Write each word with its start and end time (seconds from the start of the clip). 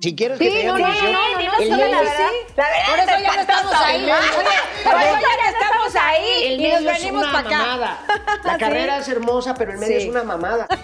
Si 0.00 0.14
quieres 0.14 0.38
que 0.38 0.44
Sí, 0.48 0.52
te 0.58 0.64
no, 0.64 0.76
diga 0.76 0.88
no, 0.90 0.94
no, 0.94 1.02
no, 1.02 1.12
no, 1.12 1.58
el 1.58 1.70
no, 1.70 1.76
la 1.76 1.86
verdad. 2.02 2.30
La 2.56 2.64
verdad, 2.70 2.86
Por 2.88 2.98
eso 3.00 3.20
ya 3.20 3.34
no 3.34 3.40
estamos 3.40 3.74
ahí. 3.74 4.02
Por 4.84 4.94
eso 4.94 5.18
ya 5.20 5.36
no 5.42 5.50
estamos 5.50 5.96
ahí. 5.96 6.42
El 6.44 6.52
Y 6.52 6.62
medio 6.62 6.80
nos 6.82 6.92
es 6.92 6.98
venimos 7.02 7.22
una 7.24 7.32
para 7.32 7.48
acá. 7.48 7.58
mamada. 7.58 7.98
La 8.44 8.58
carrera 8.58 8.98
es 8.98 9.08
hermosa, 9.08 9.54
pero 9.54 9.72
el 9.72 9.78
medio 9.78 9.98
Sí. 9.98 10.04
es 10.04 10.10
una 10.10 10.22
mamada. 10.24 10.68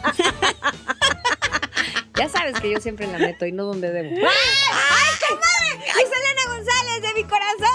Ya 2.17 2.29
sabes 2.29 2.59
que 2.61 2.71
yo 2.71 2.81
siempre 2.81 3.09
la 3.09 3.19
meto 3.19 3.45
y 3.45 3.51
no 3.51 3.65
donde 3.65 3.91
debo. 3.91 4.09
¡Ay, 4.17 5.15
comadre! 5.29 5.85
¡Ay, 5.97 6.05
Selena 6.07 6.43
González 6.47 7.03
de 7.03 7.13
mi 7.15 7.25
corazón! 7.25 7.74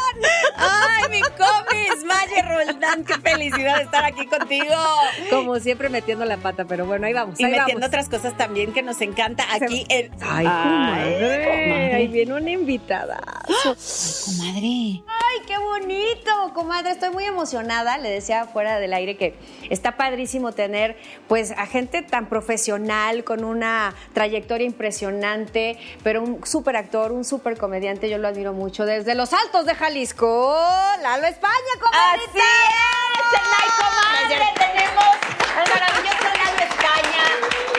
¡Ay, 0.59 1.09
mi 1.09 1.21
comis! 1.21 2.03
Maye 2.05 2.41
Roldán, 2.41 3.03
qué 3.05 3.13
felicidad 3.15 3.77
de 3.77 3.83
estar 3.83 4.03
aquí 4.03 4.25
contigo. 4.25 4.75
Como 5.29 5.59
siempre 5.59 5.89
metiendo 5.89 6.25
la 6.25 6.37
pata, 6.37 6.65
pero 6.65 6.85
bueno, 6.85 7.07
ahí 7.07 7.13
vamos. 7.13 7.39
Y 7.39 7.45
ahí 7.45 7.51
metiendo 7.51 7.81
vamos. 7.81 7.87
otras 7.87 8.09
cosas 8.09 8.35
también 8.37 8.73
que 8.73 8.81
nos 8.81 8.99
encanta 9.01 9.45
aquí 9.51 9.85
en... 9.89 10.11
Ay, 10.21 10.45
comadre. 10.45 11.95
Ahí 11.95 12.07
viene 12.07 12.33
una 12.33 12.49
invitada. 12.49 13.21
Comadre. 13.63 15.03
Ay, 15.07 15.45
qué 15.47 15.57
bonito, 15.57 16.53
comadre. 16.53 16.91
Estoy 16.91 17.11
muy 17.11 17.25
emocionada. 17.25 17.97
Le 17.97 18.09
decía 18.09 18.45
fuera 18.45 18.79
del 18.79 18.93
aire 18.93 19.17
que 19.17 19.35
está 19.69 19.97
padrísimo 19.97 20.51
tener, 20.51 20.97
pues, 21.27 21.51
a 21.51 21.65
gente 21.65 22.01
tan 22.01 22.27
profesional, 22.27 23.23
con 23.23 23.43
una 23.43 23.93
trayectoria 24.13 24.65
impresionante, 24.65 25.77
pero 26.03 26.23
un 26.23 26.45
súper 26.45 26.75
actor, 26.75 27.11
un 27.11 27.25
súper 27.25 27.57
comediante. 27.57 28.09
Yo 28.09 28.17
lo 28.17 28.27
admiro 28.27 28.53
mucho. 28.53 28.85
Desde 28.85 29.15
los 29.15 29.33
altos 29.33 29.65
de 29.65 29.75
Jalisco, 29.75 30.48
Lalo 30.49 31.27
España, 31.27 31.73
comadre. 31.79 32.23
Así 32.27 32.39
es, 32.39 33.39
en 33.39 33.45
la 33.51 33.61
comadre 33.77 34.47
tenemos 34.57 35.15
al 35.55 35.67
maravilloso 35.69 36.27
Lalo 36.39 36.63
España, 36.63 37.23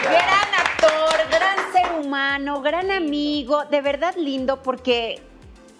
gran 0.04 0.50
actor, 0.54 1.16
gran 1.30 1.58
ser 1.72 1.88
humano, 1.98 2.60
gran 2.60 2.92
amigo, 2.92 3.64
de 3.64 3.80
verdad 3.80 4.14
lindo 4.16 4.62
porque 4.62 5.20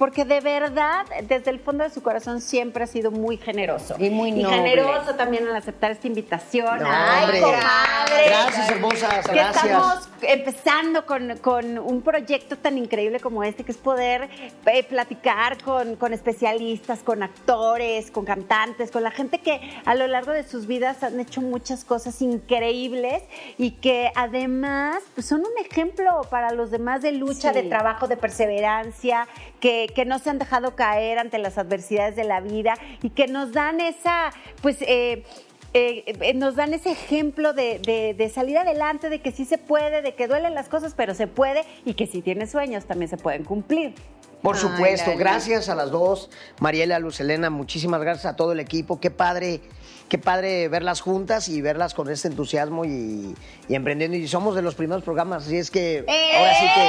porque 0.01 0.25
de 0.25 0.41
verdad 0.41 1.05
desde 1.25 1.51
el 1.51 1.61
fondo 1.61 1.85
de 1.85 1.91
su 1.91 2.03
corazón 2.03 2.41
siempre 2.41 2.85
ha 2.85 2.87
sido 2.87 3.11
muy 3.11 3.37
generoso 3.37 3.97
Y 3.99 4.09
muy 4.09 4.33
noble. 4.33 4.57
generoso 4.57 5.15
también 5.15 5.47
al 5.47 5.55
aceptar 5.55 5.91
esta 5.91 6.07
invitación. 6.07 6.79
No, 6.83 6.89
Ay, 6.91 7.25
hombre. 7.25 7.41
comadre. 7.43 8.25
Gracias, 8.29 8.71
hermosas, 8.71 9.27
Que 9.29 9.35
gracias. 9.35 9.65
estamos 9.67 10.09
empezando 10.23 11.05
con, 11.05 11.37
con 11.39 11.79
un 11.79 12.01
proyecto 12.01 12.57
tan 12.57 12.79
increíble 12.79 13.21
como 13.21 13.45
este, 13.45 13.63
que 13.63 13.73
es 13.73 13.79
poder 13.79 14.31
eh, 14.65 14.83
platicar 14.85 15.63
con, 15.63 15.97
con 15.97 16.15
especialistas, 16.15 17.01
con 17.01 17.23
actores, 17.23 18.11
con 18.11 18.25
cantantes, 18.25 18.91
con 18.91 19.03
la 19.03 19.11
gente 19.11 19.39
que 19.41 19.61
a 19.85 19.95
lo 19.95 20.07
largo 20.07 20.33
de 20.33 20.45
sus 20.45 20.67
vidas 20.67 21.03
han 21.03 21.21
hecho 21.21 21.43
muchas 21.43 21.85
cosas 21.85 22.23
increíbles 22.23 23.23
y 23.59 23.73
que 23.73 24.11
además 24.15 24.97
pues, 25.15 25.27
son 25.27 25.41
un 25.41 25.59
ejemplo 25.63 26.23
para 26.31 26.53
los 26.53 26.71
demás 26.71 27.03
de 27.03 27.13
lucha, 27.13 27.53
Sí. 27.53 27.61
de 27.63 27.69
trabajo, 27.69 28.09
de 28.09 28.17
perseverancia, 28.17 29.29
que, 29.61 29.89
que 29.93 30.05
no 30.05 30.19
se 30.19 30.31
han 30.31 30.39
dejado 30.39 30.75
caer 30.77 31.19
ante 31.19 31.39
las 31.39 31.59
adversidades 31.59 32.17
de 32.17 32.25
la 32.25 32.41
vida 32.41 32.75
y 33.03 33.11
que 33.11 33.27
nos 33.27 33.53
dan 33.53 33.81
esa, 33.81 34.33
pues... 34.63 34.77
eh, 34.83 35.25
eh, 35.73 36.03
eh, 36.21 36.35
nos 36.35 36.57
dan 36.57 36.75
ese 36.75 36.91
ejemplo 36.91 37.53
de, 37.53 37.79
de- 37.79 38.13
de 38.15 38.29
salir 38.29 38.59
adelante, 38.59 39.09
de 39.09 39.21
que 39.21 39.31
sí 39.31 39.45
se 39.45 39.57
puede, 39.57 40.03
de 40.03 40.17
que 40.17 40.27
duelen 40.27 40.53
las 40.53 40.69
cosas, 40.69 40.95
pero 40.97 41.15
se 41.15 41.29
puede 41.29 41.63
y 41.85 41.95
que 41.95 42.09
si 42.09 42.23
tienes 42.23 42.51
sueños 42.51 42.87
también 42.87 43.09
se 43.09 43.17
pueden 43.17 43.45
cumplir. 43.45 43.95
Por 44.43 44.57
Ay, 44.57 44.63
supuesto, 44.63 45.13
gracias 45.17 45.69
a 45.69 45.77
las 45.77 45.93
dos, 45.93 46.29
Mariela, 46.59 46.99
Luz 46.99 47.21
Helena, 47.21 47.51
muchísimas 47.51 48.01
gracias 48.01 48.27
a 48.27 48.35
todo 48.35 48.51
el 48.51 48.59
equipo. 48.59 48.99
Qué 48.99 49.13
padre, 49.13 49.61
qué 50.09 50.19
padre 50.19 50.67
verlas 50.67 51.01
juntas 51.03 51.49
y 51.49 51.61
verlas 51.61 51.95
con 51.95 52.11
este 52.11 52.27
entusiasmo 52.27 52.85
y, 52.85 53.37
y 53.69 53.75
emprendiendo. 53.77 54.17
Y 54.17 54.27
somos 54.27 54.57
de 54.57 54.63
los 54.63 54.75
primeros 54.75 55.05
programas, 55.05 55.47
así 55.47 55.57
es 55.57 55.71
que 55.71 55.99
ahora 56.37 56.55
sí 56.55 56.67
que. 56.75 56.81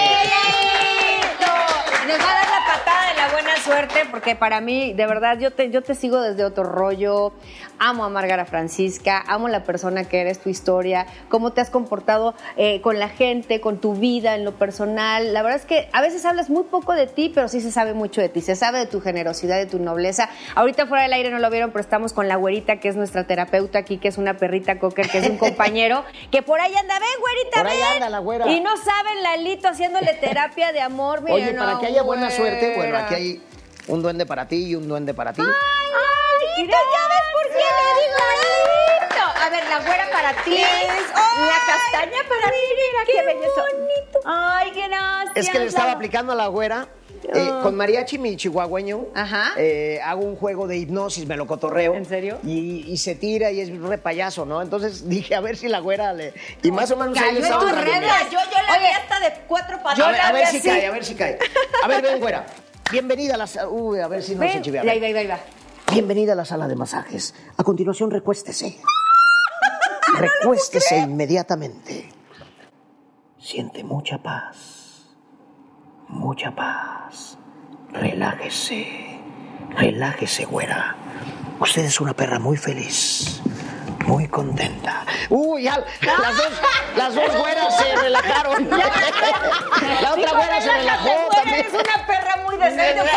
Nos 2.07 2.19
va 2.19 2.50
buena 3.29 3.55
suerte 3.57 4.05
porque 4.09 4.35
para 4.35 4.61
mí, 4.61 4.93
de 4.93 5.05
verdad, 5.05 5.37
yo 5.37 5.51
te, 5.51 5.69
yo 5.69 5.81
te 5.81 5.95
sigo 5.95 6.21
desde 6.21 6.43
otro 6.45 6.63
rollo. 6.63 7.33
Amo 7.83 8.05
a 8.05 8.09
Márgara 8.09 8.45
Francisca, 8.45 9.23
amo 9.27 9.47
la 9.47 9.63
persona 9.63 10.03
que 10.03 10.21
eres, 10.21 10.39
tu 10.39 10.49
historia, 10.49 11.07
cómo 11.29 11.51
te 11.51 11.61
has 11.61 11.71
comportado 11.71 12.35
eh, 12.55 12.79
con 12.81 12.99
la 12.99 13.09
gente, 13.09 13.59
con 13.59 13.79
tu 13.79 13.95
vida 13.95 14.35
en 14.35 14.45
lo 14.45 14.53
personal. 14.53 15.33
La 15.33 15.41
verdad 15.41 15.59
es 15.59 15.65
que 15.65 15.89
a 15.91 16.01
veces 16.01 16.23
hablas 16.25 16.49
muy 16.51 16.63
poco 16.63 16.93
de 16.93 17.07
ti, 17.07 17.31
pero 17.33 17.47
sí 17.47 17.59
se 17.59 17.71
sabe 17.71 17.95
mucho 17.95 18.21
de 18.21 18.29
ti. 18.29 18.41
Se 18.41 18.55
sabe 18.55 18.79
de 18.79 18.85
tu 18.85 19.01
generosidad, 19.01 19.57
de 19.57 19.65
tu 19.65 19.79
nobleza. 19.79 20.29
Ahorita 20.53 20.85
fuera 20.85 21.03
del 21.03 21.13
aire 21.13 21.31
no 21.31 21.39
lo 21.39 21.49
vieron, 21.49 21.71
pero 21.71 21.81
estamos 21.81 22.13
con 22.13 22.27
la 22.27 22.35
güerita, 22.35 22.79
que 22.79 22.87
es 22.87 22.95
nuestra 22.95 23.25
terapeuta 23.25 23.79
aquí, 23.79 23.97
que 23.97 24.09
es 24.09 24.19
una 24.19 24.35
perrita 24.35 24.77
cocker, 24.77 25.09
que 25.09 25.17
es 25.17 25.29
un 25.29 25.37
compañero, 25.37 26.05
que 26.31 26.43
por 26.43 26.59
ahí 26.61 26.73
anda, 26.75 26.99
ven, 26.99 27.09
güerita, 27.19 27.61
Por 27.61 27.67
ahí 27.67 27.77
ven. 27.77 27.93
anda 27.93 28.09
la 28.09 28.19
güera. 28.19 28.47
Y 28.47 28.59
no 28.59 28.77
saben, 28.77 29.23
Lalito 29.23 29.67
haciéndole 29.67 30.13
terapia 30.13 30.71
de 30.71 30.81
amor. 30.81 31.23
Oye, 31.27 31.53
para 31.53 31.73
no, 31.73 31.79
que 31.79 31.87
haya 31.87 32.03
buena 32.03 32.29
suerte, 32.29 32.75
bueno, 32.75 32.91
güera. 32.91 33.07
Aquí 33.15 33.23
hay 33.23 33.41
un 33.87 34.01
duende 34.01 34.25
para 34.25 34.47
ti 34.47 34.67
y 34.67 34.75
un 34.75 34.87
duende 34.87 35.13
para 35.13 35.33
ti. 35.33 35.41
¡Ay, 35.41 36.67
¿ya 36.67 36.77
ves 36.77 37.27
por 37.33 37.47
qué 37.51 37.57
le 37.57 38.01
digo 38.01 38.21
lindo? 38.41 39.25
A 39.43 39.49
ver, 39.49 39.63
la 39.69 39.79
güera 39.79 40.09
para 40.11 40.43
ti, 40.43 40.57
la 40.57 41.57
castaña 41.65 42.21
para 42.29 42.51
ti, 42.51 42.57
mira 42.75 43.05
qué, 43.05 43.25
belleza. 43.25 43.61
bonito. 43.71 44.19
Ay, 44.25 44.71
gracias. 44.75 45.35
Es 45.35 45.49
que 45.49 45.59
le 45.59 45.65
estaba 45.65 45.91
aplicando 45.91 46.33
a 46.33 46.35
la 46.35 46.47
güera. 46.47 46.87
eh, 47.23 47.49
con 47.61 47.75
mariachi, 47.75 48.17
mi 48.17 48.35
chihuahueño, 48.35 49.05
Ajá. 49.15 49.51
eh, 49.57 49.99
hago 50.03 50.21
un 50.25 50.35
juego 50.35 50.67
de 50.67 50.77
hipnosis, 50.77 51.25
me 51.27 51.37
lo 51.37 51.45
cotorreo. 51.47 51.93
¿En 51.93 52.05
serio? 52.05 52.39
Y, 52.43 52.85
y 52.91 52.97
se 52.97 53.13
tira 53.15 53.51
y 53.51 53.61
es 53.61 53.79
re 53.79 53.97
payaso, 53.99 54.45
¿no? 54.45 54.61
Entonces 54.61 55.07
dije, 55.09 55.35
a 55.35 55.39
ver 55.39 55.55
si 55.57 55.67
la 55.67 55.79
güera 55.79 56.13
le... 56.13 56.33
Y 56.63 56.71
más 56.71 56.89
o 56.91 56.97
menos 56.97 57.17
ahí 57.17 57.37
en 57.37 57.43
estaba 57.43 57.61
tus 57.61 57.71
redes. 57.71 58.11
Yo, 58.31 58.39
yo 58.39 58.61
la 58.67 58.77
vi 58.79 58.85
hasta 58.87 59.19
de 59.19 59.33
cuatro 59.47 59.77
patas. 59.83 59.99
a, 59.99 60.11
ver, 60.11 60.21
a 60.21 60.31
ver 60.31 60.47
si 60.47 60.61
cae, 60.61 60.85
a 60.87 60.91
ver 60.91 61.05
si 61.05 61.15
cae. 61.15 61.37
A 61.83 61.87
ver, 61.87 62.01
ven, 62.01 62.19
güera. 62.19 62.45
Bienvenida 62.91 63.35
a 63.35 63.37
la 63.37 63.47
sala... 63.47 63.69
Uy, 63.69 63.99
a 63.99 64.07
ver 64.07 64.21
si 64.21 64.33
no 64.35 64.41
Ven, 64.41 64.53
se 64.53 64.61
chivea. 64.61 64.81
ahí 64.81 64.99
va, 64.99 65.05
ahí 65.07 65.13
va, 65.13 65.19
ahí 65.19 65.27
va. 65.27 65.39
Bienvenida 65.91 66.33
a 66.33 66.35
la 66.35 66.45
sala 66.45 66.67
de 66.67 66.75
masajes. 66.75 67.33
A 67.57 67.63
continuación, 67.63 68.11
recuéstese. 68.11 68.77
recuéstese 70.19 70.97
inmediatamente. 70.97 72.09
Siente 73.39 73.83
mucha 73.83 74.17
paz. 74.21 75.07
Mucha 76.07 76.53
paz. 76.53 77.37
Relájese. 77.91 79.19
Relájese, 79.77 80.45
güera. 80.45 80.95
Usted 81.59 81.85
es 81.85 82.01
una 82.01 82.13
perra 82.13 82.39
muy 82.39 82.57
feliz. 82.57 83.41
Muy 84.11 84.27
contenta. 84.27 85.05
Uy, 85.29 85.63
ya, 85.63 85.81
las 86.01 86.35
dos, 86.35 86.51
las 86.97 87.15
dos 87.15 87.37
güeras 87.37 87.77
se 87.77 87.95
relajaron. 87.95 88.69
La 90.01 90.13
otra 90.13 90.31
güera 90.33 90.61
se 90.61 90.69
relajó 90.69 91.29
también. 91.33 91.59
Eres 91.61 91.73
una 91.73 92.05
perra 92.05 92.35
muy 92.43 92.57
decente. 92.57 93.01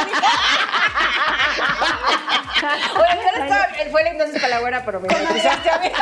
Oye, 2.94 3.90
fue 3.90 4.02
la 4.04 4.10
hipnosis 4.10 4.34
para 4.34 4.48
la 4.48 4.60
güera, 4.60 4.84
pero 4.84 5.00
me 5.00 5.08
hipnotizaste 5.08 5.70
a 5.70 5.78
mí. 5.78 5.90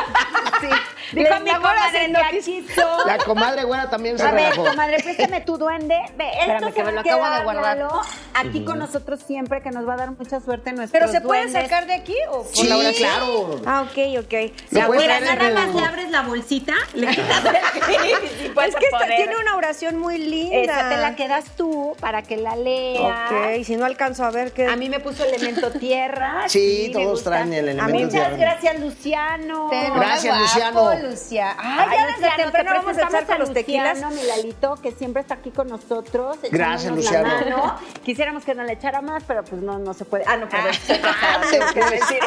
Sí. 0.60 0.68
Dijo, 1.12 1.40
mi 1.40 1.50
aquí. 1.50 2.64
La 3.04 3.18
comadre 3.18 3.64
güera 3.64 3.90
también 3.90 4.16
se 4.16 4.24
A 4.24 4.30
ver, 4.30 4.50
relajó. 4.50 4.70
comadre, 4.70 5.02
préstame 5.02 5.40
tu 5.40 5.58
duende. 5.58 5.96
Ve, 6.16 6.28
Espérame, 6.28 6.54
esto 6.54 6.66
que 6.68 6.72
se 6.72 6.84
me 6.84 6.92
lo 6.92 7.00
acabo 7.00 7.30
de 7.30 7.42
guardar. 7.42 7.88
Aquí 8.34 8.64
con 8.64 8.78
nosotros 8.78 9.20
siempre, 9.26 9.60
que 9.60 9.70
nos 9.70 9.88
va 9.88 9.94
a 9.94 9.96
dar 9.96 10.10
mucha 10.12 10.40
suerte 10.40 10.70
en 10.70 10.76
nuestros 10.76 11.00
¿Pero 11.00 11.12
se 11.12 11.20
puede 11.20 11.48
sacar 11.48 11.86
de 11.86 11.94
aquí 11.94 12.14
o 12.30 12.44
por 12.44 12.54
Sí, 12.54 12.68
la 12.68 12.76
hora 12.76 12.92
claro. 12.92 13.60
Ah, 13.66 13.82
ok, 13.82 14.24
ok. 14.24 14.52
Lo 14.70 14.81
La 14.88 15.20
nada 15.20 15.50
más 15.50 15.74
le 15.74 15.84
abres 15.84 16.10
la 16.10 16.22
bolsita, 16.22 16.74
le 16.94 17.06
quitas 17.14 17.44
el 17.44 18.74
tiene 19.16 19.36
una 19.40 19.56
oración 19.56 19.98
muy 19.98 20.18
linda. 20.18 20.56
Esa 20.80 20.88
te 20.88 20.96
la 20.96 21.16
quedas 21.16 21.44
tú 21.56 21.96
para 22.00 22.22
que 22.22 22.36
la 22.36 22.56
leas. 22.56 23.30
Ok, 23.30 23.64
si 23.64 23.76
no 23.76 23.84
alcanzo 23.84 24.24
a 24.24 24.30
ver 24.30 24.52
qué. 24.52 24.66
A 24.66 24.76
mí 24.76 24.88
me 24.88 25.00
puso 25.00 25.24
elemento 25.24 25.70
tierra. 25.72 26.44
Sí, 26.48 26.92
me 26.94 27.02
todos 27.04 27.22
traen 27.24 27.52
el 27.52 27.68
elemento 27.68 27.92
Muchas 28.06 28.10
tierra. 28.10 28.36
gracias, 28.36 28.80
Luciano. 28.80 29.68
No, 29.72 29.94
Gracias, 29.94 30.36
guapo, 30.36 30.90
Luciano. 30.92 31.08
Lucia. 31.10 31.56
Ay, 31.58 31.86
Ay, 31.90 31.96
ya 31.98 32.06
desde 32.06 32.12
Luciano, 32.20 32.36
te 32.36 32.42
temprano 32.42 32.70
vamos 32.82 32.98
a 32.98 33.08
echar 33.08 33.26
con 33.26 33.38
los 33.38 33.52
tequilas. 33.52 33.94
Luciano, 34.00 34.14
mi 34.14 34.22
Lalito, 34.26 34.74
que 34.82 34.92
siempre 34.92 35.22
está 35.22 35.34
aquí 35.34 35.50
con 35.50 35.68
nosotros. 35.68 36.36
Gracias, 36.50 36.92
Luciano. 36.92 37.28
La 37.28 37.34
mano. 37.56 37.78
Quisiéramos 38.04 38.44
que 38.44 38.54
nos 38.54 38.66
le 38.66 38.74
echara 38.74 39.00
más, 39.00 39.22
pero 39.26 39.44
pues 39.44 39.62
no, 39.62 39.78
no 39.78 39.94
se 39.94 40.04
puede. 40.04 40.24
Ah, 40.26 40.36
no, 40.36 40.48
perdón. 40.48 40.72
Ah, 41.04 41.40
tengo 41.50 41.66
que 41.72 41.80
decir. 41.96 42.18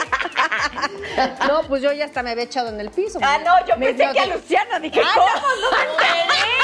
No, 1.48 1.62
pues 1.68 1.82
yo 1.82 1.92
ya 1.94 2.06
hasta 2.06 2.24
me 2.24 2.32
había 2.32 2.44
echado 2.46 2.70
en 2.70 2.80
el 2.80 2.90
piso. 2.92 3.20
Ah, 3.22 3.38
no, 3.44 3.66
yo 3.68 3.78
Me- 3.78 3.88
pensé 3.88 4.06
no, 4.08 4.14
que 4.14 4.20
a 4.20 4.26
Luciano. 4.28 4.80
Dije, 4.80 5.02
Ah, 5.04 5.12
¿cómo? 5.16 5.28
no, 5.28 5.72
No 5.72 5.78
me 5.78 5.84
enteré. 5.92 6.46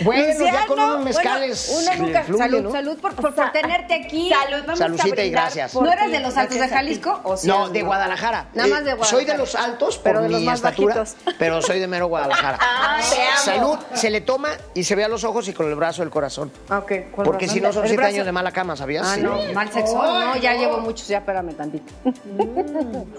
Bueno, 0.00 0.22
ya 0.22 0.66
con 0.66 0.76
Luciano, 0.76 0.84
unos 0.94 1.04
mezcales. 1.04 1.70
bueno, 1.72 1.90
uno 1.96 2.06
nunca. 2.06 2.22
fluye, 2.24 2.38
salud, 2.42 2.62
¿no? 2.62 2.70
salud 2.72 2.98
por, 2.98 3.14
por, 3.14 3.34
por 3.34 3.50
tenerte 3.52 3.94
aquí. 3.94 4.30
Salud, 4.30 4.60
vamos 4.66 4.78
Saludcita 4.78 5.22
a 5.22 5.24
y 5.24 5.30
gracias. 5.30 5.74
¿No 5.74 5.90
eres 5.90 6.06
ti, 6.06 6.10
de 6.12 6.20
los 6.20 6.36
altos 6.36 6.58
de. 6.58 6.68
Jalisco? 6.68 7.20
¿O 7.24 7.36
sí 7.36 7.46
No, 7.48 7.68
de 7.68 7.82
Guadalajara. 7.82 8.48
Nada 8.54 8.68
más 8.68 8.84
de 8.84 8.90
Eh, 8.90 8.94
Guadalajara. 8.94 9.10
Soy 9.10 9.24
de 9.24 9.36
los 9.38 9.54
altos 9.54 9.96
por 9.96 10.04
Pero 10.04 10.22
de 10.22 10.28
los 10.28 10.40
mi 10.40 10.46
más 10.46 10.56
estatura, 10.56 10.94
bajitos. 10.96 11.34
pero 11.38 11.62
soy 11.62 11.78
de 11.80 11.86
mero 11.86 12.06
Guadalajara. 12.08 12.58
Ay, 12.60 13.04
te 13.10 13.22
amo. 13.22 13.38
Salud, 13.76 13.78
se 13.94 14.10
le 14.10 14.20
toma 14.20 14.50
y 14.74 14.84
se 14.84 14.94
ve 14.94 15.04
a 15.04 15.08
los 15.08 15.24
ojos 15.24 15.48
y 15.48 15.52
con 15.52 15.66
el 15.68 15.74
brazo 15.74 16.02
del 16.02 16.10
corazón. 16.10 16.50
Ah, 16.68 16.78
ok. 16.78 16.92
¿Cuál 17.12 17.24
Porque 17.24 17.46
razón? 17.46 17.54
si 17.54 17.60
no 17.60 17.72
son 17.72 17.82
El 17.82 17.88
siete 17.88 18.00
brazo. 18.02 18.14
años 18.14 18.26
de 18.26 18.32
mala 18.32 18.52
cama, 18.52 18.76
¿sabías? 18.76 19.06
Ah, 19.06 19.14
Sí. 19.14 19.22
no, 19.22 19.38
mal 19.54 19.70
sexo. 19.72 19.94
No, 20.02 20.36
ya 20.36 20.54
llevo 20.54 20.78
muchos, 20.78 21.06
ya 21.08 21.18
espérame 21.18 21.54
tantito. 21.54 21.92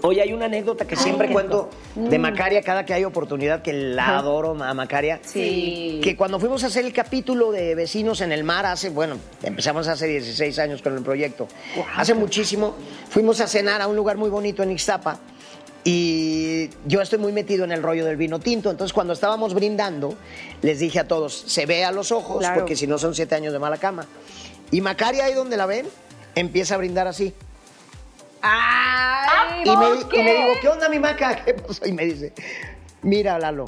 Oye, 0.02 0.22
hay 0.22 0.32
una 0.32 0.46
anécdota 0.46 0.84
que 0.86 0.96
siempre 0.96 1.30
cuento 1.30 1.70
de 1.94 2.18
Macaria 2.18 2.62
cada 2.62 2.84
que 2.84 2.94
hay 2.94 3.04
oportunidad, 3.04 3.62
que 3.62 3.72
la 3.72 4.18
adoro 4.18 4.56
a 4.62 4.74
Macaria. 4.74 5.20
Sí. 5.22 6.00
Que 6.02 6.16
cuando 6.16 6.38
fuimos 6.40 6.49
a 6.50 6.66
hacer 6.66 6.84
el 6.84 6.92
capítulo 6.92 7.52
de 7.52 7.74
Vecinos 7.74 8.20
en 8.20 8.32
el 8.32 8.42
Mar 8.44 8.66
hace, 8.66 8.90
bueno, 8.90 9.16
empezamos 9.42 9.86
hace 9.88 10.06
16 10.06 10.58
años 10.58 10.82
con 10.82 10.96
el 10.96 11.02
proyecto. 11.02 11.46
Hace 11.96 12.14
muchísimo. 12.14 12.74
Fuimos 13.08 13.40
a 13.40 13.46
cenar 13.46 13.80
a 13.80 13.86
un 13.86 13.94
lugar 13.96 14.16
muy 14.16 14.28
bonito 14.30 14.62
en 14.62 14.72
Ixtapa 14.72 15.18
y 15.84 16.68
yo 16.86 17.00
estoy 17.00 17.18
muy 17.20 17.32
metido 17.32 17.64
en 17.64 17.72
el 17.72 17.82
rollo 17.82 18.04
del 18.04 18.16
vino 18.16 18.40
tinto. 18.40 18.70
Entonces, 18.70 18.92
cuando 18.92 19.12
estábamos 19.12 19.54
brindando, 19.54 20.14
les 20.60 20.80
dije 20.80 20.98
a 20.98 21.06
todos, 21.08 21.32
se 21.46 21.66
ve 21.66 21.84
a 21.84 21.92
los 21.92 22.10
ojos, 22.12 22.38
Claro. 22.40 22.56
porque 22.60 22.74
si 22.76 22.86
no 22.86 22.98
son 22.98 23.14
siete 23.14 23.34
años 23.36 23.52
de 23.52 23.58
mala 23.60 23.78
cama. 23.78 24.06
Y 24.72 24.80
Macaria, 24.80 25.24
ahí 25.26 25.34
donde 25.34 25.56
la 25.56 25.66
ven, 25.66 25.86
empieza 26.34 26.74
a 26.74 26.78
brindar 26.78 27.06
así. 27.06 27.32
Ay, 28.42 29.62
Y 29.64 29.70
me, 29.70 29.76
¿por 29.76 30.14
y 30.14 30.22
me 30.22 30.34
digo, 30.34 30.52
¿qué 30.60 30.68
onda, 30.68 30.88
mi 30.88 30.98
maca? 30.98 31.36
¿Qué 31.44 31.54
pasó? 31.54 31.86
Y 31.86 31.92
me 31.92 32.04
dice, 32.04 32.32
mira, 33.02 33.38
Lalo, 33.38 33.66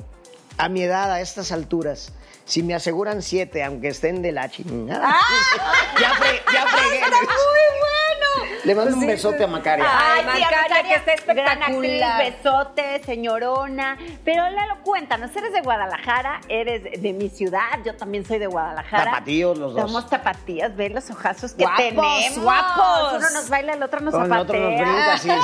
a 0.58 0.68
mi 0.68 0.82
edad, 0.82 1.10
a 1.12 1.20
estas 1.20 1.52
alturas, 1.52 2.12
si 2.44 2.62
me 2.62 2.74
aseguran 2.74 3.22
siete, 3.22 3.62
aunque 3.64 3.88
estén 3.88 4.22
de 4.22 4.32
la 4.32 4.48
chingada. 4.48 5.08
ya, 6.00 6.10
fre- 6.14 6.42
ya 6.52 6.66
fregué. 6.66 6.96
¡Está 6.98 7.10
muy 7.10 7.26
bueno! 7.26 8.52
Le 8.64 8.74
mando 8.76 8.96
un 8.96 9.06
besote 9.06 9.42
a 9.42 9.46
Macaria. 9.48 9.84
Ay, 9.88 10.20
sí, 10.36 10.40
Macaria, 10.40 10.82
que 11.04 11.12
está 11.14 11.34
Gran 11.34 11.62
actriz, 11.62 11.90
espectacular. 12.02 12.32
besote, 12.32 13.02
señorona. 13.04 13.98
Pero 14.24 14.48
Lalo, 14.50 14.76
cuéntanos, 14.84 15.34
eres 15.34 15.52
de 15.52 15.60
Guadalajara, 15.62 16.40
eres 16.48 16.82
de 17.02 17.12
mi 17.12 17.28
ciudad, 17.28 17.80
yo 17.84 17.96
también 17.96 18.24
soy 18.24 18.38
de 18.38 18.46
Guadalajara. 18.46 19.04
Tapatíos 19.04 19.58
los 19.58 19.74
dos. 19.74 19.82
Somos 19.90 20.08
tapatías, 20.08 20.76
ve 20.76 20.90
los 20.90 21.10
ojazos 21.10 21.52
que 21.54 21.64
Guapos, 21.64 21.76
tenemos. 21.84 22.38
guapos. 22.38 23.12
Uno 23.18 23.30
nos 23.30 23.48
baila, 23.48 23.72
el 23.74 23.82
otro 23.82 24.00
nos 24.00 24.14
Con 24.14 24.32
el 24.32 24.38
otro 24.38 24.58
nos 24.58 24.78
zapatea. 24.80 25.38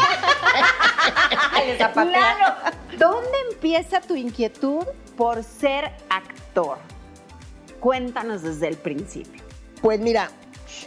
Le 1.67 1.77
zapatea. 1.79 2.21
Lalo, 2.21 2.55
¿dónde 2.99 3.39
empieza 3.51 4.01
tu 4.01 4.15
inquietud 4.15 4.85
por 5.17 5.43
ser 5.43 5.91
Cuéntanos 7.81 8.43
desde 8.43 8.69
el 8.69 8.77
principio. 8.77 9.43
Pues 9.81 10.01
mira, 10.01 10.31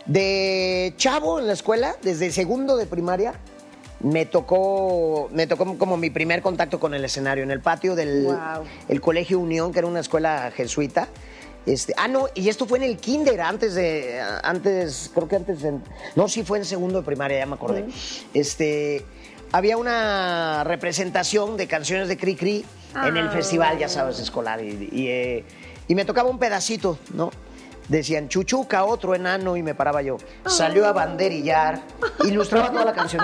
de 0.05 0.93
chavo 0.97 1.39
en 1.39 1.47
la 1.47 1.53
escuela, 1.53 1.95
desde 2.01 2.31
segundo 2.31 2.75
de 2.77 2.85
primaria, 2.85 3.33
me 4.01 4.25
tocó, 4.25 5.29
me 5.31 5.47
tocó 5.47 5.77
como 5.77 5.95
mi 5.95 6.09
primer 6.09 6.41
contacto 6.41 6.79
con 6.79 6.93
el 6.93 7.05
escenario, 7.05 7.43
en 7.43 7.51
el 7.51 7.61
patio 7.61 7.95
del 7.95 8.23
Wow. 8.25 8.63
el 8.89 8.99
Colegio 9.01 9.39
Unión, 9.39 9.71
que 9.71 9.79
era 9.79 9.87
una 9.87 9.99
escuela 9.99 10.51
jesuita. 10.55 11.07
Este, 11.67 11.93
ah, 11.95 12.07
no, 12.07 12.25
y 12.33 12.49
esto 12.49 12.65
fue 12.65 12.79
en 12.79 12.85
el 12.85 12.97
kinder, 12.97 13.39
antes 13.39 13.75
de, 13.75 14.19
antes, 14.43 15.11
creo 15.13 15.27
que 15.27 15.35
antes, 15.35 15.61
de- 15.61 15.77
no, 16.15 16.27
sí 16.27 16.41
fue 16.43 16.57
en 16.57 16.65
segundo 16.65 16.99
de 17.01 17.05
primaria, 17.05 17.37
ya 17.37 17.45
me 17.45 17.53
acordé. 17.53 17.85
Este, 18.33 19.05
había 19.51 19.77
una 19.77 20.63
representación 20.63 21.57
de 21.57 21.67
canciones 21.67 22.07
de 22.07 22.17
Cri 22.17 22.35
Cri 22.35 22.65
en 23.05 23.15
el 23.15 23.29
festival, 23.29 23.77
ya 23.77 23.87
sabes, 23.87 24.17
escolar, 24.19 24.63
y, 24.63 24.89
y, 24.91 25.07
eh, 25.09 25.45
y 25.87 25.95
me 25.95 26.05
tocaba 26.05 26.29
un 26.29 26.39
pedacito, 26.39 26.97
¿no? 27.13 27.31
Decían 27.87 28.29
Chuchuca, 28.29 28.85
otro 28.85 29.15
enano, 29.15 29.57
y 29.57 29.63
me 29.63 29.75
paraba 29.75 30.01
yo. 30.01 30.17
Salió 30.45 30.87
a 30.87 30.93
banderillar, 30.93 31.81
ilustraba 32.23 32.69
toda 32.71 32.85
la 32.85 32.93
canción, 32.93 33.21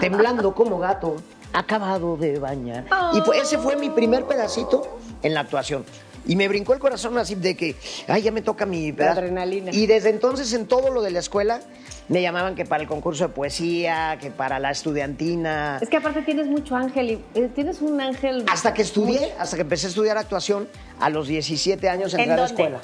temblando 0.00 0.54
como 0.54 0.78
gato, 0.78 1.16
acabado 1.52 2.16
de 2.16 2.38
bañar. 2.38 2.84
Y 3.14 3.20
fue- 3.22 3.38
ese 3.38 3.56
fue 3.58 3.76
mi 3.76 3.88
primer 3.90 4.26
pedacito 4.26 4.98
en 5.22 5.32
la 5.34 5.40
actuación. 5.40 5.84
Y 6.26 6.36
me 6.36 6.48
brincó 6.48 6.74
el 6.74 6.78
corazón 6.78 7.16
así 7.18 7.34
de 7.34 7.56
que, 7.56 7.76
ay, 8.06 8.22
ya 8.22 8.30
me 8.30 8.42
toca 8.42 8.66
mi 8.66 8.90
adrenalina. 8.90 9.70
Y 9.72 9.86
desde 9.86 10.10
entonces 10.10 10.52
en 10.52 10.66
todo 10.66 10.90
lo 10.90 11.02
de 11.02 11.10
la 11.10 11.18
escuela 11.20 11.60
me 12.08 12.20
llamaban 12.22 12.54
que 12.54 12.64
para 12.66 12.82
el 12.82 12.88
concurso 12.88 13.26
de 13.28 13.34
poesía, 13.34 14.18
que 14.20 14.30
para 14.30 14.58
la 14.58 14.70
estudiantina. 14.70 15.78
Es 15.80 15.88
que 15.88 15.96
aparte 15.96 16.22
tienes 16.22 16.46
mucho 16.46 16.76
ángel 16.76 17.10
y 17.10 17.38
eh, 17.38 17.48
tienes 17.54 17.80
un 17.80 18.00
ángel. 18.00 18.44
Hasta 18.50 18.74
que 18.74 18.82
estudié, 18.82 19.32
hasta 19.38 19.56
que 19.56 19.62
empecé 19.62 19.86
a 19.86 19.90
estudiar 19.90 20.18
actuación, 20.18 20.68
a 20.98 21.08
los 21.10 21.26
17 21.28 21.88
años 21.88 22.12
¿En 22.14 22.20
entré 22.20 22.34
a 22.34 22.36
la 22.36 22.42
dónde? 22.46 22.62
escuela. 22.62 22.80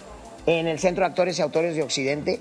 En 0.47 0.67
el 0.69 0.79
Centro 0.79 1.03
de 1.05 1.09
Actores 1.11 1.39
y 1.39 1.43
Autores 1.43 1.75
de 1.75 1.83
Occidente, 1.83 2.41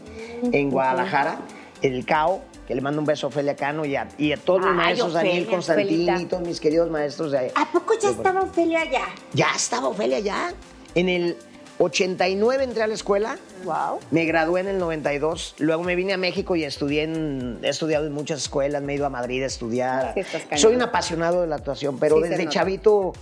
en 0.52 0.70
Guadalajara, 0.70 1.40
el 1.82 2.06
CAO, 2.06 2.42
que 2.68 2.76
le 2.76 2.82
mando 2.82 3.00
un 3.02 3.06
beso 3.06 3.28
a 3.28 3.30
Ofelia 3.30 3.56
Cano 3.56 3.84
y 3.86 3.96
a, 3.96 4.08
y 4.18 4.32
a 4.32 4.38
todos 4.38 4.62
mis 4.62 4.70
Ay, 4.70 4.76
maestros, 4.76 5.14
Daniel 5.14 5.48
Constantini 5.48 6.04
Ofelita. 6.04 6.22
y 6.22 6.26
todos 6.26 6.44
mis 6.48 6.60
queridos 6.60 6.90
maestros 6.90 7.32
de 7.32 7.52
¿A 7.56 7.72
poco 7.72 7.94
ya 8.00 8.10
estaba 8.12 8.42
Ofelia 8.42 8.82
allá? 8.82 9.06
Ya 9.34 9.48
estaba 9.56 9.88
Ofelia 9.90 10.20
ya. 10.20 10.54
En 10.96 11.10
el 11.10 11.38
89 11.78 12.64
entré 12.64 12.84
a 12.84 12.88
la 12.88 12.94
escuela. 12.94 13.38
Wow. 13.64 14.00
Me 14.12 14.26
gradué 14.26 14.62
en 14.62 14.68
el 14.68 14.78
92, 14.80 15.56
luego 15.60 15.84
me 15.84 15.96
vine 15.96 16.14
a 16.14 16.18
México 16.18 16.56
y 16.56 16.64
estudié 16.64 17.04
en, 17.04 17.60
he 17.64 17.70
estudiado 17.70 18.06
en 18.08 18.14
muchas 18.14 18.40
escuelas, 18.40 18.82
me 18.82 18.94
he 18.94 18.96
ido 18.96 19.06
a 19.06 19.10
Madrid 19.10 19.44
a 19.44 19.48
estudiar. 19.48 20.14
Sí. 20.16 20.58
Soy 20.58 20.76
un 20.76 20.82
apasionado 20.82 21.42
de 21.42 21.48
la 21.48 21.56
actuación, 21.56 22.00
pero 22.00 22.18
Sí, 22.18 22.30
desde 22.30 22.48
chavito 22.48 23.14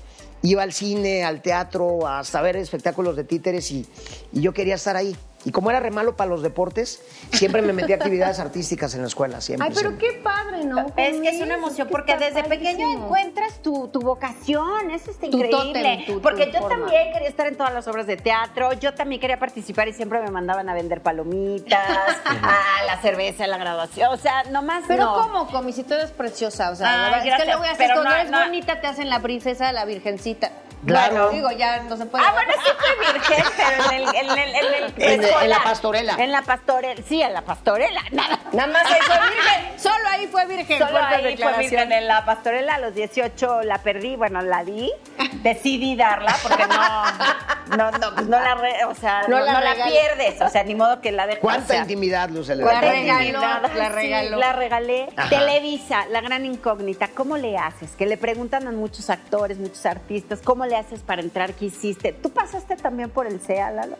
iba 0.43 0.61
al 0.61 0.73
cine, 0.73 1.23
al 1.23 1.41
teatro, 1.41 2.07
hasta 2.07 2.41
ver 2.41 2.57
espectáculos 2.57 3.15
de 3.15 3.23
títeres 3.23 3.71
y, 3.71 3.87
y 4.31 4.41
yo 4.41 4.53
quería 4.53 4.75
estar 4.75 4.95
ahí. 4.95 5.15
Y 5.45 5.51
como 5.51 5.69
era 5.69 5.79
re 5.79 5.91
malo 5.91 6.15
para 6.15 6.29
los 6.29 6.41
deportes, 6.41 7.01
siempre 7.33 7.61
me 7.61 7.73
metí 7.73 7.91
a 7.91 7.95
actividades 7.97 8.39
artísticas 8.39 8.95
en 8.95 9.01
la 9.01 9.07
escuela, 9.07 9.41
siempre. 9.41 9.67
Ay, 9.67 9.73
pero 9.75 9.89
siempre. 9.89 10.07
qué 10.13 10.19
padre, 10.21 10.63
¿no? 10.63 10.85
Es 10.95 11.21
que 11.21 11.29
es 11.29 11.41
una 11.41 11.55
emoción 11.55 11.87
porque 11.91 12.15
desde 12.17 12.43
pequeño 12.43 12.89
encuentras 12.91 13.61
tu, 13.61 13.89
tu 13.89 13.99
vocación, 13.99 14.89
eso 14.91 15.11
está 15.11 15.29
Tu 15.29 15.37
increíble. 15.37 15.51
tótem, 15.73 16.05
tu- 16.05 16.13
tu 16.13 16.21
porque 16.21 16.51
yo 16.51 16.59
forma. 16.59 16.69
también 16.77 17.11
quería 17.11 17.27
estar 17.27 17.47
en 17.47 17.57
todas 17.57 17.73
las 17.73 17.87
obras 17.87 18.07
de 18.07 18.15
teatro, 18.17 18.71
yo 18.73 18.93
también 18.93 19.19
quería 19.19 19.37
participar 19.37 19.87
y 19.89 19.93
siempre 19.93 20.21
me 20.21 20.31
mandaban 20.31 20.69
a 20.69 20.73
vender 20.73 21.01
palomitas, 21.01 21.89
a 22.25 22.85
la 22.85 23.01
cerveza, 23.01 23.45
la 23.47 23.57
graduación, 23.57 24.13
o 24.13 24.17
sea, 24.17 24.43
nomás 24.45 24.83
Pero 24.87 25.03
no. 25.05 25.13
¿cómo, 25.21 25.47
Comi? 25.47 25.73
Si 25.73 25.83
tú 25.83 25.93
eres 25.93 26.11
preciosa, 26.11 26.71
o 26.71 26.75
sea, 26.75 26.87
Ay, 26.89 26.95
la 26.97 27.03
verdad 27.03 27.17
es 27.17 27.23
que 27.23 27.29
gracias, 27.29 27.47
luego 27.47 27.63
haces 27.63 27.77
pero 27.77 27.93
cuando 27.95 28.09
no, 28.11 28.15
eres 28.15 28.31
no. 28.31 28.39
bonita 28.39 28.79
te 28.81 28.87
hacen 28.87 29.09
la 29.09 29.19
princesa, 29.19 29.71
la 29.73 29.85
virgencita. 29.85 30.51
Claro. 30.85 31.13
Bueno, 31.29 31.29
digo, 31.31 31.51
ya 31.57 31.81
no 31.83 31.95
se 31.95 32.05
puede. 32.05 32.25
Ah, 32.27 32.33
bueno, 32.33 32.51
sí 32.61 32.69
fui 32.77 33.13
virgen, 33.13 33.43
pero 33.55 33.85
en 33.89 34.01
el, 34.01 34.15
en 34.15 34.37
el, 34.37 34.55
en 34.55 34.83
el 34.83 34.93
En- 34.97 35.21
en 35.41 35.49
la 35.49 35.63
pastorela. 35.63 36.15
En 36.19 36.31
la 36.31 36.41
pastorela, 36.41 37.01
sí, 37.07 37.21
en 37.21 37.33
la 37.33 37.41
pastorela, 37.41 38.01
nada. 38.11 38.39
Nada 38.51 38.67
más 38.71 38.85
ahí 38.85 38.99
fue 39.05 39.15
virgen. 39.29 39.79
Solo 39.79 40.09
ahí 40.11 40.27
fue 40.27 40.45
virgen. 40.45 40.77
Solo 40.79 40.91
Fuerte 40.91 41.15
ahí 41.15 41.37
fue 41.37 41.57
virgen 41.57 41.91
en 41.91 42.07
la 42.07 42.25
pastorela, 42.25 42.75
a 42.75 42.79
los 42.79 42.93
18 42.95 43.63
la 43.63 43.77
perdí, 43.79 44.15
bueno, 44.15 44.41
la 44.41 44.63
di, 44.63 44.91
decidí 45.43 45.95
darla 45.95 46.35
porque 46.41 46.65
no, 46.67 47.77
no, 47.77 47.91
no, 47.91 48.15
pues 48.15 48.27
no 48.27 48.39
la, 48.39 48.55
re- 48.55 48.85
o 48.85 48.95
sea, 48.95 49.21
No 49.27 49.39
no, 49.39 49.45
la 49.45 49.53
no 49.53 49.59
la, 49.61 49.85
pierdes, 49.85 50.41
o 50.41 50.49
sea, 50.49 50.63
ni 50.63 50.75
modo 50.75 51.01
que 51.01 51.11
la 51.11 51.25
dejes. 51.25 51.41
¿Cuánta 51.41 51.63
o 51.65 51.67
sea, 51.67 51.81
intimidad, 51.81 52.29
Lucela? 52.29 52.63
La 52.63 52.69
¿Cuánta 52.71 52.91
regaló, 52.91 53.19
intimidad? 53.21 53.61
la 53.75 53.85
sí, 53.87 53.91
regaló. 53.93 54.37
la 54.37 54.53
regalé. 54.53 55.09
Ajá. 55.17 55.29
Televisa, 55.29 56.05
la 56.11 56.21
gran 56.21 56.45
incógnita, 56.45 57.07
¿cómo 57.09 57.37
le 57.37 57.57
haces? 57.57 57.91
Que 57.91 58.05
le 58.05 58.17
preguntan 58.17 58.67
a 58.67 58.71
muchos 58.71 59.09
actores, 59.09 59.57
muchos 59.57 59.85
artistas, 59.85 60.39
¿cómo 60.43 60.65
le 60.65 60.75
haces 60.77 61.01
para 61.01 61.21
entrar? 61.21 61.53
¿Qué 61.53 61.65
hiciste? 61.65 62.13
¿Tú 62.13 62.29
pasaste 62.31 62.75
también 62.75 63.09
por 63.09 63.27
el 63.27 63.39
CEA, 63.39 63.71
Lalo? 63.71 63.97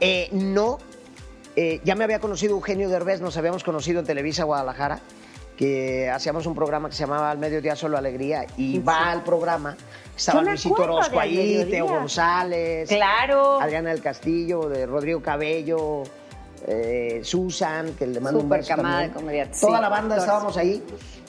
Eh, 0.00 0.28
no, 0.32 0.78
eh, 1.56 1.80
ya 1.84 1.94
me 1.94 2.04
había 2.04 2.18
conocido 2.20 2.54
Eugenio 2.54 2.88
Derbez, 2.88 3.20
nos 3.20 3.36
habíamos 3.36 3.64
conocido 3.64 4.00
en 4.00 4.06
Televisa 4.06 4.44
Guadalajara, 4.44 5.00
que 5.56 6.10
hacíamos 6.10 6.44
un 6.46 6.54
programa 6.54 6.88
que 6.90 6.94
se 6.94 7.00
llamaba 7.04 7.30
Al 7.30 7.38
Mediodía 7.38 7.74
Solo 7.76 7.96
Alegría, 7.96 8.46
y 8.58 8.78
va 8.78 9.10
al 9.10 9.22
programa, 9.24 9.74
estaba 10.14 10.42
Luisito 10.42 10.82
Orozco 10.82 11.18
ahí. 11.18 11.66
Teo 11.70 11.86
González, 11.86 12.88
Claro. 12.88 13.60
Adriana 13.60 13.90
del 13.90 14.02
Castillo, 14.02 14.68
de 14.68 14.84
Rodrigo 14.84 15.22
Cabello, 15.22 16.02
eh, 16.66 17.20
Susan, 17.24 17.94
que 17.98 18.06
le 18.06 18.20
mando 18.20 18.40
un 18.40 18.48
beso 18.50 18.68
camada 18.76 18.94
también. 18.96 19.12
de 19.12 19.14
comediantes, 19.20 19.60
Toda 19.60 19.76
sí, 19.78 19.82
la 19.82 19.88
banda 19.88 20.14
actores. 20.16 20.22
estábamos 20.24 20.56
ahí, 20.58 20.82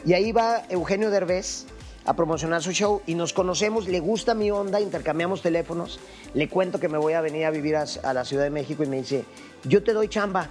y 0.05 0.13
ahí 0.13 0.31
va 0.33 0.63
Eugenio 0.69 1.09
Derbez 1.09 1.65
a 2.07 2.13
promocionar 2.15 2.63
su 2.63 2.71
show 2.71 3.01
y 3.05 3.15
nos 3.15 3.33
conocemos, 3.33 3.87
le 3.87 3.99
gusta 3.99 4.33
mi 4.33 4.49
onda, 4.49 4.79
intercambiamos 4.79 5.41
teléfonos, 5.41 5.99
le 6.33 6.47
cuento 6.47 6.79
que 6.79 6.87
me 6.87 6.97
voy 6.97 7.13
a 7.13 7.21
venir 7.21 7.45
a 7.45 7.51
vivir 7.51 7.75
a, 7.75 7.85
a 8.03 8.13
la 8.13 8.23
Ciudad 8.23 8.43
de 8.43 8.49
México 8.49 8.81
y 8.83 8.87
me 8.87 8.97
dice, 8.97 9.25
yo 9.65 9.83
te 9.83 9.91
doy 9.91 10.07
chamba, 10.07 10.47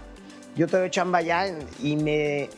yo 0.55 0.67
te 0.67 0.77
doy 0.77 0.91
chamba 0.91 1.23
ya 1.23 1.47
y 1.83 1.97
me... 1.97 2.49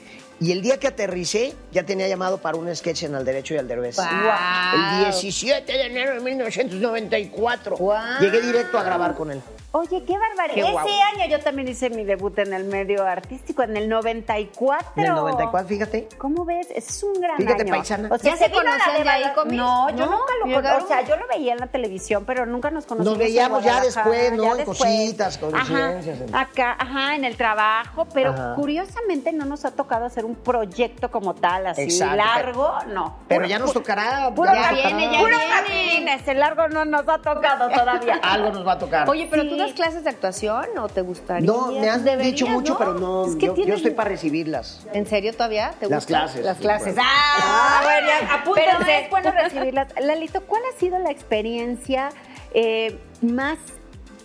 Y 0.40 0.52
el 0.52 0.62
día 0.62 0.78
que 0.78 0.86
aterricé, 0.86 1.54
ya 1.72 1.82
tenía 1.82 2.06
llamado 2.06 2.38
para 2.38 2.56
un 2.56 2.74
sketch 2.74 3.04
en 3.04 3.14
Al 3.16 3.24
Derecho 3.24 3.54
y 3.54 3.56
Al 3.56 3.66
Derbez. 3.66 3.96
Guau. 3.96 4.98
El 4.98 5.04
17 5.06 5.72
de 5.72 5.86
enero 5.86 6.14
de 6.14 6.20
1994. 6.20 7.76
Guau. 7.76 8.20
Llegué 8.20 8.40
directo 8.40 8.78
a 8.78 8.84
grabar 8.84 9.14
con 9.14 9.32
él. 9.32 9.42
Oye, 9.70 10.02
qué 10.04 10.16
barbaridad. 10.18 10.54
Qué 10.82 10.90
Ese 10.90 11.02
año 11.02 11.28
yo 11.30 11.40
también 11.40 11.68
hice 11.68 11.90
mi 11.90 12.02
debut 12.02 12.38
en 12.38 12.54
el 12.54 12.64
medio 12.64 13.04
artístico, 13.06 13.62
en 13.62 13.76
el 13.76 13.86
94. 13.86 14.92
En 14.96 15.04
el 15.04 15.14
94, 15.14 15.68
fíjate. 15.68 16.08
¿Cómo 16.16 16.46
ves? 16.46 16.68
Ese 16.74 16.88
es 16.90 17.02
un 17.02 17.20
gran 17.20 17.36
Fíjate, 17.36 17.62
año. 17.64 17.70
paisana. 17.74 18.08
O 18.10 18.16
sea, 18.16 18.32
¿Ya 18.32 18.38
se 18.46 18.50
conocían 18.50 19.02
de 19.04 19.10
ahí, 19.10 19.24
Comis? 19.34 19.58
No, 19.58 19.90
yo 19.90 20.06
¿No? 20.06 20.12
nunca 20.12 20.32
lo. 20.40 20.46
¿Llegaron? 20.46 20.84
O 20.84 20.88
sea, 20.88 21.02
yo 21.02 21.16
lo 21.18 21.26
veía 21.28 21.52
en 21.52 21.58
la 21.60 21.66
televisión, 21.66 22.24
pero 22.24 22.46
nunca 22.46 22.70
nos 22.70 22.86
conocimos. 22.86 23.18
Nos 23.18 23.18
veíamos 23.18 23.62
ya 23.62 23.82
después, 23.82 24.32
¿no? 24.32 24.42
ya 24.44 24.50
En 24.52 24.56
después. 24.56 24.78
cositas, 24.78 25.36
Ajá, 25.36 25.50
coincidencias, 25.50 26.20
en- 26.22 26.34
acá, 26.34 26.76
ajá, 26.78 27.14
en 27.16 27.24
el 27.26 27.36
trabajo, 27.36 28.06
pero 28.14 28.30
Ajá. 28.30 28.54
curiosamente 28.56 29.32
no 29.34 29.44
nos 29.44 29.66
ha 29.66 29.72
tocado 29.72 30.06
hacer 30.06 30.24
un 30.24 30.34
proyecto 30.34 31.10
como 31.10 31.34
tal, 31.34 31.66
así 31.66 31.82
Exacto, 31.82 32.16
largo, 32.16 32.72
no. 32.88 33.18
Pero 33.28 33.40
Puro- 33.42 33.48
ya 33.50 33.58
nos 33.58 33.72
tocará. 33.74 34.32
Puro 34.34 34.50
ya 34.50 34.72
viene, 34.72 35.12
ya 35.12 35.18
puro 35.18 35.36
viene. 35.68 36.18
el 36.26 36.38
largo 36.38 36.68
no 36.68 36.86
nos 36.86 37.06
ha 37.06 37.18
tocado 37.18 37.68
todavía. 37.68 38.18
Algo 38.22 38.50
nos 38.50 38.66
va 38.66 38.72
a 38.72 38.78
tocar. 38.78 39.08
Oye, 39.10 39.26
pero 39.30 39.42
Sí. 39.42 39.48
tú 39.50 39.57
das 39.58 39.72
clases 39.72 40.04
de 40.04 40.10
actuación 40.10 40.66
o 40.78 40.88
te 40.88 41.02
gustaría? 41.02 41.46
no, 41.46 41.72
me 41.72 41.88
han 41.88 42.04
Deberías, 42.04 42.32
dicho 42.32 42.46
mucho, 42.46 42.72
¿no? 42.72 42.78
pero 42.78 42.94
no. 42.94 43.26
Es 43.26 43.36
que 43.36 43.46
yo, 43.46 43.74
estoy 43.74 43.90
para 43.92 44.08
recibirlas. 44.10 44.86
¿En 44.92 45.06
serio 45.06 45.32
todavía? 45.32 45.74
¿Te 45.78 45.88
Las 45.88 46.04
gusta? 46.04 46.18
clases, 46.20 46.44
Las 46.44 46.58
clases. 46.58 46.96
Ah, 46.98 47.02
¡Ah! 47.04 47.80
bueno, 47.84 48.06
ya, 48.08 48.34
apúntense. 48.34 48.70
Pero 48.78 48.90
es 49.04 49.10
bueno 49.10 49.30
recibirlas. 49.32 49.88
Lalito, 50.00 50.42
¿cuál 50.42 50.62
ha 50.74 50.78
sido 50.78 50.98
la 50.98 51.10
experiencia 51.10 52.10
eh, 52.54 52.98
más 53.20 53.58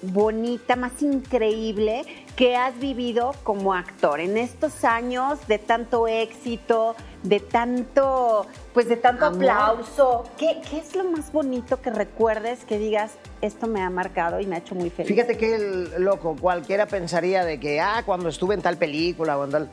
bonita, 0.02 0.75
más 0.75 1.02
increíble 1.02 2.04
que 2.36 2.56
has 2.56 2.78
vivido 2.80 3.34
como 3.44 3.74
actor 3.74 4.20
en 4.20 4.38
estos 4.38 4.84
años 4.84 5.40
de 5.48 5.60
tanto 5.60 6.08
éxito, 6.08 6.96
de 7.24 7.39
tanto, 7.39 8.46
pues 8.74 8.88
de 8.88 8.98
tanto 8.98 9.25
Amor. 9.25 9.44
aplauso? 9.44 10.25
¿Qué, 10.38 10.62
qué 10.70 10.80
es 10.80 10.96
lo 10.96 11.06
más 11.06 11.32
bonito 11.32 11.82
que 11.82 11.89
recuerdes 11.89 12.65
que 12.65 12.77
digas, 12.77 13.13
esto 13.42 13.68
me 13.68 13.82
ha 13.82 13.89
marcado 13.89 14.39
y 14.39 14.46
me 14.46 14.56
ha 14.56 14.60
hecho 14.60 14.75
muy 14.75 14.89
feliz? 14.89 15.08
Fíjate 15.10 15.38
que 15.38 15.56
el 15.56 16.03
loco, 16.03 16.36
cualquiera 16.39 16.86
pensaría 16.86 17.46
de 17.46 17.60
que, 17.60 17.80
ah, 17.80 18.03
cuando 18.06 18.30
estuve 18.30 18.56
en 18.56 18.62
tal 18.62 18.77
película 18.77 19.38
o 19.38 19.46
en 19.46 19.51
tal. 19.51 19.70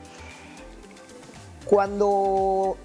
Cuando 1.65 2.77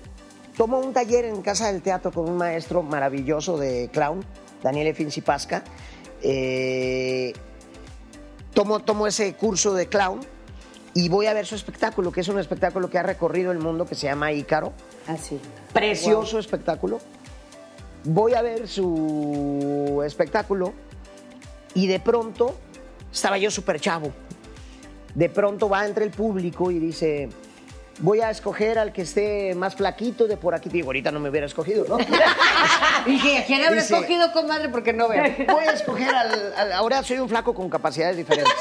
tomo 0.56 0.78
un 0.78 0.92
taller 0.92 1.25
en 1.25 1.42
Casa 1.42 1.73
del 1.73 1.82
Teatro 1.82 2.11
con 2.11 2.28
un 2.28 2.37
maestro 2.37 2.82
maravilloso 2.82 3.56
de 3.56 3.88
clown, 3.92 4.25
Daniel 4.62 4.94
Fincipasca, 4.94 5.62
eh, 6.23 7.32
tomo, 8.52 8.80
tomo 8.80 9.06
ese 9.06 9.35
curso 9.35 9.75
de 9.75 9.87
clown 9.87 10.20
y 10.96 11.10
voy 11.10 11.26
a 11.26 11.34
ver 11.34 11.44
su 11.44 11.54
espectáculo, 11.54 12.10
que 12.10 12.22
es 12.22 12.28
un 12.28 12.38
espectáculo 12.38 12.88
que 12.88 12.96
ha 12.98 13.02
recorrido 13.02 13.52
el 13.52 13.58
mundo 13.58 13.84
que 13.84 13.94
se 13.94 14.06
llama 14.06 14.32
Ícaro. 14.32 14.72
Así. 15.06 15.38
Precioso 15.74 16.38
espectáculo. 16.38 17.00
Voy 18.04 18.32
a 18.32 18.40
ver 18.40 18.66
su 18.66 20.02
espectáculo 20.06 20.72
y 21.74 21.86
de 21.86 22.00
pronto 22.00 22.56
estaba 23.12 23.36
yo 23.36 23.50
súper 23.50 23.78
chavo. 23.78 24.10
De 25.14 25.28
pronto 25.28 25.68
va 25.68 25.84
entre 25.84 26.04
el 26.06 26.12
público 26.12 26.70
y 26.70 26.78
dice, 26.78 27.28
voy 27.98 28.20
a 28.22 28.30
escoger 28.30 28.78
al 28.78 28.92
que 28.92 29.02
esté 29.02 29.54
más 29.54 29.74
flaquito 29.74 30.26
de 30.26 30.36
por 30.38 30.54
aquí. 30.54 30.70
Digo, 30.70 30.86
ahorita 30.88 31.10
no 31.10 31.20
me 31.20 31.28
hubiera 31.28 31.46
escogido, 31.46 31.84
¿no? 31.88 31.98
Dije, 33.06 33.44
¿quién 33.46 33.64
habrá 33.64 33.80
escogido, 33.80 34.32
comadre? 34.32 34.68
Porque 34.70 34.92
no 34.92 35.08
veo. 35.08 35.22
Voy 35.48 35.64
a 35.64 35.72
escoger 35.72 36.14
al, 36.14 36.54
al- 36.56 36.72
Ahora 36.72 37.02
soy 37.02 37.18
un 37.18 37.28
flaco 37.28 37.54
con 37.54 37.68
capacidades 37.68 38.16
diferentes. 38.16 38.52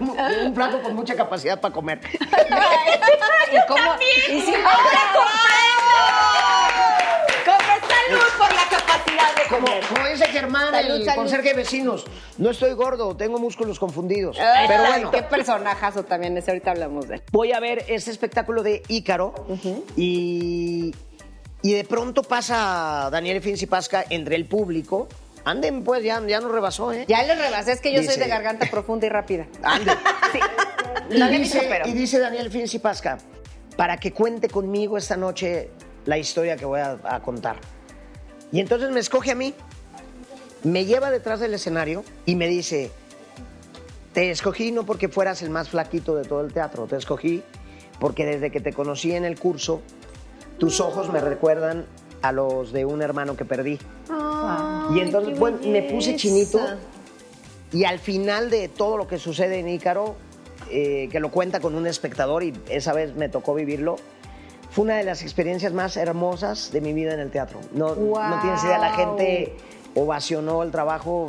Un, 0.00 0.10
un 0.46 0.54
flaco 0.54 0.82
con 0.82 0.94
mucha 0.94 1.14
capacidad 1.14 1.60
para 1.60 1.72
comer. 1.74 2.00
¿Y 3.52 3.66
cómo? 3.68 3.94
¿Y 4.30 4.40
si 4.40 4.52
¡Come 7.44 7.74
salud 7.86 8.24
por 8.38 8.52
la 8.54 8.64
capacidad 8.68 9.34
de 9.36 9.48
Como, 9.48 9.66
comer! 9.66 9.84
como 9.88 10.06
dice 10.08 10.26
Germán, 10.26 10.70
Salud, 10.72 10.90
el 10.96 11.04
salud. 11.04 11.16
conserje 11.16 11.48
de 11.48 11.54
vecinos, 11.54 12.04
no 12.38 12.50
estoy 12.50 12.72
gordo, 12.74 13.16
tengo 13.16 13.38
músculos 13.38 13.78
confundidos. 13.78 14.38
Ay, 14.38 14.66
Pero 14.68 14.84
bueno, 14.86 15.10
qué 15.10 15.22
personajazo 15.22 16.02
también 16.04 16.36
ese, 16.36 16.50
ahorita 16.50 16.72
hablamos 16.72 17.08
de 17.08 17.16
él. 17.16 17.22
voy 17.32 17.52
a 17.52 17.60
ver 17.60 17.84
este 17.88 18.10
espectáculo 18.10 18.62
de 18.62 18.82
Ícaro 18.88 19.34
y, 19.96 20.92
y 21.62 21.72
de 21.72 21.84
pronto 21.84 22.22
pasa 22.22 23.08
Daniel 23.12 23.40
Fincipasca 23.42 24.04
entre 24.10 24.36
el 24.36 24.46
público. 24.46 25.08
Anden, 25.46 25.84
pues, 25.84 26.02
ya, 26.02 26.20
ya 26.26 26.40
nos 26.40 26.50
rebasó, 26.50 26.92
¿eh? 26.92 27.04
Ya 27.06 27.22
le 27.22 27.36
rebasé, 27.36 27.70
es 27.70 27.80
que 27.80 27.92
yo 27.92 28.02
soy 28.02 28.16
de 28.18 28.26
garganta 28.26 28.66
profunda 28.68 29.06
y 29.06 29.10
rápida. 29.10 29.46
Ande. 29.62 29.92
Y, 31.08 31.18
No 31.20 31.26
le 31.30 31.38
dice, 31.38 31.64
pero- 31.68 31.86
y 31.88 31.92
dice 31.92 32.18
Daniel 32.18 32.50
Fincipasca, 32.50 33.18
para 33.76 33.96
que 33.96 34.12
cuente 34.12 34.48
conmigo 34.48 34.98
esta 34.98 35.16
noche 35.16 35.70
la 36.04 36.18
historia 36.18 36.56
que 36.56 36.64
voy 36.64 36.80
a, 36.80 36.98
a 37.04 37.22
contar. 37.22 37.58
Y 38.50 38.58
entonces 38.58 38.90
me 38.90 38.98
escoge 38.98 39.30
a 39.30 39.34
mí, 39.36 39.54
me 40.64 40.84
lleva 40.84 41.12
detrás 41.12 41.38
del 41.38 41.54
escenario 41.54 42.02
y 42.24 42.34
me 42.34 42.48
dice, 42.48 42.90
te 44.14 44.32
escogí 44.32 44.72
no 44.72 44.84
porque 44.84 45.08
fueras 45.08 45.42
el 45.42 45.50
más 45.50 45.68
flaquito 45.68 46.16
de 46.16 46.24
todo 46.24 46.40
el 46.40 46.52
teatro, 46.52 46.86
te 46.88 46.96
escogí 46.96 47.44
porque 48.00 48.26
desde 48.26 48.50
que 48.50 48.60
te 48.60 48.72
conocí 48.72 49.12
en 49.12 49.24
el 49.24 49.38
curso, 49.38 49.80
tus 50.58 50.80
ojos 50.80 51.08
me 51.12 51.20
recuerdan 51.20 51.86
a 52.22 52.32
los 52.32 52.72
de 52.72 52.84
un 52.84 53.00
hermano 53.00 53.36
que 53.36 53.44
perdí. 53.44 53.78
Y 54.94 55.00
entonces, 55.00 55.38
bueno, 55.38 55.58
me 55.66 55.82
puse 55.82 56.16
chinito 56.16 56.60
y 57.72 57.84
al 57.84 57.98
final 57.98 58.50
de 58.50 58.68
todo 58.68 58.96
lo 58.96 59.08
que 59.08 59.18
sucede 59.18 59.58
en 59.58 59.68
Ícaro, 59.68 60.16
eh, 60.70 61.08
que 61.10 61.20
lo 61.20 61.30
cuenta 61.30 61.60
con 61.60 61.74
un 61.74 61.86
espectador 61.86 62.42
y 62.42 62.52
esa 62.68 62.92
vez 62.92 63.14
me 63.14 63.28
tocó 63.28 63.54
vivirlo, 63.54 63.96
fue 64.70 64.84
una 64.84 64.96
de 64.96 65.04
las 65.04 65.22
experiencias 65.22 65.72
más 65.72 65.96
hermosas 65.96 66.70
de 66.72 66.80
mi 66.80 66.92
vida 66.92 67.14
en 67.14 67.20
el 67.20 67.30
teatro. 67.30 67.60
No, 67.72 67.94
no 67.94 68.40
tienes 68.40 68.62
idea, 68.64 68.78
la 68.78 68.92
gente 68.94 69.54
ovacionó 69.94 70.62
el 70.62 70.70
trabajo. 70.70 71.26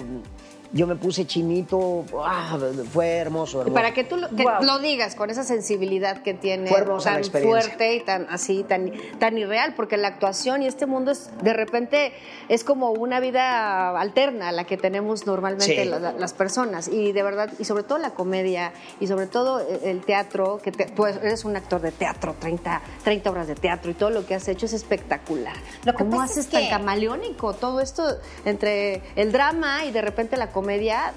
Yo 0.74 0.86
me 0.88 0.96
puse 0.96 1.26
chinito, 1.26 2.04
ah, 2.24 2.58
fue 2.92 3.08
hermoso, 3.18 3.64
Y 3.66 3.72
para 3.72 3.94
que 3.94 4.04
tú 4.04 4.18
lo, 4.18 4.30
que 4.30 4.44
Wow. 4.44 4.64
lo 4.64 4.80
digas 4.80 5.16
con 5.16 5.30
esa 5.30 5.44
sensibilidad 5.44 6.22
que 6.24 6.34
tiene 6.34 6.70
Fue 6.70 6.80
hermosa 6.80 7.20
la 7.20 7.22
tan 7.30 7.42
fuerte 7.44 7.96
y 7.96 8.02
tan 8.04 8.28
así, 8.30 8.64
tan, 8.68 8.92
tan 9.20 9.38
irreal, 9.38 9.74
porque 9.76 9.98
la 9.98 10.10
actuación 10.10 10.62
y 10.64 10.68
este 10.68 10.86
mundo 10.86 11.12
es 11.12 11.30
de 11.42 11.54
repente 11.54 12.12
es 12.50 12.64
como 12.64 12.92
una 12.92 13.20
vida 13.20 13.98
alterna 14.00 14.50
a 14.50 14.52
la 14.52 14.66
que 14.66 14.78
tenemos 14.78 15.26
normalmente 15.26 15.84
Sí. 15.84 15.90
la- 15.90 16.00
la- 16.00 16.12
las 16.14 16.34
personas. 16.34 16.88
Y 16.88 17.12
de 17.14 17.24
verdad, 17.24 17.50
y 17.60 17.66
sobre 17.66 17.84
todo 17.84 17.98
la 17.98 18.12
comedia, 18.12 18.74
y 19.00 19.08
sobre 19.08 19.28
todo 19.28 19.60
eh, 19.62 19.80
el 19.86 20.02
teatro, 20.04 20.60
que 20.64 20.72
te- 20.72 20.86
tú 20.86 21.06
eres 21.06 21.46
un 21.46 21.56
actor 21.56 21.82
de 21.82 21.92
teatro, 21.92 22.36
30, 22.40 22.82
30 23.04 23.30
obras 23.30 23.48
de 23.48 23.56
teatro, 23.56 23.92
y 23.92 23.94
todo 23.94 24.10
lo 24.10 24.26
que 24.26 24.36
has 24.36 24.48
hecho 24.48 24.66
es 24.66 24.74
espectacular. 24.74 25.56
Lo 25.86 25.94
que 25.94 26.00
¿Cómo 26.04 26.22
haces 26.22 26.38
es 26.38 26.48
tan 26.50 26.64
que- 26.64 26.70
camaleónico 26.70 27.54
todo 27.54 27.80
esto 27.82 28.04
entre 28.46 29.02
el 29.16 29.32
drama 29.32 29.86
y 29.86 29.92
de 29.92 30.02
repente 30.02 30.38
la 30.38 30.52
comedia? 30.62 31.14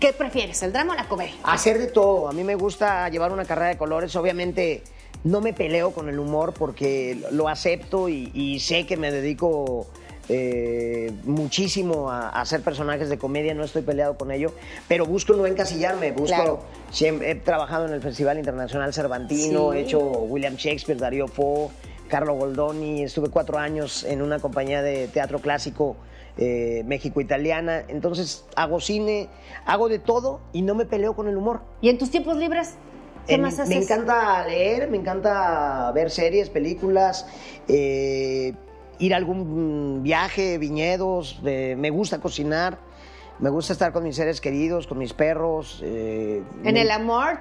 ¿Qué 0.00 0.12
prefieres, 0.14 0.62
el 0.62 0.72
drama 0.72 0.94
o 0.94 0.96
la 0.96 1.06
comedia? 1.08 1.34
Hacer 1.42 1.78
de 1.78 1.86
todo. 1.88 2.28
A 2.28 2.32
mí 2.32 2.42
me 2.42 2.54
gusta 2.54 3.06
llevar 3.10 3.32
una 3.32 3.44
carrera 3.44 3.68
de 3.68 3.76
colores. 3.76 4.16
Obviamente 4.16 4.82
no 5.24 5.40
me 5.42 5.52
peleo 5.52 5.90
con 5.92 6.08
el 6.08 6.18
humor 6.18 6.54
porque 6.54 7.18
lo 7.32 7.48
acepto 7.48 8.08
y, 8.08 8.30
y 8.32 8.60
sé 8.60 8.86
que 8.86 8.96
me 8.96 9.10
dedico 9.10 9.86
eh, 10.30 11.12
muchísimo 11.24 12.10
a, 12.10 12.28
a 12.30 12.40
hacer 12.40 12.62
personajes 12.62 13.08
de 13.10 13.18
comedia. 13.18 13.52
No 13.54 13.64
estoy 13.64 13.82
peleado 13.82 14.16
con 14.16 14.30
ello, 14.30 14.52
pero 14.88 15.04
busco 15.04 15.34
no 15.34 15.44
encasillarme. 15.46 16.12
Busco 16.12 16.26
Claro. 16.26 16.60
siempre 16.90 17.30
he 17.30 17.34
trabajado 17.34 17.86
en 17.86 17.92
el 17.92 18.00
Festival 18.00 18.38
Internacional 18.38 18.92
Cervantino, 18.94 19.72
Sí. 19.72 19.78
he 19.78 19.80
hecho 19.82 19.98
William 20.00 20.56
Shakespeare, 20.56 20.98
Darío 20.98 21.28
Fo, 21.28 21.70
Carlo 22.08 22.34
Goldoni. 22.34 23.02
Estuve 23.02 23.28
cuatro 23.30 23.58
años 23.58 24.04
en 24.04 24.22
una 24.22 24.38
compañía 24.38 24.82
de 24.82 25.08
teatro 25.08 25.40
clásico 25.40 25.96
eh, 26.38 26.82
México-italiana. 26.86 27.84
Entonces 27.88 28.44
hago 28.56 28.80
cine, 28.80 29.28
hago 29.64 29.88
de 29.88 29.98
todo 29.98 30.40
y 30.52 30.62
no 30.62 30.74
me 30.74 30.84
peleo 30.84 31.14
con 31.14 31.28
el 31.28 31.36
humor. 31.36 31.60
¿Y 31.80 31.88
en 31.88 31.98
tus 31.98 32.10
tiempos 32.10 32.36
libres? 32.36 32.74
¿Qué 33.26 33.34
En- 33.34 33.42
más 33.42 33.58
haces? 33.58 33.68
Me 33.76 33.82
encanta 33.82 34.46
leer, 34.46 34.90
me 34.90 34.96
encanta 34.98 35.90
ver 35.92 36.10
series, 36.10 36.48
películas, 36.50 37.26
eh, 37.68 38.54
ir 38.98 39.14
a 39.14 39.16
algún 39.16 40.00
viaje, 40.02 40.58
viñedos, 40.58 41.40
eh, 41.44 41.74
me 41.76 41.90
gusta 41.90 42.20
cocinar, 42.20 42.78
me 43.40 43.50
gusta 43.50 43.72
estar 43.72 43.92
con 43.92 44.04
mis 44.04 44.14
seres 44.16 44.40
queridos, 44.40 44.86
con 44.86 44.98
mis 44.98 45.12
perros. 45.12 45.82
¿En 45.84 46.76
el 46.76 46.90
amor? 46.90 47.40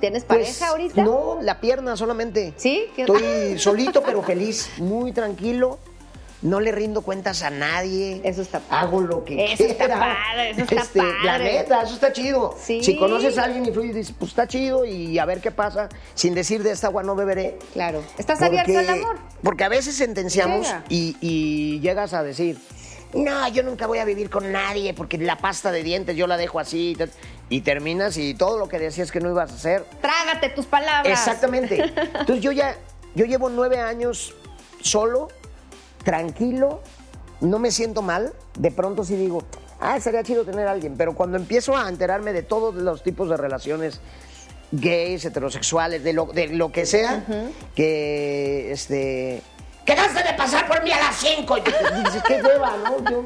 ¿Tienes 0.00 0.24
pues, 0.24 0.38
pareja 0.40 0.68
ahorita? 0.68 1.02
No, 1.02 1.38
la 1.42 1.60
pierna 1.60 1.96
solamente. 1.96 2.54
¿Sí? 2.56 2.84
¿Qué- 2.96 3.02
Estoy 3.02 3.58
solito 3.58 4.02
pero 4.02 4.22
feliz, 4.22 4.70
muy 4.78 5.12
tranquilo. 5.12 5.78
No 6.42 6.60
le 6.60 6.70
rindo 6.70 7.00
cuentas 7.00 7.42
a 7.42 7.50
nadie. 7.50 8.20
Eso 8.22 8.42
está 8.42 8.60
padre. 8.60 8.86
Hago 8.86 9.00
lo 9.00 9.24
que 9.24 9.52
Eso 9.52 9.64
está 9.64 9.88
padre, 9.88 10.50
eso 10.50 10.60
está 10.62 10.74
Este, 10.82 11.02
La 11.02 11.32
padre. 11.32 11.52
neta, 11.54 11.82
eso 11.82 11.94
está 11.94 12.12
chido. 12.12 12.54
Sí. 12.62 12.84
Si 12.84 12.96
conoces 12.96 13.36
a 13.38 13.44
alguien 13.44 13.64
y 13.64 13.72
fluye 13.72 13.92
dices, 13.94 14.14
pues 14.18 14.30
está 14.32 14.46
chido 14.46 14.84
y 14.84 15.18
a 15.18 15.24
ver 15.24 15.40
qué 15.40 15.50
pasa, 15.50 15.88
sin 16.14 16.34
decir 16.34 16.62
de 16.62 16.72
esta 16.72 16.88
agua 16.88 17.02
no 17.02 17.16
beberé. 17.16 17.58
Claro. 17.72 18.02
¿Estás 18.18 18.38
Porque- 18.38 18.60
abierto 18.60 18.78
al 18.92 18.98
amor? 19.00 19.16
Porque 19.42 19.64
a 19.64 19.68
veces 19.70 19.94
sentenciamos 19.96 20.66
Llega. 20.66 20.84
y, 20.90 21.16
y 21.20 21.80
llegas 21.80 22.12
a 22.12 22.22
decir, 22.22 22.58
no, 23.16 23.48
yo 23.48 23.62
nunca 23.62 23.86
voy 23.86 23.98
a 23.98 24.04
vivir 24.04 24.30
con 24.30 24.52
nadie 24.52 24.94
porque 24.94 25.18
la 25.18 25.38
pasta 25.38 25.72
de 25.72 25.82
dientes 25.82 26.16
yo 26.16 26.26
la 26.26 26.36
dejo 26.36 26.58
así. 26.60 26.90
y 26.90 26.94
tal". 26.96 27.10
Y 27.48 27.60
terminas 27.60 28.16
y 28.16 28.34
todo 28.34 28.58
lo 28.58 28.68
que 28.68 28.78
decías 28.78 29.12
que 29.12 29.20
no 29.20 29.30
ibas 29.30 29.52
a 29.52 29.54
hacer, 29.54 29.84
Trágate 30.00 30.48
tus 30.50 30.66
palabras. 30.66 31.18
Exactamente. 31.18 31.92
Entonces 32.20 32.40
yo 32.40 32.52
ya, 32.52 32.76
yo 33.14 33.24
llevo 33.24 33.48
nueve 33.48 33.78
años 33.78 34.34
solo, 34.80 35.28
tranquilo, 36.04 36.82
no 37.40 37.58
me 37.58 37.70
siento 37.70 38.02
mal. 38.02 38.32
De 38.58 38.70
pronto 38.70 39.04
sí 39.04 39.16
digo, 39.16 39.44
ah, 39.80 40.00
sería 40.00 40.22
chido 40.22 40.44
tener 40.44 40.66
a 40.66 40.72
alguien. 40.72 40.96
Pero 40.96 41.14
cuando 41.14 41.36
empiezo 41.36 41.76
a 41.76 41.88
enterarme 41.88 42.32
de 42.32 42.42
todos 42.42 42.74
los 42.74 43.02
tipos 43.02 43.28
de 43.28 43.36
relaciones 43.36 44.00
gays, 44.72 45.24
heterosexuales, 45.24 46.02
de 46.02 46.12
lo, 46.12 46.26
de 46.26 46.48
lo 46.48 46.72
que 46.72 46.86
sea, 46.86 47.24
que 47.74 48.72
este. 48.72 49.42
¡Que 49.86 49.94
gaste 49.94 50.20
de 50.24 50.34
pasar 50.34 50.66
por 50.66 50.82
mí 50.82 50.90
a 50.90 50.98
las 50.98 51.14
cinco! 51.14 51.56
Y 51.56 51.60
dices, 52.04 52.22
qué 52.26 52.42
hueva, 52.42 52.72
¿no? 52.82 53.08
Yo, 53.08 53.24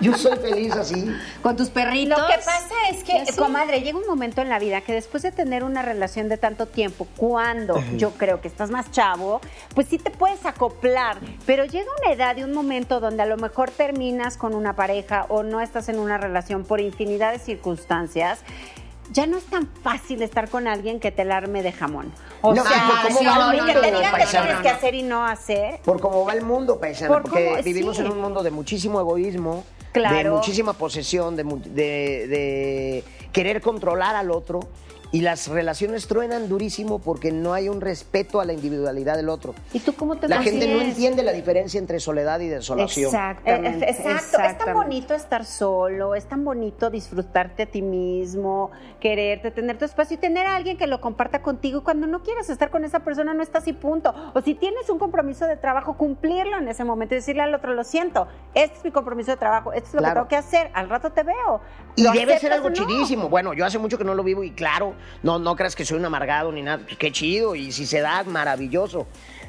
yo 0.00 0.14
soy 0.16 0.36
feliz 0.38 0.72
así. 0.74 1.06
Con 1.40 1.54
tus 1.56 1.70
perritos. 1.70 2.18
Lo 2.18 2.26
que 2.26 2.34
pasa 2.38 2.74
es 2.90 3.00
¿Y 3.02 3.04
que, 3.04 3.18
así? 3.20 3.36
comadre, 3.38 3.80
llega 3.80 3.96
un 3.96 4.06
momento 4.08 4.42
en 4.42 4.48
la 4.48 4.58
vida 4.58 4.80
que 4.80 4.92
después 4.92 5.22
de 5.22 5.30
tener 5.30 5.62
una 5.62 5.82
relación 5.82 6.28
de 6.28 6.36
tanto 6.36 6.66
tiempo, 6.66 7.06
cuando 7.16 7.80
yo 7.96 8.10
creo 8.10 8.40
que 8.40 8.48
estás 8.48 8.70
más 8.70 8.90
chavo, 8.90 9.40
pues 9.74 9.86
sí 9.86 9.98
te 9.98 10.10
puedes 10.10 10.44
acoplar, 10.44 11.18
pero 11.46 11.64
llega 11.64 11.88
una 12.02 12.12
edad 12.12 12.36
y 12.36 12.42
un 12.42 12.52
momento 12.52 12.98
donde 12.98 13.22
a 13.22 13.26
lo 13.26 13.36
mejor 13.36 13.70
terminas 13.70 14.36
con 14.36 14.56
una 14.56 14.74
pareja 14.74 15.26
o 15.28 15.44
no 15.44 15.60
estás 15.60 15.88
en 15.88 16.00
una 16.00 16.18
relación 16.18 16.64
por 16.64 16.80
infinidad 16.80 17.30
de 17.32 17.38
circunstancias. 17.38 18.40
Ya 19.12 19.26
no 19.26 19.36
es 19.38 19.44
tan 19.44 19.68
fácil 19.82 20.22
estar 20.22 20.48
con 20.48 20.66
alguien 20.66 20.98
que 20.98 21.12
te 21.12 21.24
la 21.24 21.36
arme 21.36 21.62
de 21.62 21.70
jamón. 21.72 22.12
O 22.42 22.54
No, 22.54 22.62
sea, 22.64 23.00
¿cómo 23.06 23.18
sí, 23.18 23.24
va 23.26 23.52
el 23.52 23.58
que 23.58 23.64
mundo, 23.66 23.80
te 23.80 23.86
digan 23.88 24.02
que 24.04 24.10
paisana? 24.18 24.44
tienes 24.46 24.62
que 24.62 24.68
hacer 24.70 24.94
y 24.94 25.02
no 25.02 25.26
hacer. 25.26 25.80
Por 25.84 26.00
cómo 26.00 26.24
va 26.24 26.32
el 26.32 26.42
mundo, 26.42 26.78
paisano, 26.80 27.12
Por 27.12 27.22
porque 27.22 27.50
cómo- 27.50 27.62
vivimos 27.62 27.96
sí. 27.96 28.02
en 28.02 28.10
un 28.10 28.20
mundo 28.20 28.42
de 28.42 28.50
muchísimo 28.50 28.98
egoísmo, 29.00 29.64
de 29.78 30.00
Claro. 30.00 30.36
muchísima 30.36 30.72
posesión, 30.72 31.36
de, 31.36 31.44
de- 31.44 32.26
de 32.28 33.04
querer 33.32 33.60
controlar 33.60 34.16
al 34.16 34.30
otro. 34.30 34.60
Y 35.12 35.22
las 35.22 35.48
relaciones 35.48 36.06
truenan 36.06 36.48
durísimo 36.48 37.00
porque 37.00 37.32
no 37.32 37.52
hay 37.52 37.68
un 37.68 37.80
respeto 37.80 38.40
a 38.40 38.44
la 38.44 38.52
individualidad 38.52 39.16
del 39.16 39.28
otro. 39.28 39.54
¿Y 39.72 39.80
tú 39.80 39.92
cómo 39.94 40.16
te 40.16 40.28
La 40.28 40.40
gente 40.42 40.72
no 40.72 40.80
entiende 40.80 41.22
la 41.24 41.32
diferencia 41.32 41.78
entre 41.78 41.98
soledad 41.98 42.38
y 42.40 42.48
desolación. 42.48 43.06
Exactamente. 43.06 43.86
Eh, 43.86 43.90
Exacto, 43.90 44.40
es 44.40 44.58
tan 44.58 44.74
bonito 44.74 45.14
estar 45.14 45.44
solo, 45.44 46.14
es 46.14 46.26
tan 46.26 46.44
bonito 46.44 46.90
disfrutarte 46.90 47.64
a 47.64 47.66
ti 47.66 47.82
mismo, 47.82 48.70
quererte, 49.00 49.50
tener 49.50 49.78
tu 49.78 49.84
espacio 49.84 50.14
y 50.14 50.18
tener 50.20 50.46
a 50.46 50.54
alguien 50.54 50.76
que 50.76 50.86
lo 50.86 51.00
comparta 51.00 51.42
contigo. 51.42 51.80
Y 51.80 51.82
Cuando 51.82 52.06
no 52.06 52.22
quieras 52.22 52.48
estar 52.48 52.70
con 52.70 52.84
esa 52.84 53.00
persona, 53.00 53.34
no 53.34 53.42
estás 53.42 53.66
y 53.66 53.72
punto. 53.72 54.14
O 54.34 54.40
si 54.42 54.54
tienes 54.54 54.88
un 54.90 54.98
compromiso 54.98 55.46
de 55.46 55.56
trabajo, 55.56 55.96
cumplirlo 55.96 56.56
en 56.58 56.68
ese 56.68 56.84
momento 56.84 57.14
y 57.14 57.18
decirle 57.18 57.42
al 57.42 57.54
otro, 57.54 57.74
lo 57.74 57.82
siento, 57.82 58.28
este 58.54 58.76
es 58.78 58.84
mi 58.84 58.90
compromiso 58.92 59.32
de 59.32 59.36
trabajo, 59.38 59.72
esto 59.72 59.88
es 59.88 59.94
lo 59.94 60.00
Claro. 60.00 60.14
que 60.14 60.14
tengo 60.14 60.28
que 60.28 60.36
hacer, 60.36 60.70
al 60.74 60.88
rato 60.88 61.10
te 61.10 61.24
veo. 61.24 61.60
Y 61.96 62.02
¿Lo 62.04 62.12
debe 62.12 62.38
ser 62.38 62.52
algo 62.52 62.68
no? 62.70 62.74
chidísimo. 62.76 63.28
Bueno, 63.28 63.54
yo 63.54 63.66
hace 63.66 63.78
mucho 63.78 63.98
que 63.98 64.04
no 64.04 64.14
lo 64.14 64.22
vivo 64.22 64.44
y 64.44 64.52
claro, 64.52 64.94
no, 65.22 65.38
no 65.38 65.56
creas 65.56 65.74
que 65.76 65.84
soy 65.84 65.98
un 65.98 66.04
amargado 66.04 66.50
ni 66.52 66.62
nada. 66.62 66.84
Qué 66.98 67.12
chido. 67.12 67.54
Y 67.54 67.72
si 67.72 67.86
se 67.86 68.00
da, 68.00 68.22
maravilloso. 68.24 69.06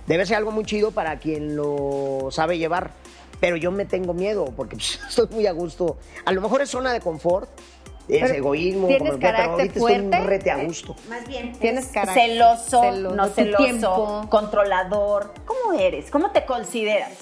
Debe 0.08 0.25
ser 0.25 0.38
algo 0.38 0.51
muy 0.51 0.65
chido 0.65 0.91
para 0.91 1.20
quien 1.20 1.55
lo 1.55 2.27
sabe 2.31 2.58
llevar. 2.58 2.91
Pero 3.39 3.55
yo 3.55 3.72
me 3.72 3.86
tengo 3.86 4.13
miedo 4.13 4.46
porque 4.55 4.75
pues, 4.75 5.00
estoy 5.10 5.27
muy 5.31 5.48
a 5.48 5.51
gusto. 5.51 5.98
A 6.25 6.31
lo 6.31 6.41
mejor 6.41 6.62
es 6.62 6.70
zona 6.70 6.93
de 6.93 7.00
confort, 7.01 7.50
es 8.08 8.22
Pero 8.22 8.34
egoísmo, 8.36 8.88
¿tienes 8.88 9.10
como- 9.10 9.20
pero 9.20 9.31
carácter 9.31 9.51
ahorita 9.51 9.79
fuerte? 9.79 10.05
estoy 10.05 10.20
rete 10.27 10.51
a 10.51 10.63
gusto. 10.63 10.96
Más 11.10 11.27
bien, 11.27 11.53
Tienes 11.53 11.88
carácter 11.88 12.24
celoso, 12.31 12.81
celoso, 12.81 13.15
no 13.15 13.27
celoso, 13.29 13.63
tiempo. 13.63 14.25
controlador. 14.29 15.34
¿Cómo 15.46 15.74
eres? 15.79 16.12
¿Cómo 16.12 16.31
te 16.31 16.46
consideras? 16.46 17.13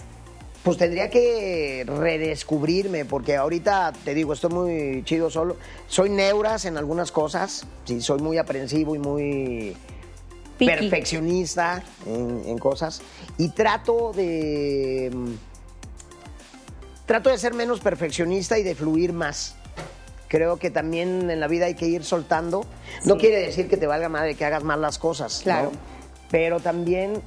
Pues 0.64 0.78
tendría 0.78 1.10
que 1.10 1.86
redescubrirme, 1.88 3.06
porque 3.06 3.36
ahorita 3.38 3.94
te 4.04 4.14
digo, 4.14 4.34
estoy 4.34 4.50
muy 4.52 5.04
chido 5.06 5.30
solo. 5.30 5.56
Soy 5.88 6.10
neuras 6.10 6.66
en 6.66 6.78
algunas 6.78 7.12
cosas, 7.12 7.66
sí, 7.86 8.02
soy 8.02 8.20
muy 8.20 8.38
aprensivo 8.38 8.94
y 8.94 9.00
muy 9.00 9.78
perfeccionista 10.58 11.82
en, 12.06 12.44
en 12.46 12.58
cosas. 12.58 13.02
Y 13.38 13.50
trato 13.50 14.12
de. 14.14 15.10
mm, 15.14 15.34
Trato 17.06 17.32
de 17.32 17.40
ser 17.40 17.56
menos 17.56 17.80
perfeccionista 17.80 18.60
y 18.60 18.64
de 18.64 18.76
fluir 18.76 19.14
más. 19.14 19.56
Creo 20.28 20.58
que 20.58 20.70
también 20.70 21.32
en 21.32 21.40
la 21.40 21.48
vida 21.48 21.66
hay 21.66 21.74
que 21.74 21.88
ir 21.88 22.04
soltando. 22.04 22.68
No 23.04 23.18
quiere 23.18 23.38
decir 23.40 23.68
que 23.68 23.78
te 23.78 23.88
valga 23.88 24.10
madre 24.10 24.36
que 24.36 24.46
hagas 24.46 24.64
mal 24.64 24.80
las 24.80 25.00
cosas. 25.00 25.40
¿no? 25.40 25.44
Claro. 25.44 25.72
Pero 26.30 26.60
también 26.60 27.20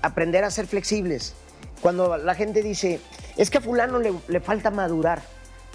aprender 0.00 0.42
a 0.42 0.50
ser 0.50 0.66
flexibles. 0.66 1.34
Cuando 1.80 2.16
la 2.16 2.34
gente 2.34 2.62
dice, 2.62 3.00
es 3.36 3.50
que 3.50 3.58
a 3.58 3.60
fulano 3.60 3.98
le, 3.98 4.12
le 4.28 4.40
falta 4.40 4.70
madurar, 4.70 5.22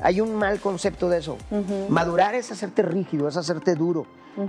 hay 0.01 0.21
un 0.21 0.35
mal 0.35 0.59
concepto 0.59 1.09
de 1.09 1.19
eso. 1.19 1.37
Madurar 1.89 2.35
es 2.35 2.51
hacerte 2.51 2.81
rígido, 2.81 3.27
es 3.27 3.37
hacerte 3.37 3.75
duro. 3.75 4.05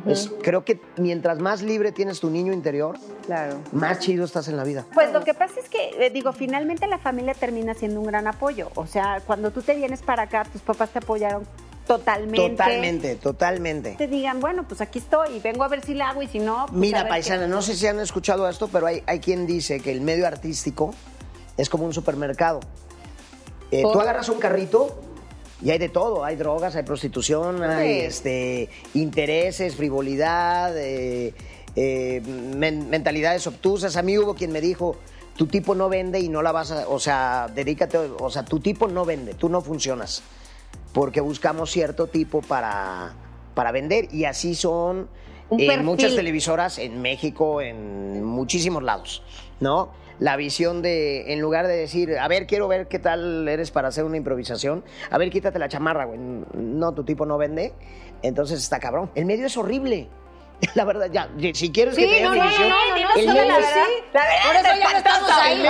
Es- 0.06 0.30
creo 0.42 0.64
que 0.64 0.80
mientras 0.96 1.38
más 1.40 1.60
libre 1.60 1.92
tienes 1.92 2.18
tu 2.18 2.30
niño 2.30 2.54
interior, 2.54 2.96
Claro. 3.26 3.56
más 3.72 3.98
chido 3.98 4.24
estás 4.24 4.48
en 4.48 4.56
la 4.56 4.64
vida. 4.64 4.86
Pues 4.94 5.12
lo 5.12 5.22
que 5.22 5.34
pasa 5.34 5.60
es 5.60 5.68
que, 5.68 5.90
eh, 6.06 6.10
digo, 6.10 6.32
finalmente 6.32 6.86
la 6.86 6.96
familia 6.98 7.34
termina 7.34 7.74
siendo 7.74 8.00
un 8.00 8.06
gran 8.06 8.26
apoyo. 8.26 8.70
O 8.76 8.86
sea, 8.86 9.20
cuando 9.26 9.50
tú 9.50 9.60
te 9.60 9.74
vienes 9.76 10.00
para 10.00 10.22
acá, 10.22 10.44
tus 10.50 10.62
papás 10.62 10.88
te 10.88 11.00
apoyaron 11.00 11.44
totalmente. 11.86 12.48
Totalmente, 12.56 13.16
totalmente. 13.16 13.94
Te 13.98 14.08
digan, 14.08 14.40
bueno, 14.40 14.66
pues 14.66 14.80
aquí 14.80 15.00
estoy 15.00 15.36
y 15.36 15.40
vengo 15.40 15.64
a 15.64 15.68
ver 15.68 15.84
si 15.84 15.92
la 15.92 16.08
hago 16.08 16.22
y 16.22 16.28
si 16.28 16.38
no. 16.38 16.64
pues 16.66 16.78
Mira, 16.78 17.06
paisana, 17.06 17.46
no 17.46 17.60
sé 17.60 17.76
si 17.76 17.86
han 17.86 18.00
escuchado 18.00 18.48
esto, 18.48 18.68
pero 18.72 18.86
hay, 18.86 19.02
hay 19.06 19.20
quien 19.20 19.46
dice 19.46 19.80
que 19.80 19.92
el 19.92 20.00
medio 20.00 20.26
artístico 20.26 20.94
es 21.56 21.68
como 21.68 21.84
un 21.84 21.92
supermercado. 21.92 22.60
Eh, 23.70 23.82
tú 23.82 24.00
agarras 24.00 24.28
un 24.28 24.38
carrito 24.38 25.00
y 25.62 25.70
hay 25.70 25.78
de 25.78 25.88
todo, 25.88 26.24
hay 26.24 26.36
drogas, 26.36 26.76
hay 26.76 26.82
prostitución, 26.82 27.62
hay 27.62 28.00
este, 28.00 28.68
intereses, 28.94 29.74
frivolidad, 29.76 30.76
eh, 30.76 31.34
eh, 31.76 32.20
men- 32.20 32.88
mentalidades 32.90 33.46
obtusas. 33.46 33.96
A 33.96 34.02
mí 34.02 34.16
hubo 34.18 34.34
quien 34.34 34.52
me 34.52 34.60
dijo, 34.60 34.96
tu 35.36 35.46
tipo 35.46 35.74
no 35.74 35.88
vende 35.88 36.20
y 36.20 36.28
no 36.28 36.42
la 36.42 36.52
vas 36.52 36.70
a, 36.70 36.88
o 36.88 37.00
sea, 37.00 37.48
dedícate, 37.52 37.98
o 37.98 38.30
sea, 38.30 38.44
tu 38.44 38.60
tipo 38.60 38.86
no 38.86 39.04
vende, 39.04 39.34
tú 39.34 39.48
no 39.48 39.60
funcionas, 39.60 40.22
porque 40.92 41.20
buscamos 41.20 41.70
cierto 41.70 42.06
tipo 42.06 42.42
para, 42.42 43.14
para 43.54 43.72
vender 43.72 44.12
y 44.14 44.26
así 44.26 44.54
son 44.54 45.08
en 45.50 45.84
muchas 45.84 46.14
televisoras 46.16 46.78
en 46.78 47.02
México, 47.02 47.60
en 47.60 48.22
muchísimos 48.22 48.82
lados, 48.82 49.22
¿no? 49.60 49.90
La 50.20 50.36
visión 50.36 50.80
de, 50.82 51.32
en 51.32 51.40
lugar 51.40 51.66
de 51.66 51.76
decir, 51.76 52.16
a 52.18 52.28
ver, 52.28 52.46
quiero 52.46 52.68
ver 52.68 52.86
qué 52.88 52.98
tal 52.98 53.48
eres 53.48 53.70
para 53.70 53.88
hacer 53.88 54.04
una 54.04 54.16
improvisación, 54.16 54.84
a 55.10 55.18
ver, 55.18 55.30
quítate 55.30 55.58
la 55.58 55.68
chamarra, 55.68 56.04
güey. 56.04 56.18
No, 56.54 56.92
tu 56.94 57.04
tipo 57.04 57.26
no 57.26 57.36
vende, 57.38 57.72
entonces 58.22 58.60
está 58.60 58.78
cabrón. 58.78 59.10
El 59.14 59.24
medio 59.26 59.46
es 59.46 59.56
horrible. 59.56 60.08
La 60.76 60.84
verdad, 60.84 61.08
ya, 61.12 61.28
si 61.52 61.72
quieres 61.72 61.96
que 61.96 62.02
Sí, 62.04 62.08
te 62.08 62.14
diga 62.14 62.28
no, 62.28 62.32
mi 62.34 62.38
no, 62.38 62.44
no, 62.44 62.50
visión, 62.50 62.68
no, 62.68 62.76
no, 62.78 62.86
no, 63.02 63.14
el 63.16 63.20
sí, 63.20 63.26
medio 63.26 63.44
la 63.44 63.54
verdad. 63.56 63.86
La 64.14 64.20
verdad 64.22 64.44
Por 64.46 64.56
eso 64.56 64.68
es 64.72 64.78
ya 64.78 64.90
no 64.92 64.98
estamos 64.98 65.30
ahí. 65.32 65.60
Oye, 65.60 65.68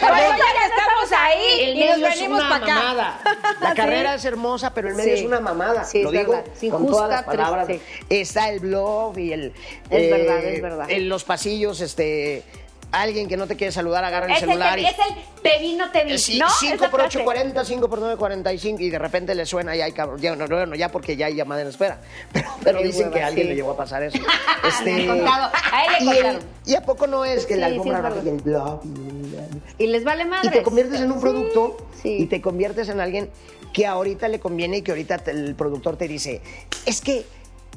por 0.00 0.18
eso 0.18 0.30
ya 0.30 0.54
no 0.54 0.66
estamos 0.70 1.12
ahí. 1.18 1.60
El 1.60 1.76
y 1.76 1.80
nos 1.84 1.96
es 1.98 2.00
venimos 2.20 2.40
una 2.40 2.48
para 2.48 2.64
acá. 2.64 2.74
mamada. 2.74 3.20
La 3.60 3.74
carrera 3.74 4.14
es 4.14 4.24
hermosa, 4.24 4.72
pero 4.72 4.88
el 4.88 4.94
medio 4.94 5.14
Sí. 5.16 5.20
es 5.22 5.26
una 5.26 5.40
mamada. 5.40 5.84
Sí, 5.84 6.02
Lo 6.02 6.10
digo 6.12 6.32
verdad. 6.32 6.44
Con 6.54 6.64
injusta, 6.64 6.92
todas 6.92 7.10
las 7.10 7.22
palabras. 7.24 7.66
triste. 7.66 7.86
Está 8.08 8.48
el 8.50 8.60
blog 8.60 9.18
y 9.18 9.32
el. 9.32 9.52
Es 9.90 10.10
verdad, 10.10 10.44
es 10.44 10.62
verdad. 10.62 10.90
En 10.90 11.08
los 11.08 11.24
pasillos, 11.24 11.80
este. 11.80 12.44
Alguien 13.02 13.28
que 13.28 13.36
no 13.36 13.46
te 13.46 13.56
quiere 13.56 13.72
saludar, 13.72 14.04
agarra 14.04 14.26
el 14.26 14.32
Es 14.32 14.42
el, 14.42 14.48
celular 14.48 14.74
te, 14.76 14.80
y. 14.82 14.86
es 14.86 14.92
el 14.98 15.42
te 15.42 15.58
vi, 15.58 15.74
no 15.74 15.90
te 15.90 16.04
vi, 16.04 16.12
Eh, 16.12 16.18
sí, 16.18 16.38
¿no? 16.38 16.46
5 16.48 16.74
Esa 16.74 16.90
por 16.90 17.00
frase. 17.00 17.18
8, 17.18 17.24
40, 17.24 17.64
5 17.64 17.88
por 17.88 17.98
9, 17.98 18.16
45 18.16 18.82
y 18.82 18.90
de 18.90 18.98
repente 18.98 19.34
le 19.34 19.44
suena 19.46 19.74
y 19.76 19.80
hay 19.80 19.92
cabrón. 19.92 20.20
Ya, 20.20 20.34
no, 20.36 20.46
no, 20.46 20.64
no, 20.66 20.74
ya 20.74 20.90
porque 20.90 21.16
ya 21.16 21.26
hay 21.26 21.34
llamada 21.34 21.62
en 21.62 21.68
espera. 21.68 22.00
Pero, 22.64 22.82
dicen 22.82 23.04
hueva, 23.08 23.14
que 23.14 23.22
a 23.22 23.26
alguien 23.26 23.46
sí. 23.46 23.50
le 23.50 23.56
llegó 23.56 23.72
a 23.72 23.76
pasar 23.76 24.02
eso. 24.02 24.18
Este, 24.66 25.06
contado. 25.06 25.50
A 25.72 25.84
él 25.98 26.06
le 26.08 26.14
y, 26.14 26.18
el- 26.18 26.38
y 26.66 26.74
a 26.74 26.82
poco 26.82 27.06
no 27.06 27.24
es 27.24 27.44
que 27.44 27.56
la 27.56 27.66
alfombra 27.66 28.12
y 28.24 28.28
el 28.28 28.36
blog 28.40 28.80
y- 29.78 29.86
les 29.86 30.04
vale 30.04 30.24
madre. 30.24 30.48
y 30.48 30.50
te 30.52 30.62
conviertes 30.62 31.00
en 31.00 31.12
un 31.12 31.20
producto 31.20 31.76
sí. 32.02 32.16
y 32.20 32.26
te 32.26 32.40
conviertes 32.40 32.88
en 32.88 33.00
alguien 33.00 33.28
que 33.74 33.86
ahorita 33.86 34.28
le 34.28 34.40
conviene 34.40 34.78
y 34.78 34.82
que 34.82 34.92
ahorita 34.92 35.18
te- 35.18 35.32
el 35.32 35.54
productor 35.54 35.96
te 35.98 36.08
dice, 36.08 36.40
es 36.86 37.00
que 37.02 37.26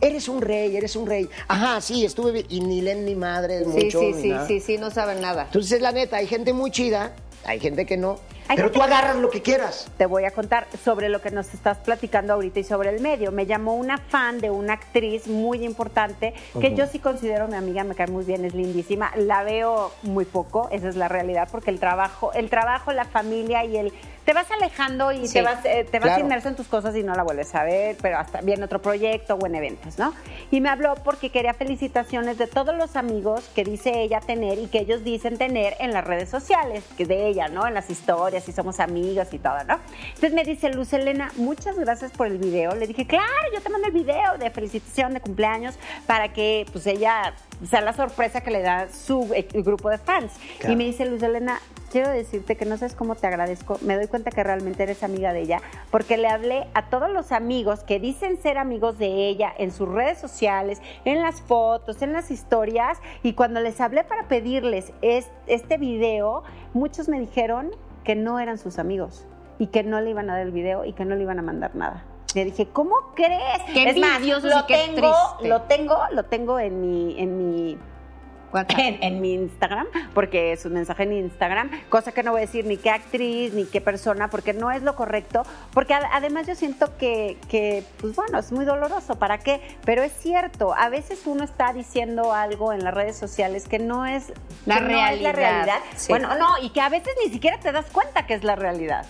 eres 0.01 0.27
un 0.27 0.41
rey, 0.41 0.75
eres 0.75 0.95
un 0.95 1.07
rey. 1.07 1.29
Ajá, 1.47 1.81
sí, 1.81 2.05
estuve 2.05 2.45
y 2.49 2.59
ni 2.61 2.81
leen 2.81 3.05
ni 3.05 3.15
madre 3.15 3.59
Sí, 3.63 3.65
mucho. 3.85 3.99
sí, 3.99 4.05
ni 4.13 4.21
sí, 4.21 4.29
nada. 4.29 4.47
sí, 4.47 4.59
sí, 4.59 4.77
no 4.77 4.91
saben 4.91 5.21
nada. 5.21 5.43
Entonces, 5.45 5.81
la 5.81 5.91
neta, 5.91 6.17
hay 6.17 6.27
gente 6.27 6.53
muy 6.53 6.71
chida, 6.71 7.13
hay 7.45 7.59
gente 7.59 7.85
que 7.85 7.97
no, 7.97 8.19
Hay 8.47 8.57
pero 8.57 8.71
tú 8.71 8.81
agarras 8.81 9.15
lo 9.17 9.29
que 9.29 9.41
quieras. 9.41 9.89
Te 9.97 10.05
voy 10.05 10.25
a 10.25 10.31
contar 10.31 10.67
sobre 10.83 11.09
lo 11.09 11.21
que 11.21 11.31
nos 11.31 11.53
estás 11.53 11.77
platicando 11.77 12.33
ahorita 12.33 12.59
y 12.59 12.63
sobre 12.63 12.89
el 12.89 13.01
medio. 13.01 13.31
Me 13.31 13.45
llamó 13.45 13.75
una 13.75 13.97
fan 13.97 14.39
de 14.39 14.49
una 14.49 14.73
actriz 14.73 15.27
muy 15.27 15.63
importante 15.63 16.33
que 16.59 16.75
yo 16.75 16.87
sí 16.87 16.99
considero 16.99 17.47
mi 17.47 17.55
amiga, 17.55 17.83
me 17.83 17.95
cae 17.95 18.07
muy 18.07 18.25
bien, 18.25 18.45
es 18.45 18.53
lindísima. 18.53 19.11
La 19.15 19.43
veo 19.43 19.91
muy 20.03 20.25
poco, 20.25 20.67
esa 20.71 20.89
es 20.89 20.95
la 20.95 21.07
realidad, 21.07 21.47
porque 21.51 21.71
el 21.71 21.79
trabajo, 21.79 22.33
el 22.33 22.49
trabajo, 22.49 22.91
la 22.91 23.05
familia 23.05 23.63
y 23.63 23.77
el 23.77 23.93
te 24.27 24.33
vas 24.33 24.51
alejando 24.51 25.13
y 25.13 25.25
Sí, 25.25 25.35
te 25.35 25.41
vas, 25.41 25.63
eh, 25.63 25.87
te 25.89 25.99
vas 25.99 26.09
claro. 26.09 26.21
inmerso 26.21 26.49
en 26.49 26.57
tus 26.57 26.67
cosas 26.67 26.93
y 26.97 27.01
no 27.01 27.15
la 27.15 27.23
vuelves 27.23 27.55
a 27.55 27.63
ver, 27.63 27.95
pero 28.01 28.17
hasta 28.17 28.41
viene 28.41 28.65
otro 28.65 28.81
proyecto 28.81 29.35
o 29.35 29.45
en 29.45 29.55
eventos, 29.55 29.97
¿no? 29.97 30.13
Y 30.51 30.59
me 30.59 30.67
habló 30.67 30.95
porque 30.95 31.29
quería 31.29 31.53
felicitaciones 31.53 32.37
de 32.37 32.45
todos 32.45 32.75
los 32.75 32.97
amigos 32.97 33.49
que 33.55 33.63
dice 33.63 34.01
ella 34.01 34.19
tener 34.19 34.59
y 34.59 34.67
que 34.67 34.79
ellos 34.79 35.05
dicen 35.05 35.37
tener 35.37 35.77
en 35.79 35.93
las 35.93 36.03
redes 36.03 36.27
sociales, 36.29 36.83
que 36.97 37.05
de 37.05 37.25
ella, 37.25 37.36
¿no? 37.47 37.67
En 37.67 37.73
las 37.73 37.89
historias 37.89 38.47
y 38.49 38.51
somos 38.51 38.79
amigos 38.79 39.27
y 39.31 39.37
todo, 39.37 39.63
¿no? 39.65 39.79
Entonces 40.07 40.33
me 40.33 40.43
dice 40.43 40.69
Luz 40.69 40.93
Elena, 40.93 41.31
muchas 41.37 41.77
gracias 41.77 42.11
por 42.11 42.27
el 42.27 42.37
video. 42.39 42.75
Le 42.75 42.87
dije, 42.87 43.05
claro, 43.05 43.27
yo 43.53 43.61
te 43.61 43.69
mando 43.69 43.87
el 43.87 43.93
video 43.93 44.37
de 44.39 44.49
felicitación 44.49 45.13
de 45.13 45.21
cumpleaños 45.21 45.75
para 46.07 46.33
que 46.33 46.65
pues 46.71 46.87
ella 46.87 47.33
sea 47.69 47.81
la 47.81 47.93
sorpresa 47.93 48.41
que 48.41 48.51
le 48.51 48.61
da 48.61 48.87
su 48.89 49.31
eh, 49.33 49.47
grupo 49.53 49.89
de 49.89 49.99
fans. 49.99 50.31
Claro. 50.59 50.73
Y 50.73 50.75
me 50.75 50.85
dice 50.85 51.05
Luz 51.05 51.21
Elena, 51.21 51.59
quiero 51.91 52.09
decirte 52.09 52.55
que 52.55 52.65
no 52.65 52.77
sabes 52.77 52.95
cómo 52.95 53.15
te 53.15 53.27
agradezco. 53.27 53.77
Me 53.81 53.95
doy 53.95 54.07
cuenta 54.07 54.31
que 54.31 54.43
realmente 54.43 54.83
eres 54.83 55.03
amiga 55.03 55.33
de 55.33 55.41
ella, 55.41 55.61
porque 55.91 56.17
le 56.17 56.27
hablé 56.27 56.67
a 56.73 56.89
todos 56.89 57.09
los 57.09 57.31
amigos 57.31 57.83
que 57.83 57.99
dicen 57.99 58.37
ser 58.37 58.57
amigos 58.57 58.97
de 58.97 59.27
ella 59.27 59.53
en 59.57 59.71
sus 59.71 59.87
redes 59.87 60.17
sociales, 60.19 60.81
en 61.05 61.21
las 61.21 61.41
fotos, 61.41 62.01
en 62.01 62.13
las 62.13 62.31
historias, 62.31 62.99
y 63.23 63.33
cuando 63.33 63.59
les 63.59 63.79
hablé 63.81 64.03
para 64.03 64.27
pedirles 64.27 64.93
es- 65.01 65.29
este 65.47 65.77
video, 65.77 66.43
muchos 66.73 67.09
me 67.09 67.19
dijeron 67.19 67.71
que 68.03 68.15
no 68.15 68.39
eran 68.39 68.57
sus 68.57 68.79
amigos 68.79 69.25
y 69.59 69.67
que 69.67 69.83
no 69.83 69.99
le 70.01 70.09
iban 70.11 70.29
a 70.29 70.33
dar 70.33 70.43
el 70.43 70.51
video 70.51 70.85
y 70.85 70.93
que 70.93 71.03
no 71.05 71.15
le 71.15 71.23
iban 71.23 71.39
a 71.39 71.41
mandar 71.41 71.75
nada. 71.75 72.05
Le 72.35 72.45
dije, 72.45 72.67
¿cómo 72.71 72.95
crees? 73.15 73.41
Qué 73.73 73.89
es 73.89 73.97
más, 73.97 74.21
lo 74.43 74.65
qué 74.67 74.75
tengo, 74.93 75.13
lo 75.43 75.61
tengo, 75.63 75.97
lo 76.11 76.23
tengo 76.25 76.59
en 76.59 76.81
mi, 76.81 77.19
en 77.19 77.37
mi 77.37 77.77
WhatsApp. 78.57 78.79
en, 78.79 78.97
en 79.03 79.21
mi 79.21 79.33
Instagram, 79.33 79.87
porque 80.13 80.53
es 80.53 80.65
un 80.65 80.73
mensaje 80.73 81.03
en 81.03 81.13
Instagram, 81.13 81.69
cosa 81.89 82.11
que 82.11 82.23
no 82.23 82.31
voy 82.31 82.39
a 82.41 82.45
decir 82.45 82.65
ni 82.65 82.77
qué 82.77 82.89
actriz 82.89 83.53
ni 83.53 83.65
qué 83.65 83.81
persona, 83.81 84.29
porque 84.29 84.53
no 84.53 84.71
es 84.71 84.81
lo 84.83 84.95
correcto, 84.95 85.43
porque 85.73 85.93
ad- 85.93 86.09
además 86.11 86.47
yo 86.47 86.55
siento 86.55 86.97
que, 86.97 87.37
que, 87.49 87.83
pues 88.01 88.15
bueno, 88.15 88.39
es 88.39 88.51
muy 88.51 88.65
doloroso, 88.65 89.15
¿para 89.17 89.37
qué? 89.39 89.61
Pero 89.85 90.03
es 90.03 90.11
cierto, 90.13 90.73
a 90.77 90.89
veces 90.89 91.21
uno 91.25 91.43
está 91.43 91.73
diciendo 91.73 92.33
algo 92.33 92.73
en 92.73 92.83
las 92.83 92.93
redes 92.93 93.15
sociales 93.17 93.67
que 93.67 93.79
no 93.79 94.05
es 94.05 94.31
La 94.65 94.79
no 94.79 94.87
es 94.87 95.21
la 95.21 95.31
realidad, 95.31 95.35
realidad. 95.35 95.79
sí. 95.95 96.07
Bueno, 96.11 96.35
no, 96.37 96.47
y 96.61 96.69
que 96.71 96.81
a 96.81 96.89
veces 96.89 97.13
ni 97.25 97.31
siquiera 97.31 97.59
te 97.59 97.71
das 97.71 97.85
cuenta 97.91 98.25
que 98.25 98.33
es 98.33 98.43
la 98.43 98.55
realidad. 98.55 99.05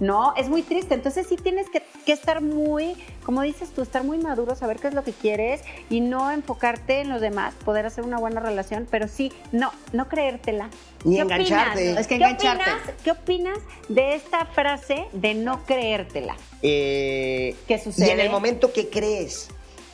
No, 0.00 0.34
es 0.36 0.48
muy 0.48 0.62
triste. 0.62 0.94
Entonces 0.94 1.26
sí 1.26 1.36
tienes 1.36 1.68
que, 1.70 1.82
que 2.04 2.12
estar 2.12 2.40
muy, 2.40 2.96
como 3.24 3.42
dices 3.42 3.70
tú, 3.72 3.82
estar 3.82 4.04
muy 4.04 4.18
maduro, 4.18 4.54
saber 4.54 4.78
qué 4.78 4.88
es 4.88 4.94
lo 4.94 5.02
que 5.04 5.12
quieres 5.12 5.62
y 5.90 6.00
no 6.00 6.30
enfocarte 6.30 7.00
en 7.00 7.08
los 7.08 7.20
demás, 7.20 7.54
poder 7.64 7.86
hacer 7.86 8.04
una 8.04 8.18
buena 8.18 8.40
relación, 8.40 8.83
pero 8.90 9.08
sí, 9.08 9.32
no, 9.52 9.72
no 9.92 10.08
creértela. 10.08 10.68
Ni 11.04 11.16
¿Qué 11.16 11.22
engancharte. 11.22 11.80
opinas? 11.80 12.00
Es 12.00 12.06
que 12.06 12.18
¿Qué 12.18 12.24
engancharte. 12.24 12.62
opinas, 12.70 13.02
¿Qué 13.04 13.10
opinas 13.10 13.58
de 13.88 14.14
esta 14.14 14.46
frase 14.46 15.04
de 15.12 15.34
no 15.34 15.64
creértela? 15.66 16.36
Eh, 16.62 17.54
¿Qué 17.68 17.78
sucede? 17.78 18.06
Y 18.06 18.10
en 18.10 18.20
el 18.20 18.30
momento 18.30 18.72
que 18.72 18.88
crees 18.88 19.48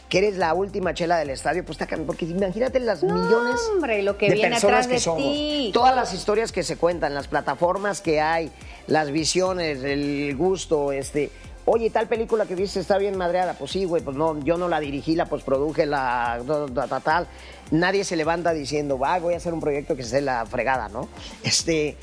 que 0.09 0.19
eres 0.19 0.37
la 0.37 0.55
última 0.55 0.93
chela 0.93 1.19
del 1.19 1.31
estadio, 1.31 1.65
pues 1.65 1.81
está 1.81 1.97
porque 1.99 2.25
imagínate 2.25 2.81
las 2.81 3.03
No, 3.05 3.15
millones 3.15 3.61
hombre, 3.73 4.03
lo 4.03 4.19
que 4.19 4.29
de 4.29 4.35
viene 4.35 4.51
personas 4.51 4.87
atrás 4.87 4.87
que 4.89 4.95
de 4.95 5.01
somos. 5.01 5.23
ti. 5.23 5.71
Todas 5.73 5.95
las 5.95 6.13
historias 6.13 6.51
que 6.51 6.65
se 6.65 6.77
cuentan, 6.77 7.15
las 7.15 7.29
plataformas 7.29 8.01
que 8.01 8.21
hay, 8.21 8.51
las 8.89 9.13
visiones, 9.13 9.85
el 9.85 10.35
gusto, 10.37 10.91
este. 10.91 11.31
Oye, 11.73 11.89
tal 11.89 12.09
película 12.09 12.47
que 12.47 12.57
viste 12.57 12.81
está 12.81 12.99
bien 12.99 13.17
madreada. 13.17 13.55
Pues 13.55 13.71
sí, 13.71 13.85
güey, 13.85 14.03
pues 14.03 14.17
no, 14.17 14.43
yo 14.43 14.59
no 14.59 14.67
la 14.67 14.81
dirigí, 14.81 15.15
la 15.15 15.27
postproduje, 15.27 15.87
la 15.87 16.41
ta, 16.75 16.89
ta, 16.89 16.99
tal. 16.99 17.29
Nadie 17.71 18.03
se 18.03 18.17
levanta 18.17 18.53
diciendo, 18.53 18.99
va, 18.99 19.21
voy 19.21 19.35
a 19.35 19.37
hacer 19.37 19.55
un 19.55 19.61
proyecto 19.61 19.95
que 19.95 20.03
se 20.03 20.21
la 20.21 20.45
fregada, 20.47 20.89
¿no? 20.89 21.07
Este, 21.45 21.97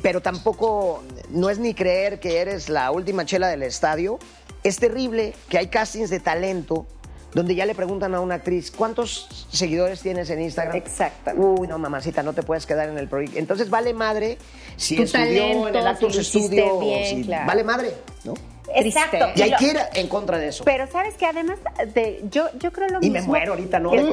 pero 0.00 0.22
tampoco 0.22 1.02
no 1.30 1.50
es 1.50 1.58
ni 1.58 1.74
creer 1.74 2.20
que 2.20 2.38
eres 2.38 2.68
la 2.68 2.92
última 2.92 3.24
chela 3.24 3.48
del 3.48 3.64
estadio. 3.64 4.20
Es 4.62 4.76
terrible 4.76 5.34
que 5.48 5.58
hay 5.58 5.66
castings 5.66 6.08
de 6.08 6.20
talento 6.20 6.86
donde 7.32 7.56
ya 7.56 7.66
le 7.66 7.74
preguntan 7.74 8.14
a 8.14 8.20
una 8.20 8.36
actriz, 8.36 8.70
¿cuántos 8.70 9.48
seguidores 9.50 10.02
tienes 10.02 10.30
en 10.30 10.40
Instagram? 10.40 10.76
Exacto. 10.76 11.32
Uy, 11.34 11.66
no, 11.66 11.80
mamacita, 11.80 12.22
no 12.22 12.32
te 12.32 12.44
puedes 12.44 12.64
quedar 12.64 12.88
en 12.88 12.98
el 12.98 13.08
proyecto. 13.08 13.40
Entonces 13.40 13.68
vale 13.68 13.92
madre 13.92 14.38
si 14.76 14.94
Tu 14.94 15.02
estudió 15.02 15.24
en 15.26 15.52
talento, 15.62 15.78
el 15.80 15.86
Actors 15.88 16.28
si 16.28 16.48
bien, 16.48 17.24
claro. 17.24 17.46
Vale 17.48 17.64
madre, 17.64 17.92
¿no? 18.22 18.34
Triste. 18.64 18.88
Exacto. 19.00 19.26
Y 19.36 19.42
hay 19.42 19.54
que 19.56 19.66
ir 19.66 19.78
en 19.94 20.08
contra 20.08 20.38
de 20.38 20.48
eso. 20.48 20.64
Pero 20.64 20.86
sabes 20.90 21.14
que 21.16 21.26
además 21.26 21.58
de, 21.94 22.22
yo, 22.30 22.48
yo 22.58 22.72
creo 22.72 22.88
lo 22.88 22.98
y 23.00 23.10
mismo. 23.10 23.32
me 23.32 23.38
muero 23.38 23.52
ahorita, 23.52 23.78
¿no? 23.78 23.94
¡No! 23.94 24.02
¡No 24.02 24.12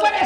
puede 0.00 0.24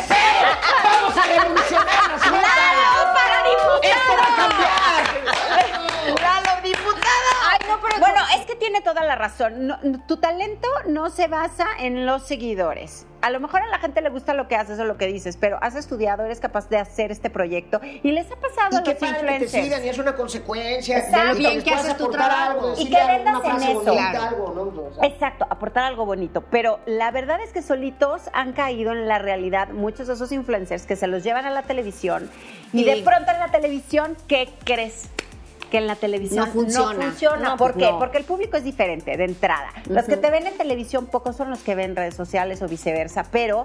razón. 9.28 9.66
No- 9.66 9.78
tu 10.06 10.16
talento 10.16 10.68
no 10.86 11.10
se 11.10 11.28
basa 11.28 11.66
en 11.78 12.06
los 12.06 12.22
seguidores. 12.26 13.06
A 13.20 13.30
lo 13.30 13.40
mejor 13.40 13.62
a 13.62 13.66
la 13.66 13.78
gente 13.80 14.00
le 14.00 14.10
gusta 14.10 14.32
lo 14.32 14.46
que 14.46 14.54
haces 14.54 14.78
o 14.78 14.84
lo 14.84 14.96
que 14.96 15.06
dices, 15.08 15.36
pero 15.36 15.58
has 15.60 15.74
estudiado, 15.74 16.24
eres 16.24 16.38
capaz 16.38 16.68
de 16.68 16.78
hacer 16.78 17.10
este 17.10 17.30
proyecto 17.30 17.80
y 18.04 18.12
les 18.12 18.30
ha 18.30 18.36
pasado 18.36 18.68
Y 18.72 18.76
a 18.76 18.82
qué 18.84 18.90
los 18.92 19.00
padre 19.00 19.38
que 19.40 19.46
te 19.46 19.48
sigan, 19.62 19.84
y 19.84 19.88
es 19.88 19.98
una 19.98 20.14
consecuencia. 20.14 20.98
Exacto. 20.98 21.34
de 21.36 21.42
Lo 21.42 21.48
bien 21.50 21.62
que 21.62 21.70
haces 21.74 21.96
tu 21.96 22.08
trabajo. 22.10 22.50
algo, 22.68 22.74
Y 22.78 22.84
que 22.88 22.96
vendas 23.06 23.42
en 23.44 23.56
eso. 23.56 23.74
bonita, 23.74 23.92
Claro. 24.10 24.28
algo, 24.28 24.52
¿no? 24.54 24.82
O 24.86 24.94
sea, 24.94 25.04
Exacto, 25.08 25.46
aportar 25.50 25.82
algo 25.84 26.06
bonito. 26.06 26.44
Pero 26.50 26.78
la 26.86 27.10
verdad 27.10 27.40
es 27.42 27.52
que 27.52 27.60
solitos 27.60 28.22
han 28.32 28.52
caído 28.52 28.92
en 28.92 29.08
la 29.08 29.18
realidad 29.18 29.70
muchos 29.70 30.06
de 30.06 30.14
esos 30.14 30.30
influencers 30.30 30.86
que 30.86 30.94
se 30.94 31.08
los 31.08 31.24
llevan 31.24 31.44
a 31.44 31.50
la 31.50 31.62
televisión 31.62 32.30
y 32.72 32.82
Y- 32.82 32.84
de 32.84 33.02
pronto 33.02 33.32
en 33.32 33.40
la 33.40 33.48
televisión, 33.50 34.16
¿qué 34.28 34.48
crees? 34.64 35.08
Que 35.70 35.78
en 35.78 35.86
la 35.86 35.96
televisión 35.96 36.46
No 36.46 36.52
funciona. 36.52 37.04
funciona. 37.06 37.48
No, 37.50 37.56
¿Por 37.56 37.74
qué? 37.74 37.90
no. 37.90 37.98
Porque 37.98 38.18
el 38.18 38.24
público 38.24 38.56
es 38.56 38.64
diferente 38.64 39.16
de 39.16 39.24
entrada. 39.24 39.70
Los 39.88 40.04
que 40.06 40.16
te 40.16 40.30
ven 40.30 40.46
en 40.46 40.56
televisión, 40.56 41.06
pocos 41.06 41.36
son 41.36 41.50
los 41.50 41.58
que 41.60 41.74
ven 41.74 41.94
redes 41.94 42.14
sociales 42.14 42.62
o 42.62 42.68
viceversa. 42.68 43.24
Pero 43.30 43.64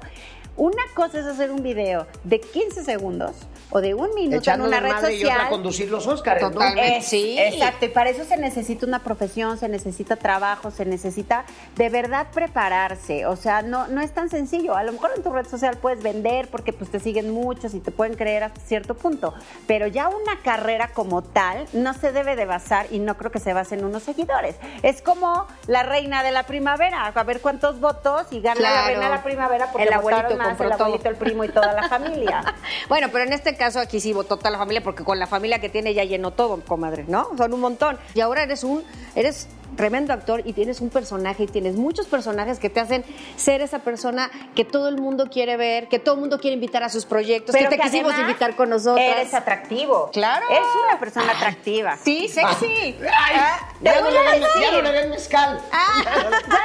una 0.58 0.84
cosa 0.94 1.20
es 1.20 1.26
hacer 1.26 1.52
un 1.52 1.63
video 1.63 2.06
de 2.24 2.39
15 2.42 2.84
segundos 2.84 3.32
o 3.76 3.82
de 3.82 3.96
un 3.96 4.13
minuto 4.13 4.38
echando 4.38 4.66
en 4.66 4.70
una 4.70 4.80
red 4.82 4.92
madre 4.92 5.16
y 5.16 5.24
otra 5.24 5.34
social. 5.36 5.50
conducir 5.50 5.89
los 5.89 6.06
Óscares, 6.06 6.44
¿no? 6.52 6.62
Es- 6.78 7.08
Sí. 7.08 7.39
Exacto, 7.39 7.86
y 7.86 7.89
para 7.89 8.12
eso 8.12 8.24
se 8.24 8.38
necesita 8.38 8.86
una 8.86 9.00
profesión, 9.00 9.58
se 9.58 9.68
necesita 9.68 10.16
trabajo, 10.16 10.70
se 10.70 10.86
necesita 10.86 11.46
de 11.76 11.89
verdad 11.89 12.28
prepararse. 12.32 13.26
O 13.26 13.36
sea, 13.36 13.63
no, 13.63 13.88
no 13.88 14.02
es 14.02 14.12
tan 14.13 14.30
sencillo. 14.30 14.76
A 14.76 14.84
lo 14.84 14.92
mejor 14.92 15.12
en 15.16 15.24
tu 15.24 15.32
red 15.32 15.48
social 15.48 15.78
puedes 15.78 16.04
vender 16.04 16.50
porque 16.50 16.72
pues 16.72 16.92
te 16.92 17.00
siguen 17.00 17.32
muchos 17.32 17.74
y 17.74 17.80
te 17.80 17.89
pueden 17.92 18.16
creer 18.16 18.44
hasta 18.44 18.62
cierto 18.62 18.94
punto. 18.96 19.34
Pero 19.66 19.88
ya 19.88 20.08
una 20.08 20.39
carrera 20.44 20.92
como 20.94 21.24
tal 21.24 21.66
no 21.74 21.96
se 21.96 22.12
debe 22.12 22.36
de 22.36 22.46
basar 22.46 22.86
y 22.92 23.00
no 23.00 23.18
creo 23.18 23.32
que 23.32 23.39
se 23.39 23.54
base 23.54 23.74
en 23.74 23.86
unos 23.86 24.04
seguidores. 24.04 24.56
Es 24.84 25.02
como 25.02 25.48
la 25.66 25.82
reina 25.82 26.22
de 26.22 26.32
la 26.32 26.44
primavera. 26.44 27.08
A 27.08 27.24
ver 27.24 27.42
cuántos 27.42 27.80
votos 27.80 28.28
y 28.32 28.39
gana 28.42 28.62
la 28.62 28.86
reina 28.86 29.06
de 29.06 29.10
la 29.16 29.24
primavera 29.24 29.72
porque 29.72 29.88
El 29.88 29.94
abuelito 29.94 30.28
más 30.43 30.60
el 30.60 30.77
todo. 30.77 30.99
el 31.03 31.15
primo 31.15 31.43
y 31.43 31.49
toda 31.49 31.73
la 31.73 31.89
familia. 31.89 32.43
Bueno, 32.89 33.08
pero 33.12 33.23
en 33.23 33.34
este 33.34 33.56
caso 33.56 33.79
aquí 33.79 33.99
sí 33.99 34.13
votó 34.13 34.38
toda 34.38 34.51
la 34.51 34.58
familia 34.58 34.82
porque 34.84 35.03
con 35.03 35.17
la 35.17 35.27
familia 35.27 35.60
que 35.60 35.69
tiene 35.69 35.93
ya 35.93 36.03
llenó 36.03 36.32
todo, 36.32 36.60
comadre, 36.62 37.06
¿no? 37.08 37.29
Son 37.38 37.53
un 37.53 37.60
montón. 37.60 37.97
Y 38.13 38.21
ahora 38.21 38.43
eres 38.43 38.63
un, 38.63 38.84
eres 39.15 39.47
tremendo 39.76 40.14
actor 40.14 40.42
y 40.46 40.54
tienes 40.54 40.82
un 40.82 40.90
personaje 40.90 41.44
y 41.44 41.48
tienes 41.48 41.76
muchos 41.76 42.08
personajes 42.08 42.60
que 42.60 42.70
te 42.70 42.80
hacen 42.80 43.04
ser 43.36 43.62
esa 43.62 43.80
persona 43.80 44.30
que 44.56 44.66
todo 44.66 44.88
el 44.90 44.98
mundo 44.98 45.28
quiere 45.32 45.58
ver, 45.58 45.88
que 45.88 46.00
todo 46.00 46.16
el 46.16 46.22
mundo 46.22 46.40
quiere 46.40 46.56
invitar 46.56 46.84
a 46.84 46.90
sus 46.90 47.06
proyectos, 47.06 47.56
que 47.56 47.66
te 47.68 47.78
quisimos 47.78 48.12
además 48.14 48.30
invitar 48.30 48.56
con 48.56 48.70
nosotros. 48.70 49.00
Eres 49.00 49.34
atractivo. 49.34 50.10
Claro. 50.12 50.46
Es 50.50 50.60
una 50.88 51.00
persona 51.00 51.32
atractiva. 51.32 51.98
Sí, 52.04 52.28
sexy. 52.28 52.98
Ay, 53.02 53.36
te 53.82 53.86
ya, 53.90 54.02
no 54.02 54.10
le 54.12 54.20
decir. 54.40 54.62
ya 54.62 54.72
no 54.72 54.82
le 54.82 54.92
den 54.92 55.10
mezcal. 55.10 55.60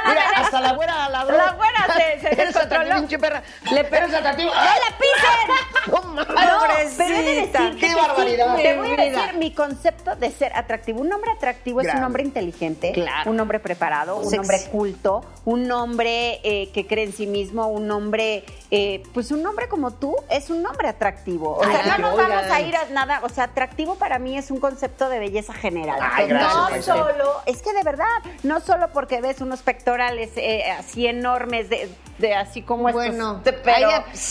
Mira, 0.07 0.21
hasta 0.35 0.61
la 0.61 0.73
güera 0.73 1.09
la 1.09 1.23
La 1.25 1.51
güera 1.53 1.87
se- 1.95 2.19
se 2.21 2.27
Eres 2.33 2.53
descontroló. 2.53 2.61
atractiva, 2.81 2.95
pinche 2.99 3.19
perra. 3.19 3.43
Le 3.71 3.79
Eres 3.81 4.13
atractiva. 4.13 4.51
¡No 4.53 4.61
la 4.63 4.97
pisen! 4.97 5.49
No 5.89 6.01
mames. 6.03 6.27
No, 6.27 6.59
Pobrecita. 6.59 6.97
pero 6.97 7.15
he 7.15 7.35
de 7.71 7.75
Qué 7.79 7.87
que 7.87 7.95
barbaridad. 7.95 8.55
te 8.57 8.77
voy 8.77 8.91
a 8.91 8.95
decir 8.97 9.33
mi 9.37 9.51
concepto 9.53 10.15
de 10.15 10.29
ser 10.31 10.51
atractivo. 10.53 11.01
Un 11.01 11.11
hombre 11.11 11.31
atractivo 11.31 11.81
es 11.81 11.91
un 11.93 12.03
hombre 12.03 12.21
inteligente, 12.23 12.91
Claro. 13.01 13.31
un 13.31 13.39
hombre 13.39 13.59
preparado, 13.59 14.17
un 14.17 14.23
Sexy. 14.25 14.37
hombre 14.39 14.57
culto, 14.71 15.21
un 15.45 15.71
hombre 15.71 16.39
eh, 16.43 16.69
que 16.73 16.85
cree 16.87 17.05
en 17.05 17.13
sí 17.13 17.27
mismo, 17.27 17.67
un 17.67 17.89
hombre, 17.91 18.43
eh, 18.71 19.01
pues 19.13 19.31
un 19.31 19.45
hombre 19.47 19.67
como 19.67 19.91
tú 19.91 20.15
es 20.29 20.49
un 20.49 20.65
hombre 20.65 20.87
atractivo. 20.89 21.57
O 21.57 21.63
sea, 21.63 21.81
Ay, 21.83 21.89
no 21.91 21.97
nos 22.09 22.13
oigan. 22.13 22.29
vamos 22.29 22.51
a 22.51 22.61
ir 22.61 22.75
a 22.75 22.85
nada. 22.91 23.19
O 23.23 23.29
sea, 23.29 23.45
atractivo 23.45 23.95
para 23.95 24.19
mí 24.19 24.37
es 24.37 24.51
un 24.51 24.59
concepto 24.59 25.09
de 25.09 25.17
belleza 25.19 25.53
general. 25.53 25.97
Ay, 26.01 26.27
gracias, 26.27 26.87
no 26.87 26.95
solo, 26.95 27.41
es 27.45 27.61
que 27.61 27.73
de 27.73 27.83
verdad, 27.83 28.05
no 28.43 28.59
solo 28.59 28.89
porque 28.93 29.21
ves 29.21 29.41
unos 29.41 29.61
pectorales 29.61 30.29
eh, 30.35 30.69
así 30.71 31.07
enormes 31.07 31.69
de, 31.69 31.89
de 32.19 32.35
así 32.35 32.61
como 32.61 32.83
Bueno, 32.91 33.37
estos, 33.39 33.43
de- 33.45 33.53
pero, 33.53 33.89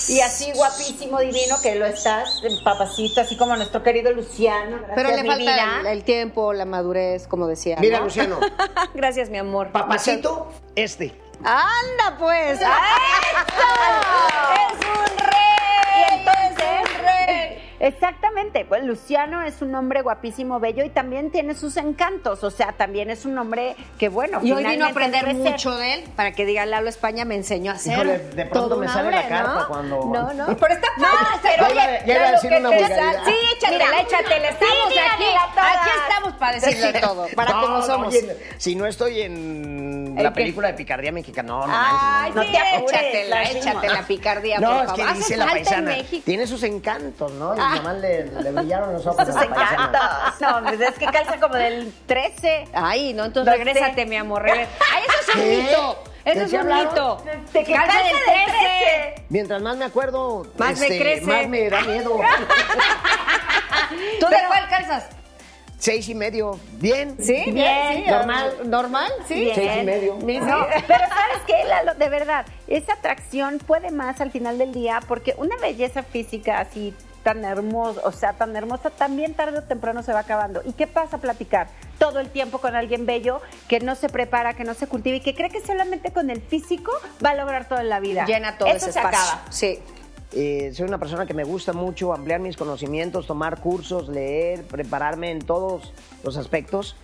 y 0.09 0.21
así 0.21 0.53
guapísimo, 0.55 1.19
divino 1.19 1.57
que 1.63 1.75
lo 1.75 1.87
estás, 1.87 2.41
papacito, 2.63 3.21
así 3.21 3.37
como 3.37 3.57
nuestro 3.57 3.83
querido 3.83 4.13
Luciano. 4.13 4.77
Gracias, 4.77 4.93
Pero 4.95 5.09
le 5.11 5.25
falta 5.25 5.81
el, 5.81 5.87
el 5.87 6.05
tiempo, 6.05 6.53
la 6.53 6.65
madurez, 6.65 7.27
como 7.27 7.47
decía. 7.49 7.77
Mira, 7.81 7.99
¿no? 7.99 8.05
Luciano. 8.05 8.39
Gracias, 8.95 9.31
mi 9.31 9.39
amor. 9.39 9.73
Papacito, 9.73 10.49
este. 10.77 11.19
¡Anda, 11.45 12.17
pues! 12.19 12.61
¡Eso! 12.61 12.67
¡Es 14.55 14.73
un 14.89 15.19
rey! 15.19 15.95
Y 15.97 16.03
entonces. 16.15 16.88
Exactamente, 17.81 18.65
pues 18.65 18.83
Luciano 18.85 19.43
es 19.43 19.63
un 19.63 19.75
hombre 19.75 20.03
guapísimo, 20.03 20.59
bello 20.61 20.85
y 20.85 20.91
también 20.91 21.31
tiene 21.31 21.55
sus 21.55 21.77
encantos, 21.77 22.43
o 22.43 22.51
sea, 22.51 22.73
también 22.73 23.09
es 23.11 23.25
un 23.25 23.39
hombre 23.39 23.77
que 23.99 24.09
bueno, 24.09 24.41
Y 24.43 24.53
hoy 24.53 24.65
vino 24.65 24.85
a 24.85 24.89
aprender 24.89 25.33
mucho 25.35 25.77
de 25.77 25.95
él 25.95 26.05
para 26.17 26.33
que 26.33 26.45
diga 26.45 26.67
Lalo 26.67 26.89
España 26.89 27.25
me 27.25 27.37
enseñó 27.37 27.71
a 27.73 27.75
hacer. 27.75 27.93
Híjole, 27.95 28.19
de 28.19 28.47
pronto 28.47 28.69
todo 28.69 28.81
me 28.81 28.89
sale 28.89 29.11
la 29.11 29.17
hombre, 29.21 29.29
carta 29.29 29.55
¿no? 29.55 29.69
cuando- 29.69 30.05
No, 30.07 30.33
no. 30.35 30.57
Pero 30.57 30.75
está 30.75 30.89
No, 30.97 31.05
padre, 31.05 31.39
pero 31.57 31.67
oye, 31.67 32.03
ya 32.07 32.15
iba 32.17 32.25
a 32.29 32.33
decir 32.33 32.53
una 32.53 32.69
vulgaridad. 32.71 33.25
Sí, 33.25 33.35
échatela, 33.57 33.85
Mira, 33.87 34.01
échatela. 34.01 34.49
Estamos 34.49 34.93
sí, 34.93 34.99
aquí. 34.99 35.25
Aquí 35.57 35.91
estamos 36.09 36.33
para 36.39 36.53
decirle 36.61 37.01
todo. 37.01 37.27
Para 37.37 37.51
No, 37.53 37.61
como 37.61 37.77
no, 37.79 37.83
somos. 37.87 38.09
oye, 38.09 38.37
si 38.59 38.75
no 38.75 38.87
estoy 38.87 39.23
en 39.23 40.15
¿El 40.17 40.25
la 40.25 40.31
qué? 40.31 40.35
película 40.41 40.69
de 40.69 40.75
Picardía 40.75 41.13
Mexicana, 41.13 41.49
no, 41.49 41.67
no 41.67 41.73
Ay, 41.77 42.31
no. 42.31 42.37
no 42.37 42.43
sí, 42.43 42.49
te 42.53 42.59
apures, 42.59 43.01
échatela, 43.01 43.37
la 43.37 43.43
échatela, 43.51 44.03
picardía, 44.07 44.59
No, 44.59 44.69
por 44.69 44.77
es 44.85 44.91
favor. 44.91 45.07
que 45.07 45.13
dice 45.19 45.37
la 45.37 45.47
paisana. 45.47 45.97
Tiene 46.25 46.47
sus 46.47 46.63
encantos, 46.65 47.31
¿no? 47.33 47.55
Y 47.69 47.71
Ah. 47.71 47.77
nomás 47.77 47.97
le, 47.99 48.25
le 48.27 48.53
brillaron 48.53 48.93
los 48.93 49.07
ojos 49.07 49.19
a 49.21 49.27
Sus 49.27 49.35
la 49.35 49.45
encantos. 49.45 50.01
No, 50.41 50.63
pues 50.65 50.81
es 50.81 50.95
que 50.99 51.07
calza 51.07 51.39
como 51.41 51.55
del 51.55 51.93
13. 52.07 52.65
Ay, 52.73 53.13
no, 53.13 53.25
entonces 53.27 53.53
sé. 53.55 53.65
regrésate, 53.65 54.07
mi 54.07 54.17
amor. 54.17 54.43
regresa. 54.43 54.71
Ay, 54.95 55.03
eso 55.07 55.19
es 55.21 55.35
un 55.37 55.41
¿Qué? 55.43 55.57
mito. 55.57 56.05
¿De 56.25 56.33
Eso 56.33 56.43
es 56.43 56.53
un 56.53 56.59
hablaron? 56.61 56.89
mito. 56.89 57.25
De 57.53 57.65
que 57.65 57.73
Calza 57.73 57.87
calza 57.93 58.03
del 58.05 58.13
del 58.17 58.45
13. 58.47 59.25
Mientras 59.31 59.63
más 59.63 59.77
me 59.77 59.85
acuerdo, 59.87 60.47
Más 60.59 60.79
me 60.79 60.87
este, 60.87 60.99
crece. 60.99 61.25
más 61.27 61.47
me 61.49 61.71
da 61.71 61.81
miedo. 61.83 62.19
¿Tú 64.21 64.27
de 64.27 64.37
cuál 64.47 64.69
calzas? 64.69 65.07
Seis 65.79 66.09
y 66.09 66.15
medio. 66.15 66.59
Bien. 66.73 67.17
Sí, 67.23 67.45
Bien, 67.53 68.05
sí, 68.05 68.11
normal. 68.11 68.53
Normal, 68.65 69.13
sí. 69.29 69.35
Bien. 69.35 69.55
Seis 69.55 69.71
y 69.81 69.85
medio. 69.85 70.19
Sí. 70.21 70.41
No, 70.41 70.67
pero 70.89 71.05
¿sabes 71.09 71.39
qué, 71.47 71.65
Lalo? 71.65 71.95
De 71.95 72.09
verdad, 72.09 72.45
esa 72.67 72.95
atracción 72.95 73.59
puede 73.59 73.91
más 73.93 74.21
al 74.21 74.31
final 74.33 74.59
del 74.59 74.73
día 74.73 75.01
porque 75.07 75.35
una 75.39 75.57
belleza 75.59 76.03
física 76.03 76.59
así 76.59 76.95
tan 77.23 77.45
hermosa, 77.45 78.01
o 78.05 78.13
sea, 78.13 78.33
tan 78.35 78.55
hermosa, 78.57 78.91
también 78.91 79.35
tarde 79.35 79.59
o 79.59 79.63
temprano 79.63 80.03
se 80.03 80.13
va 80.13 80.21
acabando. 80.21 80.63
¿Y 80.65 80.73
qué 80.73 80.87
pasa 80.87 81.19
platicar 81.19 81.69
todo 81.99 82.21
el 82.21 82.31
tiempo 82.31 82.59
con 82.59 82.75
alguien 82.75 83.07
bello 83.07 83.41
que 83.69 83.81
no 83.81 83.95
se 83.97 84.09
prepara, 84.09 84.55
que 84.55 84.65
no 84.65 84.75
se 84.75 84.87
cultiva 84.87 85.17
y 85.17 85.21
que 85.21 85.35
cree 85.35 85.51
que 85.51 85.61
solamente 85.61 86.13
con 86.13 86.31
el 86.31 86.41
físico 86.41 86.93
va 87.25 87.31
a 87.31 87.35
lograr 87.35 87.69
todo 87.69 87.81
en 87.81 87.89
la 87.89 88.01
vida? 88.01 88.25
Llena 88.27 88.57
todo 88.59 88.69
Eso 88.69 88.77
ese 88.87 88.93
se 88.93 88.99
espacio. 89.01 89.19
acaba. 89.21 89.53
Sí. 89.53 89.79
Eh, 90.33 90.73
soy 90.75 90.87
una 90.87 90.99
persona 90.99 91.25
que 91.27 91.33
me 91.33 91.45
gusta 91.45 91.73
mucho 91.73 92.13
ampliar 92.13 92.39
mis 92.41 92.57
conocimientos, 92.57 93.27
tomar 93.27 93.61
cursos, 93.61 94.09
leer, 94.09 94.63
prepararme 94.65 95.31
en 95.31 95.39
todos 95.41 95.93
los 96.23 96.37
aspectos. 96.37 96.97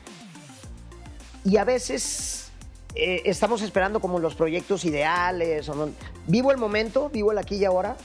Y 1.44 1.57
a 1.57 1.64
veces 1.64 2.50
eh, 2.94 3.22
estamos 3.24 3.62
esperando 3.62 4.00
como 4.00 4.18
los 4.18 4.35
proyectos 4.35 4.85
ideales. 4.85 5.68
o 5.68 5.74
no- 5.74 5.90
Vivo 6.27 6.50
el 6.53 6.59
momento, 6.59 7.11
vivo 7.11 7.33
el 7.33 7.38
aquí 7.38 7.57
y 7.57 7.64
ahora, 7.64 7.96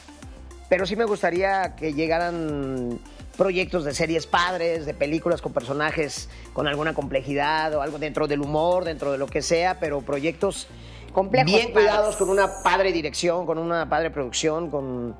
pero 0.69 0.85
sí 0.85 0.95
me 0.95 1.05
gustaría 1.05 1.75
que 1.75 1.93
llegaran 1.93 2.99
proyectos 3.37 3.85
de 3.85 3.93
series 3.93 4.27
padres, 4.27 4.85
de 4.85 4.93
películas 4.93 5.41
con 5.41 5.51
personajes 5.51 6.29
con 6.53 6.67
alguna 6.67 6.93
complejidad 6.93 7.73
o 7.73 7.81
algo 7.81 7.97
dentro 7.97 8.27
del 8.27 8.41
humor, 8.41 8.85
dentro 8.85 9.11
de 9.11 9.17
lo 9.17 9.27
que 9.27 9.41
sea, 9.41 9.79
pero 9.79 10.01
proyectos 10.01 10.67
Complejos, 11.13 11.51
bien 11.51 11.71
cuidados, 11.71 12.15
con 12.17 12.29
una 12.29 12.61
padre 12.63 12.91
dirección, 12.91 13.45
con 13.45 13.57
una 13.57 13.89
padre 13.89 14.11
producción, 14.11 14.69
con 14.69 15.15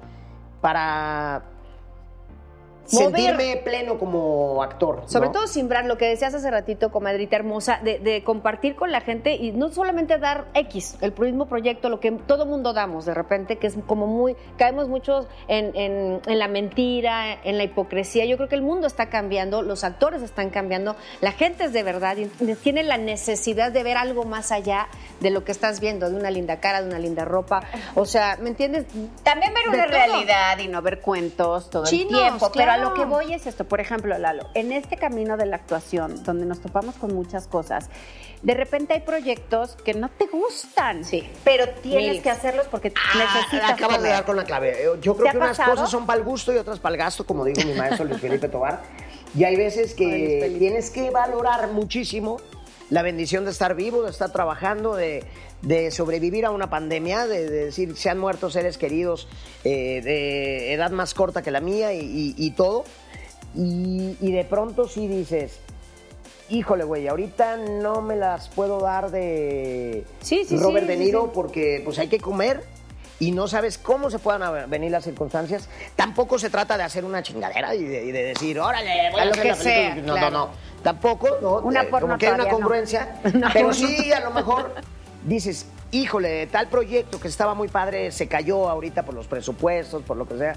para 0.61 1.43
Mover. 2.91 3.15
sentirme 3.21 3.57
pleno 3.57 3.97
como 3.99 4.61
actor. 4.63 5.03
Sobre 5.07 5.27
¿no? 5.27 5.31
todo 5.33 5.47
simbrar 5.47 5.85
lo 5.85 5.97
que 5.97 6.05
decías 6.07 6.33
hace 6.33 6.49
ratito, 6.51 6.91
comadrita 6.91 7.35
hermosa, 7.35 7.79
de, 7.83 7.99
de 7.99 8.23
compartir 8.23 8.75
con 8.75 8.91
la 8.91 9.01
gente 9.01 9.35
y 9.35 9.51
no 9.51 9.69
solamente 9.69 10.17
dar 10.17 10.45
X, 10.53 10.97
el 11.01 11.13
mismo 11.17 11.45
proyecto, 11.47 11.89
lo 11.89 11.99
que 11.99 12.11
todo 12.11 12.45
mundo 12.45 12.73
damos 12.73 13.05
de 13.05 13.13
repente, 13.13 13.57
que 13.57 13.67
es 13.67 13.75
como 13.87 14.07
muy, 14.07 14.35
caemos 14.57 14.87
muchos 14.87 15.27
en, 15.47 15.71
en- 15.75 16.21
en 16.25 16.39
la 16.39 16.47
mentira, 16.47 17.33
en 17.43 17.57
la 17.57 17.63
hipocresía. 17.63 18.25
Yo 18.25 18.37
creo 18.37 18.49
que 18.49 18.55
el 18.55 18.61
mundo 18.61 18.87
está 18.87 19.09
cambiando, 19.09 19.61
los 19.61 19.83
actores 19.83 20.21
están 20.21 20.49
cambiando, 20.49 20.95
la 21.21 21.31
gente 21.31 21.65
es 21.65 21.73
de 21.73 21.83
verdad 21.83 22.17
y 22.17 22.25
tiene 22.55 22.83
la 22.83 22.97
necesidad 22.97 23.71
de 23.71 23.83
ver 23.83 23.97
algo 23.97 24.23
más 24.25 24.51
allá 24.51 24.87
de 25.19 25.29
lo 25.29 25.43
que 25.43 25.51
estás 25.51 25.79
viendo, 25.79 26.09
de 26.09 26.15
una 26.15 26.31
linda 26.31 26.59
cara, 26.59 26.81
de 26.81 26.87
una 26.89 26.99
linda 26.99 27.25
ropa. 27.25 27.61
O 27.95 28.05
sea, 28.05 28.37
¿me 28.41 28.49
entiendes? 28.49 28.85
También 29.23 29.53
ver 29.53 29.63
De 29.63 29.69
una 29.69 29.83
todo. 29.85 29.93
realidad 29.95 30.57
y 30.59 30.67
no 30.67 30.81
ver 30.81 30.99
cuentos 31.01 31.69
todo 31.69 31.85
Chinos, 31.85 32.11
el 32.13 32.27
tiempo. 32.27 32.51
Pero. 32.53 32.78
Lo 32.81 32.93
que 32.93 33.05
voy 33.05 33.33
es 33.33 33.45
esto. 33.47 33.65
Por 33.65 33.79
ejemplo, 33.79 34.17
Lalo, 34.17 34.47
en 34.53 34.71
este 34.71 34.97
camino 34.97 35.37
de 35.37 35.45
la 35.45 35.55
actuación, 35.57 36.23
donde 36.23 36.45
nos 36.45 36.59
topamos 36.61 36.95
con 36.95 37.13
muchas 37.13 37.47
cosas, 37.47 37.89
de 38.41 38.53
repente 38.53 38.93
hay 38.93 39.01
proyectos 39.01 39.75
que 39.83 39.93
no 39.93 40.09
te 40.09 40.25
gustan. 40.27 41.03
Sí. 41.03 41.29
Pero 41.43 41.69
tienes 41.81 42.21
que 42.21 42.29
hacerlos 42.29 42.67
porque 42.67 42.93
Ah, 42.95 43.17
necesitas. 43.35 43.71
acabas 43.71 44.01
de 44.01 44.09
dar 44.09 44.25
con 44.25 44.35
la 44.37 44.43
clave. 44.45 44.83
Eh, 44.83 44.87
Yo 45.01 45.13
¿Te 45.13 45.19
creo 45.21 45.31
que 45.31 45.37
unas 45.37 45.49
pasado? 45.57 45.71
cosas 45.75 45.89
son 45.89 46.05
para 46.05 46.19
el 46.19 46.25
gusto 46.25 46.53
y 46.53 46.57
otras 46.57 46.79
para 46.79 46.95
el 46.95 46.99
gasto, 46.99 47.25
como 47.25 47.43
dijo 47.45 47.67
mi 47.67 47.73
maestro 47.73 48.05
Luis 48.05 48.19
Felipe 48.21 48.47
Tobar. 48.49 48.81
Y 49.35 49.43
hay 49.43 49.55
veces 49.55 49.93
que 49.93 50.55
tienes 50.57 50.89
que 50.89 51.11
valorar 51.11 51.67
muchísimo 51.71 52.37
la 52.89 53.03
bendición 53.03 53.45
de 53.45 53.51
estar 53.51 53.75
vivo, 53.75 54.01
de 54.01 54.09
estar 54.09 54.31
trabajando, 54.31 54.95
de, 54.95 55.23
de 55.61 55.91
sobrevivir 55.91 56.45
a 56.45 56.51
una 56.51 56.69
pandemia, 56.69 57.27
de, 57.27 57.49
de 57.49 57.65
decir, 57.65 57.97
se 57.97 58.09
han 58.09 58.17
muerto 58.17 58.49
seres 58.49 58.77
queridos 58.77 59.27
eh, 59.63 60.01
de 60.03 60.73
edad 60.73 60.91
más 60.91 61.13
corta 61.13 61.41
que 61.41 61.51
la 61.51 61.59
mía 61.59 61.93
y, 61.93 61.99
y- 61.99 62.35
y 62.37 62.51
todo. 62.51 62.85
Y, 63.55 64.15
y 64.21 64.31
de 64.31 64.43
pronto 64.45 64.87
sí 64.87 65.07
dices, 65.07 65.59
híjole, 66.49 66.83
güey, 66.83 67.07
ahorita 67.07 67.57
no 67.57 68.01
me 68.01 68.15
las 68.15 68.47
puedo 68.49 68.79
dar 68.79 69.11
de 69.11 70.05
Sí, 70.21 70.45
sí, 70.47 70.57
Robert 70.57 70.85
sí, 70.85 70.91
De 70.93 70.97
Niro 70.97 71.31
porque 71.33 71.81
pues 71.83 71.99
hay 71.99 72.07
que 72.07 72.19
comer 72.19 72.63
y 73.19 73.31
no 73.31 73.47
sabes 73.49 73.77
cómo 73.77 74.09
se 74.09 74.19
puedan 74.19 74.69
venir 74.69 74.91
las 74.91 75.03
circunstancias. 75.03 75.67
Tampoco 75.97 76.39
se 76.39 76.49
trata 76.49 76.77
de 76.77 76.83
hacer 76.83 77.03
una 77.03 77.21
chingadera 77.21 77.75
y 77.75 77.83
de, 77.83 78.05
y 78.05 78.11
de 78.13 78.23
decir, 78.23 78.57
órale, 78.59 79.09
voy 79.11 79.19
a, 79.19 79.23
A 79.23 79.25
lo 79.25 79.31
hacer 79.31 79.43
que 79.43 79.49
la 79.49 79.55
película". 79.55 79.73
sea, 79.73 79.95
No, 79.95 80.13
claro. 80.13 80.29
no, 80.31 80.45
no. 80.45 80.51
Tampoco, 80.83 81.27
¿no? 81.41 81.57
Una 81.59 81.81
Eh, 81.81 81.87
porno 81.87 82.07
como 82.07 82.17
que 82.17 82.27
hay 82.27 82.33
una 82.35 82.45
no. 82.45 82.49
congruencia. 82.51 83.19
Una 83.33 83.51
pero 83.51 83.73
sí, 83.73 84.13
a 84.13 84.21
lo 84.21 84.31
mejor 84.31 84.73
dices, 85.25 85.65
híjole, 85.91 86.47
tal 86.47 86.67
proyecto 86.67 87.19
que 87.19 87.27
estaba 87.27 87.53
muy 87.53 87.67
padre 87.67 88.11
se 88.11 88.27
cayó 88.27 88.69
ahorita 88.69 89.03
por 89.03 89.15
los 89.15 89.27
presupuestos, 89.27 90.03
por 90.03 90.17
lo 90.17 90.27
que 90.27 90.37
sea. 90.37 90.55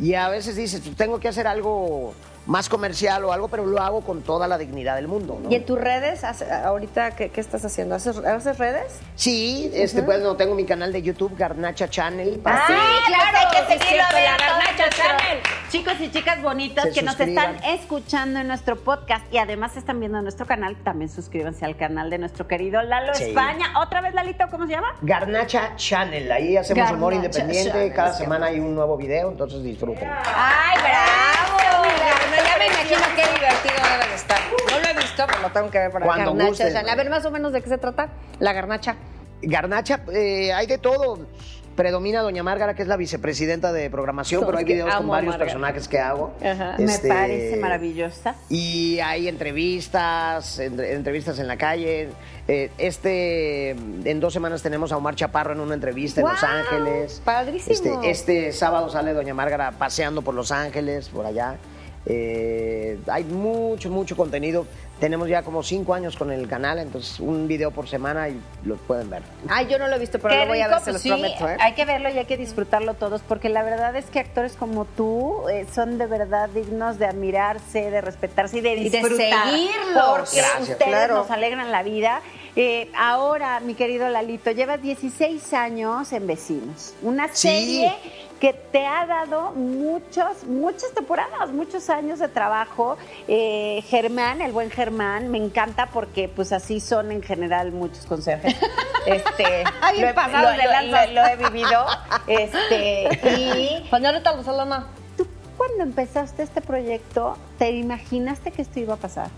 Y 0.00 0.14
a 0.14 0.28
veces 0.28 0.56
dices, 0.56 0.80
pues, 0.84 0.96
tengo 0.96 1.20
que 1.20 1.28
hacer 1.28 1.46
algo 1.46 2.14
más 2.46 2.68
comercial 2.68 3.24
o 3.24 3.32
algo, 3.32 3.48
pero 3.48 3.64
lo 3.64 3.80
hago 3.80 4.02
con 4.02 4.22
toda 4.22 4.46
la 4.46 4.58
dignidad 4.58 4.96
del 4.96 5.08
mundo. 5.08 5.38
¿no? 5.42 5.50
¿Y 5.50 5.54
en 5.54 5.64
tus 5.64 5.78
redes, 5.80 6.22
ahorita, 6.24 7.12
¿qué, 7.16 7.30
qué 7.30 7.40
estás 7.40 7.64
haciendo? 7.64 7.94
¿Haces, 7.94 8.18
haces 8.18 8.58
redes? 8.58 9.00
Sí, 9.14 9.70
este, 9.74 10.02
pues 10.02 10.20
no 10.20 10.36
tengo 10.36 10.54
mi 10.54 10.64
canal 10.66 10.92
de 10.92 11.02
YouTube, 11.02 11.34
Garnacha 11.36 11.88
Channel. 11.88 12.34
Ah, 12.40 12.42
para 12.42 12.66
que- 12.66 12.74
claro, 13.06 13.38
hay 13.38 13.46
que 13.66 13.72
sí, 13.72 13.78
seguirlo, 13.78 14.04
vean 14.12 14.36
la 14.38 14.46
Garnacha 14.46 14.90
Channel. 14.90 15.38
Chicos 15.70 15.94
y 16.00 16.10
chicas 16.10 16.40
bonitas 16.42 16.84
Se 16.84 16.90
que 16.92 17.02
nos 17.02 17.18
están 17.18 17.56
escuchando 17.64 18.38
en 18.40 18.46
nuestro 18.46 18.76
podcast 18.76 19.24
y 19.32 19.38
además 19.38 19.76
están 19.76 19.98
viendo 19.98 20.20
nuestro 20.22 20.46
canal, 20.46 20.76
también 20.84 21.10
suscríbanse 21.10 21.64
al 21.64 21.76
canal 21.76 22.10
de 22.10 22.18
nuestro 22.18 22.46
querido 22.46 22.80
Lalo 22.82 23.14
Sí. 23.14 23.24
España. 23.24 23.72
Otra 23.80 24.00
vez, 24.00 24.14
Lalito, 24.14 24.44
¿cómo 24.50 24.66
se 24.66 24.72
llama? 24.72 24.94
Garnacha 25.02 25.74
Channel, 25.76 26.30
ahí 26.30 26.56
hacemos 26.56 26.90
humor 26.92 27.14
independiente, 27.14 27.70
Channel, 27.72 27.92
cada 27.92 28.12
sí. 28.12 28.22
semana 28.22 28.46
hay 28.46 28.60
un 28.60 28.74
nuevo 28.74 28.96
video, 28.96 29.30
entonces 29.30 29.62
disfruten. 29.64 30.08
¡Ay, 30.08 30.78
bravo! 30.80 31.33
Ya 32.54 32.58
me 32.58 32.66
imagino 32.66 33.00
qué 33.16 33.22
divertido 33.34 33.74
debe 33.90 34.08
de 34.10 34.14
estar. 34.14 34.38
No 34.70 34.78
lo 34.80 34.86
he 34.88 35.02
visto, 35.02 35.24
pero 35.26 35.40
lo 35.42 35.50
tengo 35.50 35.70
que 35.70 35.78
ver 35.78 35.90
para 35.90 36.06
Cuando 36.06 36.34
Garnacha. 36.34 36.48
gusten. 36.64 36.88
A 36.88 36.94
ver, 36.94 37.10
más 37.10 37.24
o 37.24 37.30
menos 37.30 37.52
de 37.52 37.62
qué 37.62 37.68
se 37.68 37.78
trata 37.78 38.08
la 38.38 38.52
garnacha. 38.52 38.96
Garnacha, 39.42 40.00
eh, 40.12 40.52
hay 40.52 40.66
de 40.66 40.78
todo. 40.78 41.26
Predomina 41.74 42.22
Doña 42.22 42.44
Márgara, 42.44 42.74
que 42.74 42.82
es 42.82 42.88
la 42.88 42.96
vicepresidenta 42.96 43.72
de 43.72 43.90
programación, 43.90 44.46
pero 44.46 44.58
hay 44.58 44.64
videos 44.64 44.94
con 44.94 45.08
varios 45.08 45.36
personajes 45.36 45.88
que 45.88 45.98
hago. 45.98 46.32
Ajá. 46.40 46.76
Este, 46.78 47.08
Me 47.08 47.14
parece 47.14 47.56
maravillosa. 47.56 48.36
Y 48.48 49.00
hay 49.00 49.26
entrevistas, 49.26 50.60
entre- 50.60 50.92
entrevistas 50.94 51.40
en 51.40 51.48
la 51.48 51.56
calle. 51.56 52.10
Eh, 52.46 52.70
este, 52.78 53.70
en 53.70 54.20
dos 54.20 54.32
semanas 54.32 54.62
tenemos 54.62 54.92
a 54.92 54.98
Omar 54.98 55.16
Chaparro 55.16 55.52
en 55.54 55.58
una 55.60 55.74
entrevista 55.74 56.20
en 56.20 56.28
Los. 56.28 56.44
Ángeles. 56.44 57.20
Padrísimo. 57.24 57.72
Este, 57.72 58.10
este 58.10 58.52
sábado 58.52 58.88
sale 58.88 59.12
Doña 59.12 59.34
Márgara 59.34 59.72
paseando 59.72 60.22
por 60.22 60.34
Los 60.34 60.52
Ángeles, 60.52 61.08
por 61.08 61.26
allá. 61.26 61.56
Eh, 62.06 62.98
hay 63.06 63.24
mucho, 63.24 63.90
mucho 63.90 64.16
contenido. 64.16 64.66
Tenemos 65.00 65.28
ya 65.28 65.42
como 65.42 65.62
cinco 65.62 65.92
años 65.92 66.16
con 66.16 66.30
el 66.30 66.46
canal, 66.48 66.78
entonces 66.78 67.18
un 67.18 67.48
video 67.48 67.72
por 67.72 67.88
semana 67.88 68.28
y 68.28 68.40
lo 68.64 68.76
pueden 68.76 69.10
ver. 69.10 69.22
Ay, 69.48 69.66
yo 69.68 69.78
no 69.78 69.88
lo 69.88 69.96
he 69.96 69.98
visto, 69.98 70.18
pero 70.20 70.34
Qué 70.34 70.40
lo 70.42 70.46
voy 70.46 70.60
a 70.60 70.68
ver, 70.68 70.78
se 70.78 70.84
pues 70.84 70.92
los 70.94 71.02
sí, 71.02 71.08
prometo, 71.08 71.48
¿eh? 71.48 71.56
Hay 71.60 71.72
que 71.74 71.84
verlo 71.84 72.08
y 72.10 72.18
hay 72.18 72.26
que 72.26 72.36
disfrutarlo 72.36 72.94
todos, 72.94 73.20
porque 73.22 73.48
la 73.48 73.64
verdad 73.64 73.96
es 73.96 74.04
que 74.06 74.20
actores 74.20 74.52
como 74.54 74.84
tú 74.84 75.48
eh, 75.48 75.66
son 75.74 75.98
de 75.98 76.06
verdad 76.06 76.48
dignos 76.50 76.98
de 76.98 77.06
admirarse, 77.06 77.90
de 77.90 78.00
respetarse 78.02 78.58
y 78.58 78.60
de 78.60 78.74
Y 78.76 78.88
de 78.88 78.98
disfrutar. 78.98 79.16
seguirlos. 79.50 80.04
Porque 80.16 80.36
Gracias. 80.36 80.60
ustedes 80.70 80.84
Claro. 80.88 81.14
nos 81.16 81.30
alegran 81.30 81.72
la 81.72 81.82
vida. 81.82 82.20
Eh, 82.56 82.88
ahora, 82.96 83.58
mi 83.58 83.74
querido 83.74 84.08
Lalito, 84.08 84.52
llevas 84.52 84.80
16 84.80 85.52
años 85.54 86.12
en 86.12 86.28
Vecinos. 86.28 86.94
Una 87.02 87.28
Sí. 87.34 87.84
Que 88.40 88.52
te 88.52 88.84
ha 88.86 89.06
dado 89.06 89.52
muchos, 89.52 90.44
muchas 90.44 90.90
temporadas, 90.92 91.50
muchos 91.52 91.88
años 91.88 92.18
de 92.18 92.28
trabajo. 92.28 92.96
Eh, 93.28 93.82
Germán, 93.88 94.42
el 94.42 94.52
buen 94.52 94.70
Germán, 94.70 95.30
me 95.30 95.38
encanta 95.38 95.86
porque 95.86 96.28
pues 96.28 96.52
así 96.52 96.80
son 96.80 97.10
en 97.12 97.22
general 97.22 97.72
muchos 97.72 98.06
conserjes. 98.06 98.54
Este, 99.06 99.64
Ay, 99.82 100.00
lo, 100.00 100.08
he, 100.08 100.14
pasados 100.14 100.52
lo- 100.52 100.56
de 100.56 100.64
lo- 100.64 100.70
lanza. 100.70 101.06
lo- 101.08 101.12
lo 101.12 101.26
he 101.26 101.36
vivido. 101.36 101.84
Este, 102.26 103.08
y 103.38 103.86
Rosalona. 103.90 104.86
tú 105.18 105.26
cuando 105.58 105.82
empezaste 105.82 106.42
este 106.42 106.62
proyecto, 106.62 107.36
¿te 107.58 107.70
imaginaste 107.72 108.50
que 108.50 108.62
esto 108.62 108.80
iba 108.80 108.94
a 108.94 108.96
pasar? 108.96 109.28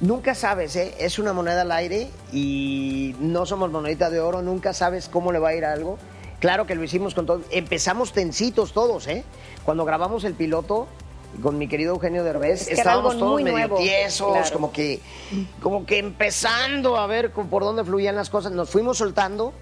Nunca 0.00 0.34
sabes, 0.34 0.74
¿eh? 0.76 0.94
Es 0.98 1.18
una 1.18 1.34
moneda 1.34 1.60
al 1.60 1.72
aire 1.72 2.08
y 2.32 3.14
no 3.20 3.44
somos 3.44 3.70
monedita 3.70 4.08
de 4.08 4.20
oro, 4.20 4.40
nunca 4.40 4.72
sabes 4.72 5.08
cómo 5.10 5.30
le 5.30 5.38
va 5.38 5.50
a 5.50 5.54
ir 5.54 5.64
a 5.66 5.72
algo. 5.74 5.98
Claro 6.42 6.66
que 6.66 6.74
lo 6.74 6.82
hicimos 6.84 7.14
con 7.14 7.24
todo. 7.24 7.40
Empezamos 7.52 8.12
tensitos 8.12 8.72
todos, 8.74 9.06
¿eh? 9.06 9.22
Cuando 9.64 9.84
grabamos 9.84 10.24
el 10.24 10.34
piloto 10.34 10.88
con 11.40 11.56
mi 11.56 11.68
querido 11.68 11.94
Eugenio 11.94 12.24
Derbez, 12.24 12.62
Es 12.62 12.66
que 12.66 12.72
era 12.74 12.82
estábamos 12.82 13.16
todos 13.16 13.30
muy 13.32 13.44
medio 13.44 13.56
nuevo, 13.58 13.76
tiesos, 13.78 14.32
claro. 14.32 14.50
como 14.52 14.72
que 14.72 15.00
como 15.62 15.86
que 15.86 15.98
empezando 15.98 16.96
a 16.98 17.06
ver 17.06 17.30
con- 17.30 17.48
por 17.48 17.62
dónde 17.62 17.84
fluían 17.84 18.16
las 18.16 18.28
cosas. 18.28 18.50
Nos 18.52 18.68
fuimos 18.70 18.98
soltando 18.98 19.52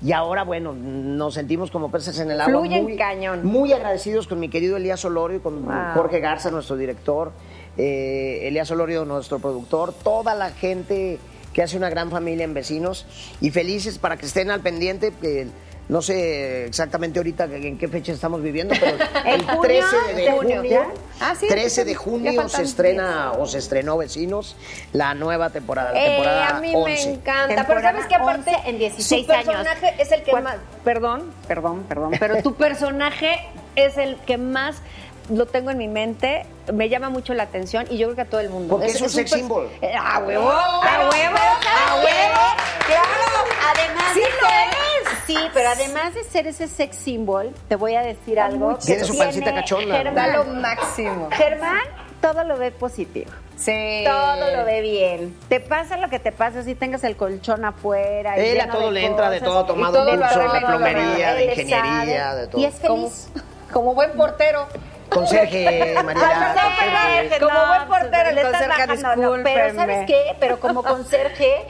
y 0.00 0.12
ahora, 0.12 0.44
bueno, 0.44 0.72
nos 0.72 1.34
sentimos 1.34 1.72
como 1.72 1.90
peces 1.90 2.18
en 2.20 2.30
el 2.30 2.40
agua. 2.40 2.60
Fluyen 2.60 2.84
muy, 2.84 2.96
cañón. 2.96 3.44
Muy 3.44 3.72
agradecidos 3.72 4.28
con 4.28 4.38
mi 4.38 4.48
querido 4.48 4.76
Elías 4.76 5.04
Olorio 5.04 5.38
y 5.38 5.40
con 5.40 5.64
Wow. 5.66 5.74
Jorge 5.94 6.20
Garza, 6.20 6.50
nuestro 6.52 6.76
director, 6.76 7.32
eh, 7.76 8.42
Elías 8.44 8.70
Olorio, 8.70 9.04
nuestro 9.04 9.40
productor, 9.40 9.92
toda 9.92 10.34
la 10.36 10.50
gente 10.50 11.18
que 11.52 11.62
hace 11.64 11.76
una 11.76 11.90
gran 11.90 12.10
familia 12.10 12.44
en 12.44 12.54
vecinos 12.54 13.06
y 13.40 13.50
felices 13.50 13.98
para 13.98 14.16
que 14.16 14.26
estén 14.26 14.50
al 14.52 14.60
pendiente. 14.60 15.12
que 15.20 15.48
no 15.88 16.02
sé 16.02 16.66
exactamente 16.66 17.18
ahorita 17.18 17.44
en 17.44 17.78
qué 17.78 17.88
fecha 17.88 18.12
estamos 18.12 18.42
viviendo, 18.42 18.74
pero 18.78 18.96
¿En 19.24 19.34
el 19.40 19.42
junio? 19.46 19.60
13 19.62 19.96
de 20.14 20.22
¿De 20.22 20.30
junio? 20.32 20.82
Ah, 21.20 21.34
sí, 21.38 21.46
13 21.48 21.84
de 21.84 21.94
junio 21.94 22.48
se 22.48 22.62
estrena 22.62 23.32
o 23.32 23.46
se 23.46 23.58
estrenó 23.58 23.96
Vecinos, 23.96 24.54
la 24.92 25.14
nueva 25.14 25.50
temporada, 25.50 25.92
la 25.92 26.00
Eh, 26.00 26.06
temporada 26.10 26.48
a 26.56 26.60
mí 26.60 26.72
11. 26.74 26.90
me 26.90 27.14
encanta. 27.14 27.64
Pero 27.66 27.80
sabes 27.80 28.06
que 28.06 28.14
aparte 28.14 28.50
11 28.54 28.70
en 28.70 28.78
16 28.78 29.26
su 29.26 29.32
años. 29.32 29.44
personaje 29.46 29.94
es 29.98 30.12
el 30.12 30.22
que 30.22 30.30
¿Cuál- 30.30 30.42
más. 30.44 30.56
Perdón, 30.84 31.32
perdón, 31.48 31.84
perdón. 31.88 32.10
Pero 32.20 32.42
tu 32.42 32.54
personaje 32.56 33.38
es 33.74 33.96
el 33.96 34.16
que 34.26 34.36
más 34.38 34.82
lo 35.30 35.46
tengo 35.46 35.70
en 35.70 35.78
mi 35.78 35.88
mente. 35.88 36.44
Me 36.72 36.88
llama 36.88 37.08
mucho 37.10 37.34
la 37.34 37.44
atención 37.44 37.86
y 37.90 37.98
yo 37.98 38.06
creo 38.08 38.16
que 38.16 38.22
a 38.22 38.24
todo 38.26 38.40
el 38.40 38.50
mundo. 38.50 38.70
Porque 38.76 38.86
es 38.88 39.00
un 39.00 39.08
sex 39.10 39.30
symbol. 39.30 39.68
Eh, 39.80 39.92
¡A 39.98 40.18
huevo! 40.20 40.50
¡A 40.50 41.08
huevo! 41.10 41.36
¡A 41.36 41.60
¿sabes 41.62 42.04
huevo! 42.04 42.40
¡Claro! 42.86 43.48
Además 43.70 44.04
Sí 44.14 44.20
de 44.20 44.26
lo 44.26 44.48
ser, 44.48 45.18
sí, 45.26 45.36
pero 45.52 45.68
además 45.70 46.14
de 46.14 46.24
ser 46.24 46.46
ese 46.46 46.68
sex 46.68 46.96
symbol, 46.96 47.52
te 47.68 47.76
voy 47.76 47.94
a 47.94 48.00
decir 48.02 48.40
algo. 48.40 48.78
que 48.78 48.84
Tiene 48.86 49.04
su 49.04 49.16
pancita 49.16 49.54
cachonda, 49.54 50.02
¿no? 50.04 50.12
Da 50.14 50.26
lo 50.28 50.44
Germán. 50.44 50.62
máximo. 50.62 51.28
Germán 51.32 51.80
todo 52.20 52.42
lo 52.44 52.56
ve 52.58 52.70
positivo. 52.72 53.30
Sí. 53.56 54.04
Todo 54.06 54.56
lo 54.56 54.64
ve 54.64 54.80
bien. 54.82 55.36
Te 55.48 55.60
pasa 55.60 55.96
lo 55.96 56.08
que 56.08 56.18
te 56.18 56.32
pasa, 56.32 56.62
si 56.62 56.74
tengas 56.74 57.02
el 57.04 57.16
colchón 57.16 57.64
afuera. 57.64 58.38
y 58.38 58.48
Él 58.50 58.60
a 58.60 58.68
todo 58.70 58.86
de 58.86 58.92
le 58.92 59.06
entra, 59.06 59.30
de 59.30 59.40
todo 59.40 59.60
ha 59.60 59.66
tomado 59.66 59.94
todo 59.94 60.16
curso 60.16 60.52
de 60.52 60.60
plomería, 60.60 61.34
de 61.34 61.44
ingeniería, 61.46 62.24
sabe, 62.28 62.40
de 62.40 62.46
todo. 62.48 62.60
Y 62.60 62.64
es 62.64 62.74
Como, 62.76 63.08
feliz. 63.10 63.28
como 63.72 63.94
buen 63.94 64.12
portero. 64.12 64.66
Conserje, 65.10 65.94
Mariela. 66.04 66.54
Conserje. 66.54 67.40
Como 67.40 67.66
buen 67.66 67.88
portero, 67.88 68.30
le 68.32 68.42
estás 68.42 68.68
bajando, 68.68 69.16
no, 69.38 69.42
Pero. 69.44 69.74
¿sabes 69.74 70.06
qué? 70.06 70.36
Pero 70.40 70.60
como 70.60 70.82
conserje, 70.82 71.64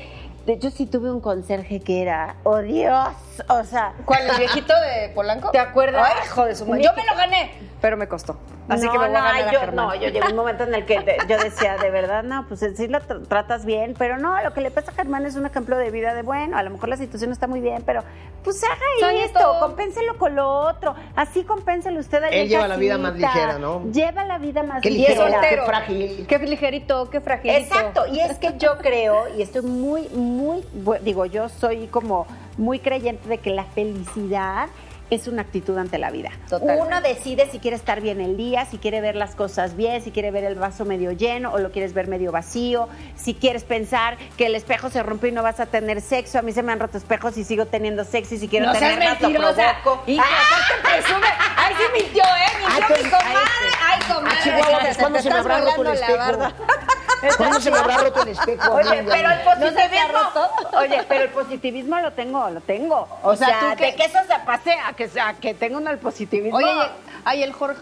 de- 0.46 0.58
yo 0.58 0.70
sí 0.70 0.86
tuve 0.86 1.10
un 1.10 1.20
conserje 1.20 1.80
que 1.80 2.02
era, 2.02 2.36
oh 2.44 2.58
Dios, 2.58 3.08
o 3.48 3.64
sea... 3.64 3.92
¿Cuál? 4.04 4.28
¿El 4.30 4.36
viejito 4.38 4.72
de 4.80 5.10
Polanco? 5.10 5.50
¿Te 5.50 5.58
acuerdas? 5.58 6.08
Ay, 6.10 6.22
hijo 6.24 6.44
de 6.44 6.54
su 6.54 6.66
madre. 6.66 6.82
Yo 6.82 6.92
me 6.94 7.04
lo 7.04 7.14
gané, 7.16 7.52
pero 7.80 7.96
me 7.96 8.08
costó. 8.08 8.36
Así 8.68 8.84
no, 8.86 8.92
que 8.92 8.98
me 8.98 9.06
voy 9.08 9.14
a 9.16 9.18
no, 9.20 9.24
ganar 9.24 9.48
a 9.48 9.52
yo, 9.52 9.60
Germán. 9.60 9.86
no, 9.86 9.94
yo 9.94 10.08
llegó 10.08 10.28
un 10.28 10.36
momento 10.36 10.64
en 10.64 10.74
el 10.74 10.84
que 10.84 11.00
te- 11.00 11.16
yo 11.28 11.38
decía, 11.38 11.76
de 11.76 11.90
verdad, 11.90 12.22
no, 12.22 12.44
pues 12.48 12.60
sí 12.76 12.88
lo 12.88 12.98
tr- 13.00 13.26
tratas 13.28 13.64
bien, 13.64 13.94
pero 13.96 14.18
no, 14.18 14.42
lo 14.42 14.52
que 14.52 14.60
le 14.60 14.70
pasa 14.70 14.90
a 14.90 14.94
Germán 14.94 15.24
es 15.26 15.36
un 15.36 15.46
ejemplo 15.46 15.76
de 15.78 15.90
vida 15.90 16.12
de 16.14 16.22
bueno, 16.22 16.58
a 16.58 16.62
lo 16.62 16.70
mejor 16.70 16.88
la 16.88 16.96
situación 16.96 17.32
está 17.32 17.46
muy 17.46 17.60
bien, 17.60 17.82
pero 17.86 18.02
pues 18.44 18.62
haga 18.64 18.74
Soy 19.00 19.18
esto, 19.18 19.38
esto. 19.38 19.56
compénselo 19.60 20.18
con 20.18 20.34
lo 20.34 20.48
otro, 20.48 20.94
así 21.16 21.44
compénselo 21.44 22.00
usted 22.00 22.22
allá 22.24 22.36
Él 22.36 22.48
lleva 22.48 22.68
la 22.68 22.76
vida 22.76 22.98
más 22.98 23.14
ligera, 23.14 23.58
¿no? 23.58 23.84
Lleva 23.90 24.24
la 24.24 24.38
vida 24.38 24.62
más 24.62 24.82
Qué 24.82 24.90
ligera. 24.90 25.30
soltero. 25.30 25.62
qué 25.62 25.68
frágil. 25.68 26.26
Qué 26.28 26.38
ligerito, 26.38 27.10
qué 27.10 27.20
fragilito. 27.20 27.58
Exacto, 27.60 28.06
y 28.06 28.20
es 28.20 28.38
que 28.38 28.54
yo 28.58 28.76
creo, 28.78 29.28
y 29.36 29.42
estoy 29.42 29.62
muy, 29.62 30.08
muy, 30.10 30.64
digo, 31.02 31.24
yo 31.26 31.48
soy 31.48 31.86
como 31.86 32.26
muy 32.56 32.80
creyente 32.80 33.28
de 33.28 33.38
que 33.38 33.50
la 33.50 33.64
felicidad 33.64 34.68
es 35.10 35.26
una 35.28 35.42
actitud 35.42 35.76
ante 35.78 35.98
la 35.98 36.10
vida. 36.10 36.30
Totalmente. 36.48 36.82
Uno 36.82 37.00
decide 37.00 37.48
si 37.50 37.58
quiere 37.58 37.76
estar 37.76 38.00
bien 38.00 38.20
el 38.20 38.36
día, 38.36 38.66
si 38.66 38.78
quiere 38.78 39.00
ver 39.00 39.16
las 39.16 39.34
cosas 39.34 39.76
bien, 39.76 40.02
si 40.02 40.10
quiere 40.10 40.30
ver 40.30 40.44
el 40.44 40.54
vaso 40.56 40.84
medio 40.84 41.12
lleno 41.12 41.52
o 41.52 41.58
lo 41.58 41.70
quieres 41.72 41.94
ver 41.94 42.08
medio 42.08 42.32
vacío, 42.32 42.88
si 43.16 43.34
quieres 43.34 43.64
pensar 43.64 44.16
que 44.36 44.46
el 44.46 44.54
espejo 44.54 44.90
se 44.90 45.02
rompe 45.02 45.28
y 45.28 45.32
no 45.32 45.42
vas 45.42 45.60
a 45.60 45.66
tener 45.66 46.00
sexo. 46.00 46.38
A 46.38 46.42
mí 46.42 46.52
se 46.52 46.62
me 46.62 46.72
han 46.72 46.80
roto 46.80 46.98
espejos 46.98 47.36
y 47.38 47.44
sigo 47.44 47.66
teniendo 47.66 48.04
sexo 48.04 48.34
y 48.34 48.38
si 48.38 48.48
quiero 48.48 48.66
No 48.66 48.74
seas 48.74 48.94
tener 48.98 49.14
lo 49.20 49.20
mentirosa. 49.28 49.76
provoco. 49.82 50.02
Hijo, 50.06 50.22
aparte 50.24 50.88
presume. 51.02 51.26
Ay, 51.56 51.74
sí 51.76 52.02
mintió, 52.02 52.22
¿eh? 52.22 52.58
Mintió 52.66 52.96
Ay, 52.96 53.02
mi 53.04 53.10
comadre. 53.10 53.28
ay, 53.82 54.00
Ay, 54.00 54.14
comadre. 54.14 54.36
Ah, 54.38 54.42
Chihuahua, 54.42 54.78
te- 54.80 54.88
te 54.94 55.00
¿cuándo 55.00 55.18
se 55.22 55.30
me 55.30 55.38
habrá 55.38 55.58
roto 55.60 55.82
el 55.82 55.88
espejo? 55.98 56.38
¿Cuándo 57.36 57.60
se 57.60 57.70
me 57.72 57.78
habrá 57.78 57.96
roto 57.98 58.22
el 58.22 58.28
espejo? 58.28 58.72
Oye, 58.74 59.04
pero 59.08 59.30
el 59.30 59.44
¿No 59.44 59.66
se 59.66 59.72
te 59.72 59.88
positivismo. 59.88 60.12
roto? 60.12 60.50
Oye, 60.78 61.04
pero 61.08 61.24
el 61.24 61.30
positivismo 61.30 61.98
lo 61.98 62.12
tengo, 62.12 62.48
lo 62.50 62.60
tengo. 62.60 63.08
O, 63.22 63.34
sea, 63.34 63.46
sea, 63.48 63.60
¿tú 63.60 63.76
qué? 63.76 63.86
de 63.86 63.94
que 63.96 64.04
eso 64.04 64.18
se 64.28 64.38
pase 64.46 64.72
a 64.72 64.92
que, 64.98 65.08
sea, 65.08 65.34
que 65.34 65.54
tenga 65.54 65.78
uno 65.78 65.90
el 65.90 65.98
positivismo. 65.98 66.56
Oye, 66.58 66.66
ay, 67.24 67.44
el 67.44 67.52
Jorge. 67.52 67.78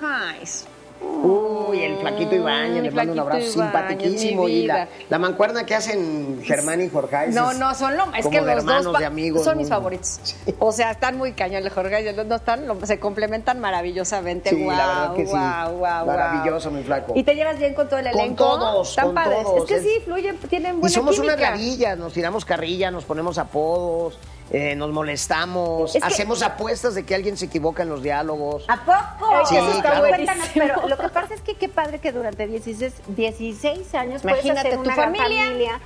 Uy, 1.01 1.83
el 1.83 1.97
flaquito 1.99 2.35
Ibáñez, 2.37 2.83
le 2.83 2.91
mando 2.91 3.13
un 3.15 3.19
abrazo 3.21 3.51
simpaticísimo. 3.51 4.49
Y 4.49 4.67
la, 4.67 4.87
la 5.09 5.19
mancuerna 5.19 5.65
que 5.67 5.75
hacen 5.75 6.41
Germán 6.45 6.81
y 6.83 6.89
Jorge. 6.89 7.29
No, 7.29 7.53
no, 7.55 7.75
son 7.75 7.97
lo, 7.97 8.05
es 8.15 8.27
que 8.27 8.41
los 8.41 8.49
hermanos, 8.49 8.85
dos 8.85 8.99
de 8.99 9.05
amigos. 9.07 9.43
son 9.45 9.59
mis 9.59 9.69
favoritos. 9.69 10.21
O 10.59 10.73
sea, 10.73 10.93
están 10.93 11.17
muy 11.17 11.33
cañón 11.33 11.63
el 11.65 11.71
Jorge 11.71 12.03
y 12.03 12.09
el 12.09 12.17
dos 12.17 12.27
están, 12.41 12.67
lo- 12.67 12.85
se 12.87 12.99
complementan 13.01 13.59
maravillosamente. 13.61 14.51
Sí, 14.51 14.63
guau, 14.63 14.77
la 14.77 14.87
verdad 14.87 15.15
que 15.15 15.25
sí. 15.27 15.31
guau, 15.33 15.73
guau. 15.79 16.07
Maravilloso, 16.07 16.71
mi 16.71 16.83
flaco. 16.83 17.13
Y 17.17 17.25
te 17.25 17.35
llevas 17.35 17.59
bien 17.59 17.75
con 17.75 17.89
todo 17.89 17.99
el 17.99 18.11
Con 18.11 18.21
elenco. 18.21 18.45
todos, 18.45 18.91
Están 18.91 19.07
con 19.07 19.15
padres. 19.15 19.43
todos. 19.43 19.71
Es 19.71 19.77
que 19.77 19.81
sí, 19.83 20.01
fluyen, 20.05 20.37
tienen 20.49 20.77
Y 20.77 20.81
buena 20.81 20.95
somos 20.95 21.19
unas 21.19 21.35
química. 21.37 21.51
gavillas, 21.51 21.99
nos 21.99 22.13
tiramos 22.13 22.45
carrilla, 22.45 22.91
nos 22.91 23.05
ponemos 23.05 23.39
apodos, 23.39 24.19
eh, 24.53 24.77
nos 24.77 24.93
molestamos, 24.93 25.95
Es 25.97 26.01
que- 26.03 26.07
hacemos 26.07 26.43
apuestas 26.43 26.95
de 26.95 27.05
que 27.05 27.15
alguien 27.17 27.37
se 27.37 27.47
equivoca 27.47 27.83
en 27.83 27.89
los 27.89 28.01
diálogos. 28.03 28.65
¿A 28.69 28.77
poco? 28.85 29.45
Sí, 29.49 29.57
Eso 29.57 29.71
está 29.73 29.91
claro. 30.01 30.07
Pero 30.55 30.86
lo 30.89 30.97
que 30.99 31.09
pasa 31.09 31.35
es 31.35 31.41
que 31.43 31.55
qué 31.55 31.69
padre 31.69 31.99
que 31.99 32.13
durante 32.13 32.47
16, 32.47 33.03
16 33.09 33.95
años 33.95 34.23
puedes 34.23 34.45
Imagínate 34.45 34.69
hacer 34.69 34.75
tu 34.75 34.81
una 34.85 34.95
gran 34.97 35.15
familia. 35.15 35.45
familia. 35.47 35.81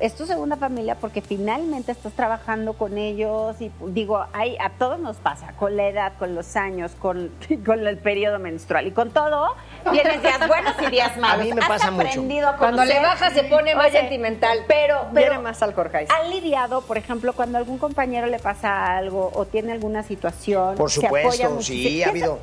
Es 0.00 0.16
tu 0.16 0.26
segunda 0.26 0.56
familia 0.56 0.96
porque 0.96 1.20
finalmente 1.22 1.92
estás 1.92 2.12
trabajando 2.14 2.72
con 2.72 2.98
ellos 2.98 3.54
y 3.60 3.70
digo, 3.90 4.26
hay, 4.32 4.56
a 4.58 4.70
todos 4.70 4.98
nos 4.98 5.18
pasa, 5.18 5.52
con 5.52 5.76
la 5.76 5.86
edad, 5.86 6.14
con 6.18 6.34
los 6.34 6.56
años, 6.56 6.96
con, 6.98 7.30
con 7.64 7.86
el 7.86 7.96
periodo 7.98 8.40
menstrual 8.40 8.88
y 8.88 8.90
con 8.90 9.12
todo, 9.12 9.54
tienes 9.92 10.20
días 10.20 10.48
buenos 10.48 10.74
y 10.82 10.86
días 10.90 11.16
malos. 11.16 11.46
mí 11.46 11.52
me 11.52 11.60
Has 11.60 11.68
pasa 11.68 11.90
mucho. 11.92 12.24
a 12.48 12.56
Cuando 12.56 12.84
le 12.84 12.98
baja 12.98 13.30
se 13.30 13.44
pone 13.44 13.76
más 13.76 13.86
Oye, 13.86 14.00
sentimental. 14.00 14.64
Pero, 14.66 15.06
Viene 15.12 15.38
más 15.38 15.62
al 15.62 15.72
Jorge. 15.74 16.08
¿Han 16.10 16.28
lidiado, 16.30 16.82
por 16.82 16.98
ejemplo, 16.98 17.32
cuando 17.32 17.58
algún 17.58 17.78
compañero 17.78 18.26
le 18.26 18.40
pasa 18.40 18.96
algo 18.96 19.30
o 19.32 19.44
tiene 19.44 19.70
alguna 19.70 20.02
situación? 20.02 20.74
Por 20.74 20.90
se 20.90 21.02
supuesto, 21.02 21.46
apoya 21.46 21.62
sí, 21.62 22.02
ha 22.02 22.06
¿Qué 22.06 22.10
habido. 22.10 22.38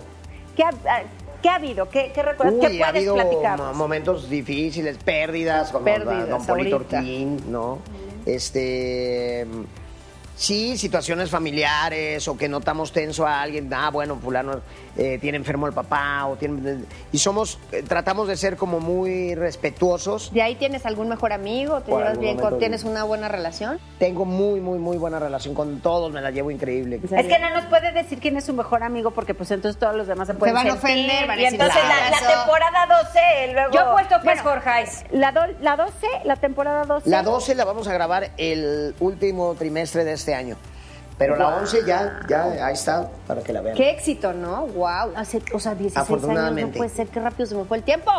¿Qué 0.56 0.64
ha, 0.64 0.70
qué 1.42 1.50
ha 1.50 1.56
habido? 1.56 1.90
¿Qué, 1.90 2.12
qué 2.14 2.24
recuerdas? 2.24 2.54
Uy, 2.56 2.60
¿Qué 2.62 2.66
ha 2.66 2.70
puedes 2.70 2.88
habido 2.88 3.16
platicarnos? 3.16 3.68
mo- 3.68 3.74
momentos 3.74 4.30
difíciles, 4.30 4.98
pérdidas, 4.98 5.72
como 5.72 5.86
Pérdidas, 5.86 6.30
Don 6.30 6.46
Polito. 6.46 6.76
Ortín, 6.78 7.38
¿no? 7.52 7.80
Este. 8.26 9.48
Sí, 10.42 10.76
situaciones 10.76 11.30
familiares 11.30 12.28
o 12.28 12.36
que 12.36 12.50
notamos 12.50 12.92
tenso 12.92 13.28
a 13.28 13.44
alguien, 13.44 13.72
ah, 13.72 13.92
bueno, 13.92 14.16
fulano 14.16 14.62
eh, 14.98 15.20
tiene 15.22 15.38
enfermo 15.38 15.68
el 15.68 15.74
papá 15.74 16.26
o 16.26 16.36
tiene... 16.36 16.80
Y 17.12 17.20
somos, 17.20 17.60
eh, 17.72 17.84
tratamos 17.88 18.28
de 18.28 18.36
ser 18.36 18.58
como 18.58 18.80
muy 18.80 19.36
respetuosos. 19.36 20.34
¿De 20.34 20.42
ahí 20.42 20.56
tienes 20.56 20.84
algún 20.88 21.10
mejor 21.10 21.32
amigo? 21.32 21.82
¿Te 21.82 21.92
Por 21.92 22.00
llevas 22.02 22.18
bien? 22.18 22.34
con- 22.38 22.44
momento, 22.46 22.58
¿Tienes 22.58 22.84
una 22.86 23.04
buena 23.04 23.28
relación? 23.28 23.80
Tengo 24.00 24.26
muy, 24.26 24.60
muy, 24.62 24.80
muy 24.80 24.98
buena 24.98 25.20
relación 25.20 25.54
con 25.54 25.80
todos, 25.80 26.12
me 26.12 26.22
la 26.22 26.32
llevo 26.32 26.50
increíble. 26.50 27.00
Es 27.04 27.28
que 27.28 27.38
no 27.40 27.52
nos 27.52 27.66
puede 27.66 27.92
decir 27.92 28.18
quién 28.20 28.36
es 28.36 28.46
su 28.46 28.54
mejor 28.54 28.82
amigo 28.82 29.12
porque 29.12 29.36
pues 29.36 29.52
entonces 29.52 29.80
todos 29.80 29.96
los 29.96 30.08
demás 30.08 30.26
se 30.28 30.34
pueden 30.34 30.56
van 30.56 30.68
a 30.70 30.74
ofender, 30.74 31.28
van 31.28 31.38
a 31.38 31.42
y 31.42 31.46
entonces 31.46 31.78
"Claro, 31.80 31.88
la, 32.04 32.10
la 32.10 32.18
eso". 32.18 32.40
temporada 32.40 32.88
12 33.04 33.54
luego... 33.54 33.74
Yo 33.74 33.80
he 33.82 33.92
puesto 33.94 34.16
que 34.22 34.32
es 34.34 34.44
Bueno, 34.44 34.62
Jorge. 34.62 34.86
La, 35.12 35.32
do- 35.32 35.54
la 35.62 35.76
12, 35.78 36.08
la 36.26 36.36
temporada 36.38 36.84
12. 36.86 37.08
La 37.12 37.22
12 37.22 37.54
la 37.54 37.64
vamos 37.66 37.88
a 37.88 37.94
grabar 37.94 38.32
el 38.38 38.96
último 39.00 39.54
trimestre 39.54 40.04
de 40.04 40.14
este 40.14 40.31
año. 40.34 40.56
Pero 41.18 41.36
la 41.36 41.50
11 41.58 41.86
ya, 41.86 42.20
ya, 42.28 42.66
ahí 42.66 42.74
está, 42.74 43.08
para 43.28 43.42
que 43.42 43.54
la 43.54 43.62
vean. 43.62 43.76
Qué 43.78 43.92
éxito, 43.92 44.34
¿no? 44.34 44.66
Wow. 44.68 45.14
Hace, 45.16 45.40
o 45.54 45.60
sea, 45.60 45.76
16 45.76 45.96
años 45.96 45.96
no 45.96 46.02
Afortunadamente. 46.02 46.78
puede 46.78 46.90
ser. 46.90 47.08
Qué 47.10 47.20
rápido 47.20 47.46
se 47.46 47.56
me 47.56 47.64
fue 47.66 47.78
el 47.78 47.84
tiempo. 47.84 48.12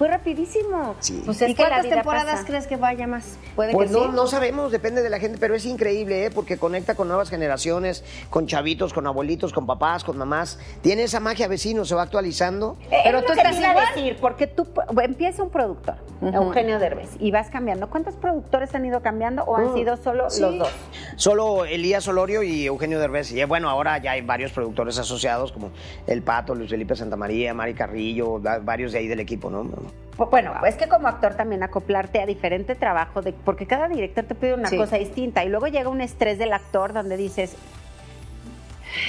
Fue 0.00 0.08
rapidísimo. 0.08 0.94
Sí. 1.00 1.20
Pues 1.26 1.42
¿Y 1.42 1.54
cuántas 1.54 1.86
temporadas 1.86 2.36
pasa. 2.36 2.46
crees 2.46 2.66
que 2.66 2.76
vaya 2.76 3.06
más? 3.06 3.36
Puede 3.54 3.74
Pues 3.74 3.90
que 3.90 3.98
no, 3.98 4.04
sí. 4.04 4.10
no 4.14 4.26
sabemos, 4.26 4.72
depende 4.72 5.02
de 5.02 5.10
la 5.10 5.18
gente, 5.20 5.36
pero 5.38 5.54
es 5.54 5.66
increíble, 5.66 6.24
¿eh? 6.24 6.30
porque 6.30 6.56
conecta 6.56 6.94
con 6.94 7.06
nuevas 7.08 7.28
generaciones, 7.28 8.02
con 8.30 8.46
chavitos, 8.46 8.94
con 8.94 9.06
abuelitos, 9.06 9.52
con 9.52 9.66
papás, 9.66 10.02
con 10.02 10.16
mamás. 10.16 10.58
Tiene 10.80 11.02
esa 11.02 11.20
magia 11.20 11.48
vecino, 11.48 11.84
se 11.84 11.94
va 11.94 12.00
actualizando. 12.00 12.78
Eh, 12.90 13.00
Pero 13.04 13.22
tú 13.24 13.34
estás 13.34 13.58
iba 13.58 13.72
a 13.72 13.94
decir, 13.94 14.16
porque 14.22 14.46
tú 14.46 14.66
empieza 15.02 15.42
un 15.42 15.50
productor, 15.50 15.96
Eugenio 16.22 16.78
Derbez, 16.78 17.10
y 17.18 17.30
vas 17.30 17.50
cambiando. 17.50 17.90
¿Cuántos 17.90 18.14
productores 18.14 18.74
han 18.74 18.86
ido 18.86 19.02
cambiando 19.02 19.42
o 19.44 19.54
han 19.56 19.72
Mm, 19.72 19.74
sido 19.74 19.96
solo 19.98 20.30
sí. 20.30 20.40
los 20.40 20.58
dos? 20.60 20.70
Solo 21.16 21.66
Elías 21.66 22.04
Solorio 22.04 22.42
y 22.42 22.64
Eugenio 22.64 22.98
Derbez. 23.00 23.32
Y 23.32 23.40
eh, 23.42 23.44
bueno, 23.44 23.68
ahora 23.68 23.98
ya 23.98 24.12
hay 24.12 24.22
varios 24.22 24.50
productores 24.52 24.98
asociados, 24.98 25.52
como 25.52 25.72
El 26.06 26.22
Pato, 26.22 26.54
Luis 26.54 26.70
Felipe 26.70 26.96
Santamaría, 26.96 27.52
Mari 27.52 27.74
Carrillo, 27.74 28.40
va- 28.42 28.60
varios 28.60 28.92
de 28.92 28.98
ahí 29.00 29.06
del 29.06 29.20
equipo, 29.20 29.50
¿no? 29.50 29.89
Pu- 30.16 30.28
Bueno, 30.30 30.52
es 30.66 30.74
que 30.76 30.88
como 30.88 31.08
actor 31.08 31.34
también 31.34 31.62
acoplarte 31.62 32.20
a 32.20 32.26
diferente 32.26 32.74
trabajo, 32.74 33.22
de, 33.22 33.32
porque 33.32 33.66
cada 33.66 33.88
director 33.88 34.24
te 34.24 34.34
pide 34.34 34.54
una 34.54 34.68
Sí. 34.68 34.76
cosa 34.76 34.96
distinta 34.96 35.44
y 35.44 35.48
luego 35.48 35.66
llega 35.68 35.88
un 35.88 36.00
estrés 36.00 36.38
del 36.38 36.52
actor 36.52 36.92
donde 36.92 37.16
dices, 37.16 37.54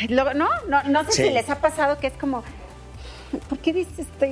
luego, 0.10 0.34
no, 0.34 0.48
no, 0.67 0.84
no 0.84 1.04
sé 1.06 1.12
Sí. 1.12 1.24
si 1.24 1.30
les 1.32 1.50
ha 1.50 1.56
pasado 1.60 1.98
que 2.00 2.08
es 2.08 2.13
como, 2.13 2.44
¿por 3.50 3.58
qué 3.60 3.74
dices 3.74 4.00
esto? 4.00 4.26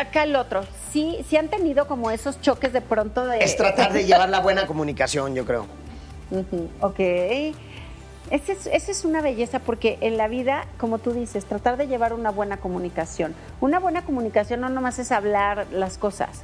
Acá 0.00 0.22
el 0.24 0.34
otro, 0.36 0.64
sí, 0.90 1.18
sí 1.28 1.36
han 1.36 1.48
tenido 1.48 1.86
como 1.86 2.10
esos 2.10 2.40
choques 2.40 2.72
de 2.72 2.80
pronto 2.80 3.26
de... 3.26 3.40
Es 3.44 3.56
tratar 3.56 3.92
de 3.92 4.04
llevar 4.06 4.30
la 4.30 4.40
buena 4.40 4.66
comunicación, 4.66 5.34
yo 5.34 5.44
creo. 5.44 5.66
Ujú, 6.30 6.68
Ok. 6.80 6.98
Esa 8.30 8.52
es, 8.52 8.66
esa 8.66 8.90
es 8.90 9.04
una 9.04 9.20
belleza 9.22 9.60
porque 9.60 9.98
en 10.00 10.16
la 10.16 10.26
vida, 10.26 10.66
como 10.78 10.98
tú 10.98 11.12
dices, 11.12 11.44
tratar 11.44 11.76
de 11.76 11.86
llevar 11.86 12.12
una 12.12 12.30
buena 12.30 12.56
comunicación. 12.56 13.34
Una 13.60 13.78
buena 13.78 14.04
comunicación 14.04 14.60
no 14.60 14.68
nomás 14.68 14.98
es 14.98 15.12
hablar 15.12 15.66
las 15.70 15.96
cosas, 15.96 16.42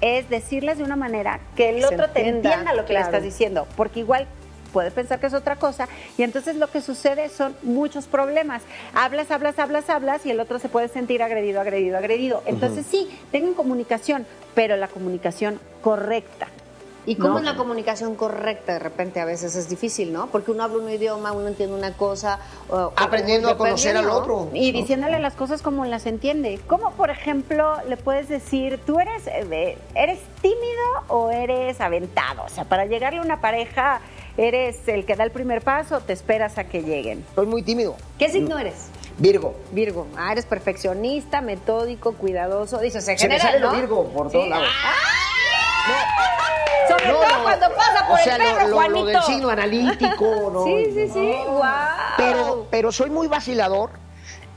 es 0.00 0.28
decirlas 0.30 0.78
de 0.78 0.84
una 0.84 0.96
manera 0.96 1.40
que 1.56 1.70
el 1.70 1.78
Que 1.80 1.86
otro 1.86 2.10
te 2.10 2.20
entienda, 2.20 2.50
entienda 2.50 2.74
lo 2.74 2.82
que 2.82 2.92
claro. 2.92 3.06
le 3.06 3.16
estás 3.16 3.22
diciendo. 3.22 3.66
Porque 3.76 4.00
igual 4.00 4.26
puede 4.72 4.90
pensar 4.90 5.20
que 5.20 5.26
es 5.26 5.34
otra 5.34 5.56
cosa 5.56 5.88
y 6.18 6.24
entonces 6.24 6.56
lo 6.56 6.68
que 6.68 6.80
sucede 6.80 7.28
son 7.28 7.56
muchos 7.62 8.06
problemas. 8.06 8.62
Hablas, 8.92 9.30
hablas, 9.30 9.58
hablas, 9.58 9.88
hablas 9.88 10.26
y 10.26 10.30
el 10.30 10.40
otro 10.40 10.58
se 10.58 10.68
puede 10.68 10.88
sentir 10.88 11.22
agredido, 11.22 11.60
agredido, 11.60 11.96
agredido. 11.96 12.42
Entonces 12.46 12.84
sí, 12.84 13.08
tengan 13.32 13.54
comunicación, 13.54 14.26
pero 14.54 14.76
la 14.76 14.88
comunicación 14.88 15.60
correcta. 15.80 16.48
¿Y 17.06 17.16
cómo 17.16 17.34
No. 17.34 17.38
es 17.40 17.44
la 17.44 17.56
comunicación 17.56 18.14
correcta? 18.14 18.72
De 18.74 18.78
repente 18.78 19.20
a 19.20 19.24
veces 19.26 19.54
es 19.56 19.68
difícil, 19.68 20.12
¿no? 20.12 20.28
Porque 20.28 20.50
uno 20.50 20.62
habla 20.64 20.78
un 20.78 20.90
idioma, 20.90 21.32
uno 21.32 21.48
entiende 21.48 21.76
una 21.76 21.92
cosa. 21.92 22.38
o- 22.70 22.92
Aprendiendo 22.96 23.48
a 23.50 23.58
conocer 23.58 23.96
al 23.96 24.08
otro. 24.08 24.48
Y 24.54 24.72
diciéndole 24.72 25.18
las 25.18 25.34
cosas 25.34 25.60
como 25.60 25.84
las 25.84 26.06
entiende. 26.06 26.60
Como 26.66 26.92
por 26.92 27.10
ejemplo 27.10 27.76
le 27.88 27.96
puedes 27.98 28.28
decir, 28.28 28.80
tú 28.86 28.98
eres, 29.00 29.26
eh, 29.26 29.76
eres 29.94 30.18
tímido 30.40 30.82
o 31.08 31.30
eres 31.30 31.80
aventado. 31.80 32.42
O 32.44 32.48
sea, 32.48 32.64
para 32.64 32.86
llegarle 32.86 33.18
a 33.18 33.22
una 33.22 33.40
pareja, 33.40 34.00
eres 34.36 34.88
el 34.88 35.04
que 35.04 35.14
da 35.14 35.24
el 35.24 35.30
primer 35.30 35.60
paso, 35.62 35.96
o 35.96 36.00
te 36.00 36.12
esperas 36.14 36.56
a 36.58 36.64
que 36.64 36.82
lleguen. 36.82 37.24
Soy 37.34 37.46
muy 37.46 37.62
tímido. 37.62 37.96
¿Qué 38.18 38.28
signo 38.30 38.58
eres? 38.58 38.86
Virgo. 39.18 39.54
Virgo. 39.70 40.06
Ah, 40.16 40.32
eres 40.32 40.44
perfeccionista, 40.46 41.40
metódico, 41.40 42.14
cuidadoso. 42.14 42.78
Dices, 42.80 43.06
en 43.08 43.16
Se 43.18 43.28
me 43.28 43.34
general, 43.38 43.40
sale 43.52 43.60
lo. 43.60 43.70
Virgo 43.72 44.04
por 44.08 44.30
todos 44.32 44.44
Sí. 44.46 44.50
Lados. 45.88 46.88
Sobre 46.88 47.06
No, 47.08 47.14
todo 47.14 47.28
no, 47.38 47.42
cuando 47.44 47.68
pasa 47.74 48.06
por 48.06 48.20
o 48.20 48.22
sea, 48.22 48.36
el 48.36 48.42
perro, 48.42 48.60
lo, 48.62 48.68
lo- 48.68 48.74
Juanito. 48.76 49.00
lo 49.00 49.04
del 49.06 49.22
signo 49.22 49.48
analítico, 49.50 50.24
¿no? 50.52 50.64
Sí, 50.64 50.84
sí, 50.94 51.08
sí. 51.12 51.34
Guau. 51.48 51.88
Pero, 52.16 52.66
pero 52.70 52.92
soy 52.92 53.10
muy 53.10 53.26
vacilador. 53.28 53.90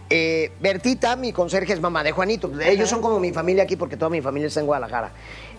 Eh, 0.09 0.53
Bertita, 0.61 1.15
mi 1.17 1.33
conserje, 1.33 1.73
es 1.73 1.81
mamá 1.81 2.01
de 2.03 2.11
Juanito. 2.13 2.49
Ellos 2.61 2.89
son 2.89 3.01
como 3.01 3.19
mi 3.19 3.31
familia 3.33 3.63
aquí 3.63 3.75
porque 3.75 3.97
toda 3.97 4.09
mi 4.09 4.21
familia 4.21 4.47
está 4.47 4.61
en 4.61 4.65
Guadalajara. 4.65 5.11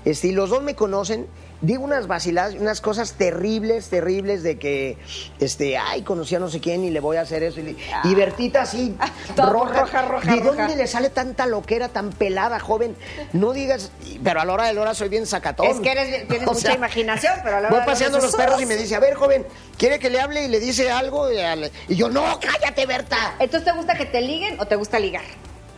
Este, 0.04 0.28
y 0.28 0.32
los 0.32 0.48
dos 0.50 0.62
me 0.62 0.74
conocen. 0.74 1.26
Digo 1.60 1.82
unas 1.82 2.06
vaciladas, 2.06 2.54
unas 2.54 2.80
cosas 2.80 3.14
terribles, 3.14 3.88
terribles 3.88 4.44
de 4.44 4.58
que, 4.58 4.96
este, 5.40 5.76
ay, 5.76 6.02
conocí 6.02 6.36
a 6.36 6.38
no 6.38 6.48
sé 6.48 6.60
quién 6.60 6.84
y 6.84 6.90
le 6.90 7.00
voy 7.00 7.16
a 7.16 7.22
hacer 7.22 7.42
eso. 7.42 7.58
Y, 7.60 7.76
y 8.04 8.14
Bertita 8.14 8.62
así, 8.62 8.96
roja, 9.36 9.80
roja, 9.80 10.02
roja, 10.02 10.34
¿De 10.34 10.40
roja. 10.40 10.56
dónde 10.56 10.76
le 10.76 10.86
sale 10.86 11.10
tanta 11.10 11.46
loquera, 11.46 11.88
tan 11.88 12.10
pelada, 12.10 12.60
joven? 12.60 12.94
No 13.32 13.52
digas, 13.52 13.90
pero 14.22 14.40
a 14.40 14.44
la 14.44 14.52
hora 14.52 14.66
de 14.66 14.74
la 14.74 14.82
hora 14.82 14.94
soy 14.94 15.08
bien 15.08 15.26
sacatón. 15.26 15.66
Es 15.66 15.80
que 15.80 15.90
eres, 15.90 16.28
tienes 16.28 16.46
O 16.48 16.52
mucha 16.52 16.68
sea, 16.68 16.74
imaginación, 16.74 17.34
pero 17.42 17.56
a 17.56 17.60
la 17.60 17.68
Voy 17.70 17.76
hora 17.78 17.86
de 17.86 17.90
paseando 17.92 18.18
los 18.20 18.36
perros 18.36 18.62
y 18.62 18.66
me 18.66 18.76
dice, 18.76 18.94
a 18.94 19.00
ver, 19.00 19.14
joven, 19.14 19.44
¿quiere 19.76 19.98
que 19.98 20.10
le 20.10 20.20
hable 20.20 20.44
y 20.44 20.48
le 20.48 20.60
dice 20.60 20.90
algo? 20.92 21.32
Y, 21.32 21.40
al- 21.40 21.72
y 21.88 21.96
yo, 21.96 22.08
no, 22.08 22.38
cállate, 22.40 22.86
Berta. 22.86 23.34
Entonces, 23.40 23.64
¿te 23.64 23.76
gusta 23.76 23.96
que 23.96 24.06
te 24.06 24.20
liguen 24.20 24.60
o 24.60 24.66
te 24.66 24.76
gusta 24.76 25.00
ligar? 25.00 25.24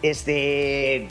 Este. 0.02 1.08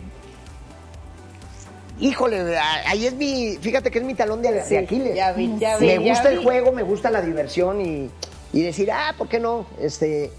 Híjole, 2.00 2.58
ahí 2.58 3.06
es 3.06 3.14
mi. 3.14 3.58
Fíjate 3.62 3.92
que 3.92 4.00
es 4.00 4.06
mi 4.06 4.14
talón 4.16 4.42
de, 4.42 4.50
Aquiles. 4.78 5.16
ya 5.16 5.32
vi, 5.34 5.54
ya 5.60 5.78
me 5.78 5.98
vi, 5.98 6.06
ya 6.06 6.12
gusta 6.12 6.30
el 6.32 6.40
juego, 6.44 6.72
me 6.72 6.84
gusta 6.84 7.12
la 7.12 7.22
diversión 7.22 7.82
y, 7.82 8.10
y 8.54 8.62
decir, 8.62 8.92
ah, 8.92 9.14
¿por 9.18 9.28
qué 9.28 9.40
no? 9.40 9.66
Este. 9.82 10.32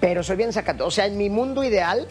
Pero 0.00 0.22
soy 0.22 0.36
bien 0.36 0.52
sacato. 0.52 0.86
O 0.86 0.90
sea, 0.90 1.06
en 1.06 1.16
mi 1.16 1.30
mundo 1.30 1.62
ideal, 1.64 2.08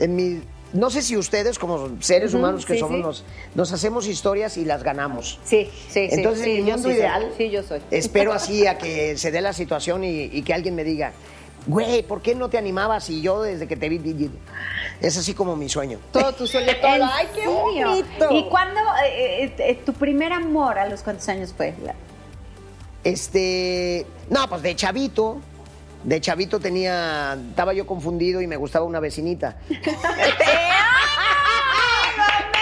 en 0.00 0.16
mi. 0.16 0.42
No 0.72 0.90
sé 0.90 1.00
si 1.00 1.16
ustedes, 1.16 1.58
como 1.58 1.90
seres 2.02 2.34
humanos 2.34 2.66
que 2.66 2.74
sí, 2.74 2.80
somos, 2.80 2.96
sí. 2.96 3.02
Nos, 3.02 3.24
nos 3.54 3.72
hacemos 3.72 4.06
historias 4.08 4.56
y 4.58 4.64
las 4.64 4.82
ganamos. 4.82 5.38
Sí, 5.44 5.70
sí, 5.88 6.08
sí. 6.08 6.08
Entonces, 6.10 6.44
sí, 6.44 6.50
en 6.56 6.64
mi 6.64 6.72
mundo 6.72 6.76
sí 6.88 6.94
soy. 6.94 6.94
ideal, 6.94 7.32
Sí, 7.38 7.50
yo 7.50 7.62
soy. 7.62 7.80
espero 7.90 8.32
así 8.32 8.66
a 8.66 8.76
que 8.76 9.16
se 9.16 9.30
dé 9.30 9.40
la 9.40 9.52
situación 9.52 10.02
y, 10.04 10.24
y 10.24 10.42
que 10.42 10.52
alguien 10.52 10.74
me 10.74 10.82
diga, 10.84 11.12
güey, 11.66 12.02
¿por 12.02 12.22
qué 12.22 12.34
no 12.34 12.48
te 12.48 12.58
animabas? 12.58 13.10
Y 13.10 13.20
yo 13.20 13.42
desde 13.42 13.66
que 13.66 13.76
te 13.76 13.88
vi, 13.88 14.30
es 15.00 15.16
así 15.16 15.34
como 15.34 15.56
mi 15.56 15.68
sueño. 15.68 15.98
Todo 16.12 16.32
tu 16.32 16.46
sueño, 16.46 16.72
todo. 16.80 16.94
¿En 16.94 17.02
¡Ay, 17.02 17.26
qué 17.34 17.40
serio? 17.42 17.60
bonito! 17.60 18.28
¿Y 18.30 18.44
cuándo 18.48 18.80
eh, 19.04 19.44
eh, 19.44 19.54
eh, 19.58 19.82
tu 19.84 19.92
primer 19.92 20.32
amor 20.32 20.78
a 20.78 20.88
los 20.88 21.02
cuántos 21.02 21.28
años 21.28 21.52
fue? 21.56 21.74
Este, 23.04 24.06
no, 24.30 24.48
pues 24.48 24.62
de 24.62 24.74
chavito, 24.74 25.38
de 26.02 26.20
chavito 26.20 26.58
tenía, 26.58 27.38
estaba 27.50 27.72
yo 27.72 27.86
confundido 27.86 28.40
y 28.40 28.46
me 28.46 28.56
gustaba 28.56 28.84
una 28.84 29.00
vecinita. 29.00 29.56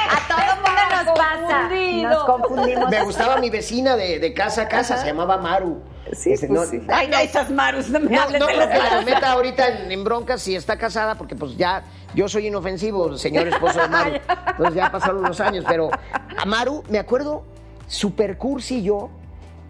A 0.06 0.28
todo 0.28 0.56
mundo 0.56 0.80
nos 0.90 1.18
pasa. 1.18 1.60
confundido. 1.68 2.10
Nos 2.10 2.24
confundimos. 2.24 2.90
Me 2.90 3.02
gustaba 3.04 3.36
mi 3.38 3.50
vecina 3.50 3.96
de, 3.96 4.18
de 4.18 4.34
casa 4.34 4.62
a 4.62 4.68
casa, 4.68 4.98
se 4.98 5.06
llamaba 5.06 5.38
Maru. 5.38 5.80
Sí, 6.12 6.34
pues 6.38 6.50
no, 6.50 6.64
sí. 6.64 6.80
Ay, 6.88 7.08
no, 7.08 7.18
esas 7.18 7.50
Marus, 7.50 7.88
no 7.88 7.98
me 8.00 8.10
No, 8.14 8.22
hables 8.22 8.40
no 8.40 8.46
de 8.46 8.52
creo 8.54 8.66
las 8.66 8.78
que 8.78 8.94
la 8.94 9.02
meta 9.02 9.32
ahorita 9.32 9.68
en, 9.68 9.92
en 9.92 10.04
broncas 10.04 10.42
si 10.42 10.54
está 10.54 10.76
casada, 10.76 11.14
porque 11.16 11.34
pues 11.34 11.56
ya 11.56 11.82
yo 12.14 12.28
soy 12.28 12.46
inofensivo, 12.48 13.16
señor 13.16 13.48
esposo 13.48 13.80
de 13.80 13.88
Maru. 13.88 14.10
Entonces 14.48 14.74
ya 14.74 14.92
pasaron 14.92 15.22
los 15.22 15.40
años, 15.40 15.64
pero 15.66 15.90
a 16.36 16.44
Maru, 16.44 16.84
me 16.88 16.98
acuerdo, 16.98 17.44
super 17.86 18.36
cursi 18.36 18.82
yo, 18.82 19.10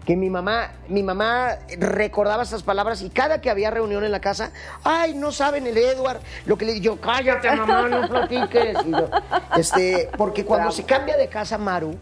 que 0.05 0.15
mi 0.15 0.29
mamá, 0.29 0.71
mi 0.87 1.01
mamá 1.01 1.57
recordaba 1.79 2.43
estas 2.43 2.61
palabras 2.61 3.01
y 3.01 3.09
cada 3.09 3.41
que 3.41 3.49
había 3.49 3.71
reunión 3.71 4.03
en 4.03 4.11
la 4.11 4.19
casa, 4.19 4.51
ay, 4.83 5.15
no 5.15 5.31
saben 5.31 5.65
el 5.65 5.77
Edward, 5.77 6.19
lo 6.45 6.57
que 6.57 6.65
le 6.65 6.73
digo, 6.73 6.97
cállate 6.97 7.49
mamá, 7.55 7.87
no 7.87 8.07
platiques. 8.09 8.77
Y 8.85 8.91
yo, 8.91 9.09
este, 9.57 10.09
porque 10.17 10.45
cuando 10.45 10.71
se 10.71 10.83
cambia 10.83 11.17
de 11.17 11.27
casa 11.27 11.57
Maru, 11.57 11.97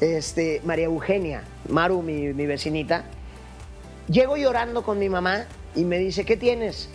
este, 0.00 0.62
María 0.64 0.86
Eugenia, 0.86 1.42
Maru, 1.68 2.00
mi, 2.02 2.32
mi 2.32 2.46
vecinita, 2.46 3.04
Llego 4.08 4.36
llorando 4.36 4.82
con 4.82 4.98
mi 4.98 5.08
mamá 5.08 5.44
y 5.74 5.84
me 5.84 5.98
dice, 5.98 6.24
¿qué 6.24 6.36
tienes? 6.36 6.88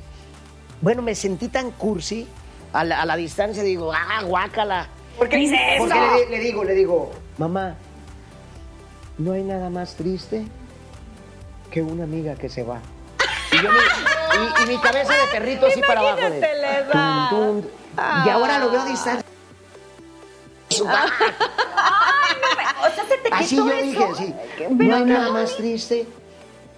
Bueno, 0.81 1.01
me 1.01 1.15
sentí 1.15 1.47
tan 1.49 1.71
cursi, 1.71 2.27
a 2.71 2.83
la, 2.83 3.01
a 3.01 3.05
la 3.05 3.15
distancia 3.15 3.63
digo, 3.63 3.91
ah, 3.93 4.21
guácala. 4.23 4.87
¿Por 5.17 5.27
qué 5.27 5.37
dice 5.37 5.55
eso? 5.75 5.85
Porque 5.87 6.25
le, 6.29 6.37
le 6.37 6.43
digo, 6.43 6.63
le 6.63 6.73
digo, 6.73 7.11
mamá, 7.37 7.75
no 9.17 9.33
hay 9.33 9.43
nada 9.43 9.69
más 9.69 9.95
triste 9.95 10.45
que 11.71 11.81
una 11.81 12.03
amiga 12.05 12.35
que 12.35 12.47
se 12.49 12.63
va. 12.63 12.79
Y, 13.51 13.57
yo 13.57 13.69
me- 13.71 13.79
y- 13.79 14.63
y 14.63 14.67
mi 14.75 14.81
cabeza 14.81 15.13
de 15.13 15.27
perrito 15.31 15.65
así 15.65 15.81
para 15.81 15.99
abajo. 16.01 16.17
de, 16.29 16.45
tum, 16.91 17.29
tum. 17.61 17.69
Y 18.25 18.29
ahora 18.29 18.59
lo 18.59 18.69
veo 18.71 18.81
a 18.81 18.85
distancia. 18.85 19.25
O 20.81 20.85
sea, 22.95 23.05
se 23.07 23.17
te 23.17 23.29
Así 23.33 23.55
quitó 23.55 23.67
yo 23.67 23.73
eso. 23.73 23.83
dije, 23.83 24.05
sí. 24.17 24.33
No 24.69 24.95
hay 24.95 25.03
nada 25.03 25.31
más 25.31 25.55
triste 25.57 26.07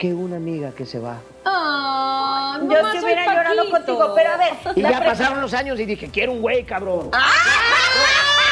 que 0.02 0.12
una 0.16 0.38
amiga 0.38 0.72
que 0.72 0.84
se 0.84 0.97
va. 0.97 1.18
Ah, 1.45 2.58
Yo 2.60 2.66
mamá, 2.66 2.91
si 2.91 3.04
hubiera 3.06 3.24
llorado 3.24 3.70
contigo, 3.70 4.14
pero 4.16 4.32
a 4.32 4.38
ver. 4.38 4.54
Y 4.76 4.82
ya 4.82 4.99
pasaron 4.99 5.39
los 5.41 5.54
años 5.54 5.80
y 5.80 5.86
dije, 5.86 6.10
quiero 6.12 6.32
un 6.32 6.41
güey, 6.41 6.64
cabrón. 6.64 7.12
Ah. 7.14 7.30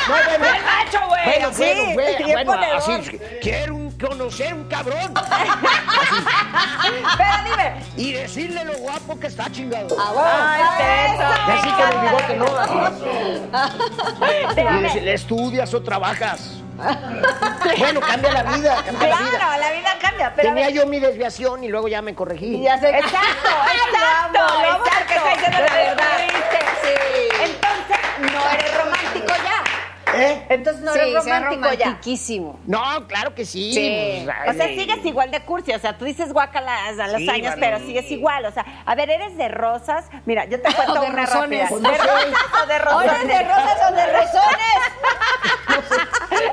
No, 0.08 0.16
no, 0.16 0.24
bueno. 0.24 0.40
¡Bien 0.54 0.64
macho, 0.64 1.08
güey! 1.08 1.24
Bueno, 1.26 1.52
bueno, 1.58 1.94
bueno, 2.34 2.52
bueno, 2.56 2.78
así, 2.78 3.20
quiero 3.42 3.76
un- 3.76 3.89
conocer 4.00 4.54
un 4.54 4.64
cabrón 4.66 5.14
Pero 7.18 7.30
dime. 7.44 7.76
y 7.98 8.14
decirle 8.14 8.64
lo 8.66 8.74
guapo 8.78 9.20
que 9.20 9.28
está 9.28 9.52
chingado. 9.52 9.96
Ay, 10.00 10.62
Y 11.48 11.52
así 11.52 11.70
con 11.72 11.90
el 11.92 12.00
bigote, 12.02 12.36
¿no? 12.38 12.46
Y 14.80 14.82
decirle, 14.84 15.14
¿estudias 15.14 15.74
o 15.74 15.82
trabajas? 15.82 16.62
bueno, 17.78 18.00
cambia 18.00 18.32
la 18.32 18.44
vida, 18.44 18.82
cambia 18.86 19.10
la 19.10 19.18
vida. 19.18 19.30
Claro, 19.38 19.60
la 19.60 19.72
vida 19.74 19.90
cambia, 20.02 20.34
pero 20.34 20.48
Tenía 20.50 20.70
yo 20.70 20.86
mi 20.86 21.00
desviación 21.02 21.62
y 21.64 21.68
luego 21.68 21.90
ya 21.90 22.02
me 22.02 22.16
corregí. 22.16 22.62
Ya 22.62 22.80
sé. 22.80 22.90
Exacto, 22.90 23.20
exacto, 23.92 24.40
Lo 24.40 24.86
exacto. 24.86 25.08
que 25.08 25.16
está 25.16 25.30
diciendo 25.30 25.58
la 25.60 25.74
verdad. 25.76 26.06
Sí. 26.82 26.94
Entonces, 27.44 27.98
no 28.34 28.50
eres 28.50 28.78
romántico 28.78 29.34
ya. 29.44 29.64
¿Eh? 30.16 30.46
Entonces 30.50 30.82
no 30.84 30.94
sí, 30.94 31.00
eres 31.00 31.14
romántico 31.26 31.74
ya. 31.74 32.00
No, 32.66 33.08
claro 33.08 33.36
que 33.36 33.46
sí. 33.46 33.74
Sí. 33.74 34.24
pues, 34.26 34.50
O 34.50 34.54
sea, 34.58 34.68
sigues 34.68 35.06
igual 35.06 35.32
de 35.32 35.42
cursi, 35.42 35.72
o 35.74 35.80
sea, 35.80 35.98
tú 35.98 36.06
dices 36.06 36.32
guacalas 36.34 36.98
a 37.00 37.08
los 37.08 37.18
Sí, 37.18 37.30
años, 37.30 37.56
pero 37.60 37.80
sigues 37.80 38.10
igual, 38.12 38.46
o 38.46 38.52
sea, 38.52 38.66
a 38.86 38.96
ver, 38.96 39.10
¿eres 39.10 39.36
de 39.38 39.48
rosas? 39.50 40.06
Mira, 40.26 40.46
yo 40.46 40.62
te 40.62 40.74
cuento 40.76 40.94
O 40.94 41.02
de 41.02 41.10
una 41.10 41.26
rosones. 41.26 41.70
rápida. 41.70 41.90
¿De 41.92 41.98
rosas 41.98 42.64
o 42.64 42.68
de 42.68 42.76
¿O 42.76 42.80
rosones? 42.80 43.12
eres 43.14 43.28
de 43.28 43.44
rosas 43.44 43.78
o 43.90 43.96
de 43.96 44.06
rosones? 44.06 44.80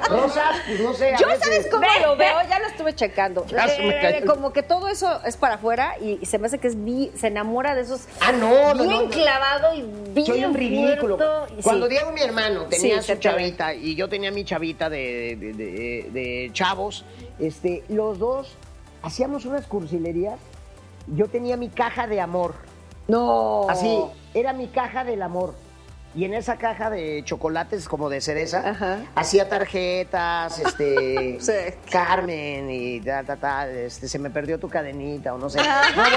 Rosas, 0.09 0.57
pues 0.67 0.81
no 0.81 0.93
sé. 0.95 1.15
Yo, 1.21 1.27
veces- 1.27 1.43
¿sabes 1.45 1.67
cómo 1.71 1.81
Ve, 1.83 1.89
lo 2.03 2.17
ve. 2.17 2.25
veo? 2.27 2.37
Ya 2.49 2.59
lo 2.59 2.67
estuve 2.67 2.95
checando. 2.95 3.47
Ya 3.47 3.69
se 3.69 3.83
me 3.83 3.89
Eh, 3.99 4.01
cayó. 4.21 4.27
como 4.27 4.53
que 4.53 4.63
todo 4.63 4.89
eso 4.89 5.21
es 5.25 5.37
para 5.37 5.55
afuera 5.57 5.95
y, 6.01 6.19
y 6.21 6.27
se 6.27 6.39
me 6.39 6.47
hace 6.47 6.59
que 6.59 6.69
es 6.69 6.85
bi- 6.85 7.11
se 7.17 7.29
enamora 7.29 7.75
de 7.75 7.83
esos. 7.83 8.03
Ah, 8.21 8.33
no, 8.33 8.75
no, 8.75 8.85
bien 8.85 8.91
no, 8.97 9.03
no. 9.05 9.11
clavado 9.11 9.75
y 9.75 9.83
bien 10.13 10.27
Soy 10.27 10.45
un 10.45 10.55
ridículo. 10.55 11.19
y 11.59 11.63
Cuando 11.63 11.87
sí. 11.87 11.93
Diego, 11.93 12.13
mi 12.13 12.21
hermano, 12.21 12.65
tenía 12.67 13.03
Sí, 13.03 13.13
su 13.15 13.19
chavita 13.21 13.75
y 13.75 13.95
yo 13.95 14.09
tenía 14.09 14.31
mi 14.31 14.45
chavita 14.45 14.89
de, 14.91 15.37
de- 15.37 15.53
de- 15.53 16.09
de 16.13 16.51
chavos, 16.53 17.05
este, 17.39 17.83
los 17.89 18.19
dos 18.19 18.55
hacíamos 19.03 19.45
unas 19.45 19.67
cursilerías. 19.67 20.39
Yo 21.09 21.29
tenía 21.29 21.57
mi 21.57 21.69
caja 21.69 22.07
de 22.07 22.21
amor. 22.21 22.55
No. 23.09 23.67
Así, 23.69 24.01
era 24.35 24.53
mi 24.53 24.67
caja 24.67 25.05
del 25.05 25.23
amor. 25.23 25.55
Y 26.17 26.25
en 26.25 26.33
esa 26.33 26.57
caja 26.57 26.89
de 26.89 27.23
chocolates 27.25 27.87
como 27.89 28.09
de 28.09 28.23
cereza, 28.23 28.71
Ajá. 28.71 29.01
hacía 29.15 29.51
tarjetas, 29.51 30.59
este, 30.59 31.37
Sí. 31.41 31.53
Carmen 31.91 32.71
y 32.71 33.01
tal, 33.03 33.27
tal, 33.27 33.39
tal, 33.39 33.71
este, 33.71 34.09
se 34.09 34.19
me 34.19 34.31
perdió 34.31 34.59
tu 34.59 34.67
cadenita 34.71 35.35
o 35.35 35.39
no 35.39 35.51
sé. 35.51 35.59
No, 35.59 35.65
bueno, 35.95 36.17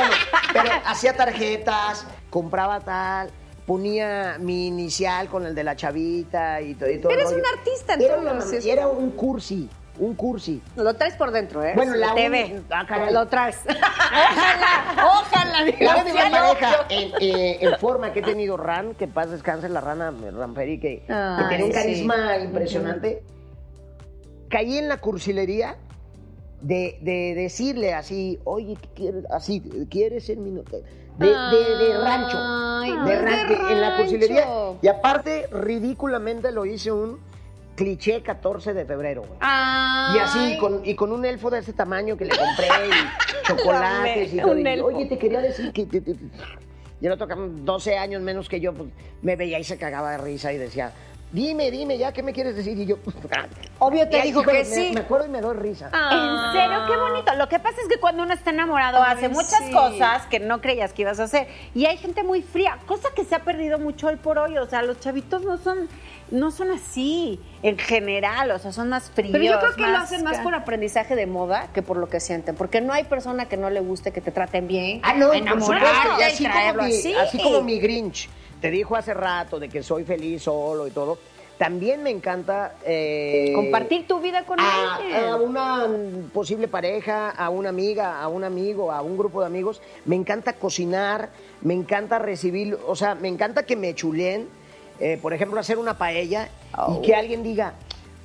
pero 0.53 0.69
hacía 0.85 1.17
tarjetas, 1.17 2.07
compraba 2.29 2.79
tal, 2.79 3.29
ponía 3.65 4.37
mi 4.39 4.67
inicial 4.67 5.27
con 5.27 5.45
el 5.45 5.53
de 5.53 5.63
la 5.65 5.75
chavita 5.75 6.61
y 6.61 6.75
todo. 6.75 6.89
y 6.89 6.99
todo 6.99 7.11
el 7.11 7.19
Eres 7.19 7.33
un 7.33 7.41
artista 7.57 7.93
en 7.95 8.01
era 8.01 8.17
una 8.17 8.39
Era 8.65 8.87
un 8.87 9.11
cursi. 9.11 9.69
Un 9.99 10.15
cursi. 10.15 10.61
Lo 10.75 10.93
traes 10.95 11.15
por 11.15 11.31
dentro, 11.31 11.63
¿eh? 11.63 11.73
Bueno, 11.75 11.95
la 11.95 12.13
te 12.15 12.29
un-. 12.29 12.65
Ah. 12.71 13.09
Lo 13.11 13.27
traes. 13.27 13.57
ojalá, 13.67 15.65
ojalá. 15.65 15.65
La 15.79 16.03
sí, 16.03 16.11
pareja 16.31 16.85
en, 16.89 17.11
eh, 17.21 17.57
en 17.61 17.77
forma 17.79 18.11
que 18.13 18.19
he 18.19 18.23
tenido 18.23 18.57
Ran, 18.57 18.95
que 18.95 19.07
paz 19.07 19.29
descanse 19.29 19.69
la 19.69 19.81
rana 19.81 20.11
Ranferi, 20.11 20.79
que, 20.79 20.99
que 21.05 21.13
Ay, 21.13 21.45
tenía 21.49 21.65
un 21.65 21.71
sí. 21.71 21.77
carisma 21.77 22.37
impresionante. 22.37 23.23
Caí 24.49 24.77
en 24.77 24.87
la 24.87 24.97
cursilería 24.97 25.75
de, 26.61 26.97
de 27.01 27.33
decirle 27.35 27.93
así, 27.93 28.39
oye, 28.45 28.75
¿qué 28.81 28.89
quieres? 28.95 29.25
Así, 29.31 29.61
¿quieres 29.89 30.25
ser 30.25 30.37
mi 30.37 30.51
novia? 30.51 30.79
De, 31.17 31.27
de, 31.27 31.77
de 31.87 31.97
rancho. 31.99 32.37
Ay, 32.39 32.91
de 32.91 32.97
no 32.97 33.09
es 33.09 33.21
ran- 33.21 33.47
de 33.49 33.55
de- 33.55 33.71
en 33.73 33.81
la 33.81 33.97
cursilería. 33.97 34.41
rancho. 34.45 34.77
Y 34.81 34.87
aparte, 34.87 35.47
ridículamente 35.51 36.51
lo 36.51 36.65
hice 36.65 36.91
un 36.91 37.19
cliché 37.83 38.21
14 38.21 38.73
de 38.73 38.83
febrero, 38.85 39.21
güey. 39.21 39.39
Ay. 39.39 40.17
Y 40.17 40.19
así, 40.19 40.57
con, 40.59 40.81
y 40.85 40.95
con 40.95 41.13
un 41.13 41.23
elfo 41.23 41.49
de 41.49 41.59
ese 41.59 41.71
tamaño 41.71 42.17
que 42.17 42.25
le 42.25 42.31
compré, 42.37 42.67
y 42.89 43.43
chocolates 43.47 44.33
y 44.33 44.37
todo. 44.37 44.51
un 44.51 44.67
y, 44.67 44.69
elfo. 44.69 44.85
Oye, 44.87 45.05
te 45.05 45.17
quería 45.17 45.39
decir 45.39 45.71
que... 45.71 45.85
te- 45.85 46.01
te- 46.01 46.13
te-". 46.13 46.25
Y 47.01 47.05
el 47.05 47.13
otro, 47.13 47.25
cabrón, 47.29 47.63
12 47.63 47.97
años 47.97 48.21
menos 48.21 48.49
que 48.49 48.59
yo, 48.59 48.73
pues 48.73 48.89
me 49.21 49.37
veía 49.37 49.57
y 49.57 49.63
se 49.63 49.77
cagaba 49.77 50.11
de 50.11 50.17
risa 50.17 50.51
y 50.51 50.57
decía, 50.57 50.91
dime, 51.31 51.69
dime, 51.71 51.97
ya, 51.97 52.11
¿qué 52.11 52.23
me 52.23 52.33
quieres 52.33 52.55
decir? 52.55 52.77
Y 52.77 52.85
yo, 52.85 52.97
Obvio 53.79 54.09
te 54.09 54.19
"Ay, 54.19 54.29
dijo 54.29 54.43
que 54.43 54.51
me- 54.53 54.65
sí. 54.65 54.91
Me 54.93 55.01
acuerdo 55.01 55.27
y 55.27 55.29
me 55.29 55.41
doy 55.41 55.55
risa. 55.55 55.85
En 55.87 56.51
serio, 56.53 56.79
qué 56.87 56.97
bonito. 56.97 57.33
Lo 57.35 57.47
que 57.47 57.59
pasa 57.59 57.77
es 57.81 57.87
que 57.87 57.99
cuando 57.99 58.23
uno 58.23 58.33
está 58.33 58.49
enamorado 58.49 59.01
Ay, 59.01 59.15
hace 59.15 59.29
muchas 59.29 59.65
sí. 59.65 59.71
cosas 59.71 60.25
que 60.27 60.39
no 60.39 60.59
creías 60.61 60.91
que 60.93 61.03
ibas 61.03 61.19
a 61.19 61.23
hacer. 61.23 61.47
Y 61.75 61.85
hay 61.85 61.97
gente 61.97 62.23
muy 62.23 62.41
fría, 62.41 62.77
cosa 62.85 63.09
que 63.15 63.23
se 63.23 63.35
ha 63.35 63.39
perdido 63.43 63.79
mucho 63.79 64.07
hoy 64.07 64.15
por 64.17 64.37
hoy. 64.37 64.57
O 64.57 64.67
sea, 64.67 64.81
los 64.81 64.99
chavitos 64.99 65.43
no 65.43 65.57
son, 65.57 65.87
no 66.31 66.51
son 66.51 66.71
así 66.71 67.39
en 67.63 67.77
general, 67.77 68.51
o 68.51 68.59
sea, 68.59 68.71
son 68.71 68.89
más 68.89 69.09
fríos. 69.11 69.31
Pero 69.31 69.43
yo 69.43 69.59
creo 69.59 69.75
que 69.75 69.81
lo 69.91 69.97
hacen 69.97 70.23
más 70.23 70.39
por 70.39 70.55
aprendizaje 70.55 71.15
de 71.15 71.25
moda 71.27 71.67
que 71.73 71.81
por 71.81 71.97
lo 71.97 72.09
que 72.09 72.19
sienten. 72.19 72.55
Porque 72.55 72.81
no 72.81 72.91
hay 72.91 73.03
persona 73.05 73.45
que 73.45 73.55
no 73.57 73.69
le 73.69 73.79
guste 73.79 74.11
que 74.11 74.21
te 74.21 74.31
traten 74.31 74.67
bien. 74.67 74.99
Ah, 75.03 75.13
no, 75.13 75.29
por 75.29 75.61
supuesto. 75.61 75.87
Y 76.19 76.23
así 76.23 76.43
como, 76.43 76.53
traerlo 76.53 76.83
mi, 76.83 76.89
así. 76.97 77.13
así 77.15 77.37
como 77.41 77.61
mi 77.61 77.79
Grinch 77.79 78.29
te 78.61 78.71
dijo 78.71 78.95
hace 78.95 79.13
rato 79.13 79.59
de 79.59 79.69
que 79.69 79.83
soy 79.83 80.03
feliz 80.03 80.43
solo 80.43 80.87
y 80.87 80.91
todo, 80.91 81.17
también 81.57 82.01
me 82.03 82.09
encanta... 82.09 82.75
eh, 82.85 83.51
Compartir 83.53 84.07
tu 84.07 84.21
vida 84.21 84.45
con 84.45 84.59
a, 84.61 84.95
alguien. 84.95 85.15
a 85.25 85.35
una 85.35 85.87
posible 86.33 86.69
pareja, 86.69 87.29
a 87.31 87.49
una 87.49 87.69
amiga, 87.69 88.21
a 88.21 88.29
un 88.29 88.45
amigo, 88.45 88.91
a 88.93 89.01
un 89.01 89.17
grupo 89.17 89.41
de 89.41 89.47
amigos. 89.47 89.81
Me 90.05 90.15
encanta 90.15 90.53
cocinar, 90.53 91.29
me 91.61 91.73
encanta 91.73 92.17
recibir, 92.17 92.77
o 92.87 92.95
sea, 92.95 93.15
me 93.15 93.27
encanta 93.27 93.63
que 93.63 93.75
me 93.75 93.93
chulen, 93.93 94.47
eh, 95.01 95.19
por 95.21 95.33
ejemplo, 95.33 95.59
hacer 95.59 95.77
una 95.77 95.97
paella 95.97 96.49
y 96.97 97.01
que 97.01 97.13
alguien 97.13 97.43
diga, 97.43 97.73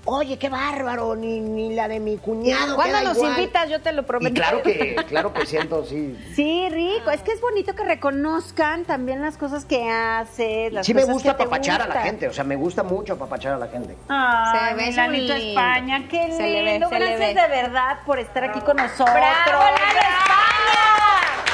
oye, 0.06 0.38
qué 0.38 0.48
bárbaro, 0.48 1.14
ni, 1.16 1.40
ni 1.40 1.74
la 1.74 1.88
de 1.88 2.00
mi 2.00 2.16
cuñado. 2.18 2.74
¿Cuándo 2.76 2.98
queda 2.98 3.08
nos 3.08 3.16
igual". 3.16 3.38
invitas? 3.38 3.68
Yo 3.70 3.80
te 3.80 3.92
lo 3.92 4.02
Y 4.02 4.04
prometo. 4.04 4.34
claro 4.34 4.62
que, 4.62 4.96
claro 5.08 5.32
que 5.32 5.46
siento, 5.46 5.84
sí. 5.84 6.16
Sí, 6.34 6.68
rico. 6.70 7.10
Es 7.10 7.22
que 7.22 7.32
es 7.32 7.40
bonito 7.40 7.74
que 7.74 7.84
reconozcan 7.84 8.84
también 8.84 9.22
las 9.22 9.36
cosas 9.36 9.64
que 9.64 9.90
haces. 9.90 10.72
Las 10.72 10.86
Sí 10.86 10.94
me 10.94 11.04
gusta 11.04 11.32
apapachar 11.32 11.82
a 11.82 11.86
la 11.88 12.02
gente, 12.02 12.28
o 12.28 12.32
sea, 12.32 12.44
me 12.44 12.56
gusta 12.56 12.82
mucho 12.82 13.14
apapachar 13.14 13.54
a 13.54 13.58
la 13.58 13.68
gente. 13.68 13.96
Ay, 14.08 14.70
Se 14.78 15.08
ve. 15.10 15.50
España, 15.50 16.06
qué 16.08 16.28
lindo. 16.28 16.36
Se 16.36 16.48
le 16.48 16.62
ve, 16.62 16.86
se 16.88 16.98
le 16.98 17.06
Gracias 17.16 17.34
ve. 17.34 17.40
de 17.42 17.48
verdad 17.62 17.98
por 18.06 18.18
estar 18.18 18.44
aquí 18.44 18.60
con 18.60 18.76
nosotros. 18.76 19.08
¡Bravo, 19.14 19.62
Lalo 19.64 20.00
España! 20.00 20.86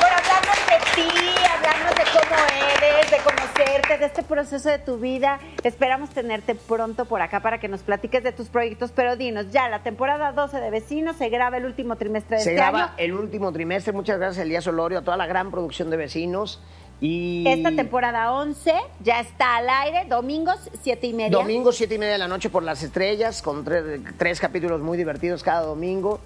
Por 0.01 0.11
hablarnos 0.13 0.61
de 0.67 0.79
ti, 0.95 1.09
hablarnos 1.57 1.95
de 1.95 2.05
cómo 2.13 2.37
eres, 2.77 3.00
de 3.11 3.17
conocerte, 3.19 3.99
de 3.99 4.07
este 4.07 4.23
proceso 4.23 4.69
de 4.69 4.79
tu 4.79 4.99
vida. 4.99 5.41
Esperamos 5.65 6.11
tenerte 6.11 6.55
pronto 6.55 7.07
por 7.07 7.21
acá 7.23 7.41
para 7.41 7.59
que 7.59 7.67
nos 7.67 7.81
platiques 7.81 8.23
de 8.23 8.31
tus 8.31 8.49
proyectos, 8.49 8.93
pero 8.95 9.17
dinos, 9.17 9.51
ya 9.51 9.69
la 9.69 9.83
temporada 9.83 10.31
12 10.31 10.61
de 10.61 10.71
Vecinos 10.71 11.17
se 11.17 11.29
graba 11.29 11.57
el 11.57 11.65
último 11.65 11.97
trimestre 11.97 12.37
de 12.37 12.43
Se 12.45 12.51
este 12.51 12.57
graba 12.57 12.85
año. 12.85 12.93
el 12.99 13.13
último 13.15 13.53
trimestre. 13.53 13.93
Muchas 13.93 14.19
gracias, 14.19 14.45
Elías 14.45 14.67
Olorio, 14.69 14.99
a 14.99 15.03
toda 15.03 15.17
la 15.17 15.27
gran 15.27 15.51
producción 15.51 15.91
de 15.91 15.97
vecinos. 15.97 16.63
Y 17.01 17.45
Esta 17.49 17.73
temporada 17.73 18.33
11 18.33 18.75
ya 19.03 19.21
está 19.21 19.57
al 19.57 19.69
aire, 19.69 20.05
domingos, 20.09 20.71
7 20.83 21.07
y 21.07 21.13
media. 21.13 21.31
Domingo, 21.31 21.73
siete 21.73 21.95
y 21.95 21.99
media 21.99 22.13
de 22.13 22.19
la 22.19 22.29
noche 22.29 22.51
por 22.51 22.63
las 22.63 22.83
estrellas, 22.83 23.41
con 23.43 23.65
tres, 23.65 24.03
tres 24.19 24.39
capítulos 24.39 24.83
muy 24.83 24.99
divertidos 24.99 25.43
cada 25.43 25.63
domingo. 25.63 26.21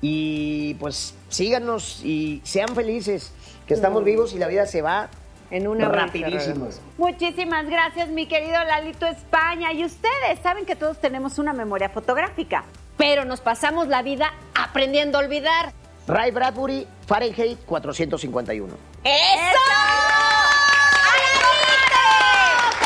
Y 0.00 0.74
pues 0.74 1.14
síganos 1.28 2.00
y 2.04 2.40
sean 2.44 2.74
felices, 2.74 3.32
que 3.66 3.74
estamos 3.74 4.04
vivos 4.04 4.32
y 4.32 4.38
la 4.38 4.46
vida 4.46 4.66
se 4.66 4.80
va 4.82 5.10
En 5.50 5.66
una 5.66 5.88
rapidísimo. 5.88 6.66
vez, 6.66 6.80
Muchísimas 6.96 7.66
gracias, 7.66 8.08
mi 8.08 8.26
querido 8.26 8.62
Lalito 8.64 9.06
España. 9.06 9.72
Y 9.72 9.84
ustedes 9.84 10.38
saben 10.42 10.64
que 10.64 10.76
todos 10.76 11.00
tenemos 11.00 11.38
una 11.38 11.52
memoria 11.52 11.88
fotográfica. 11.88 12.64
Pero 12.96 13.24
nos 13.24 13.40
pasamos 13.40 13.88
la 13.88 14.02
vida 14.02 14.32
aprendiendo 14.54 15.18
a 15.18 15.22
olvidar. 15.22 15.72
Ray 16.06 16.30
Bradbury, 16.30 16.86
Fahrenheit 17.06 17.58
451. 17.66 18.72
¡Eso! 19.04 19.60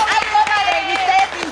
¡Ay, 0.06 0.26
comadre! 0.32 0.76
Y 0.88 0.92
ustedes 0.92 1.44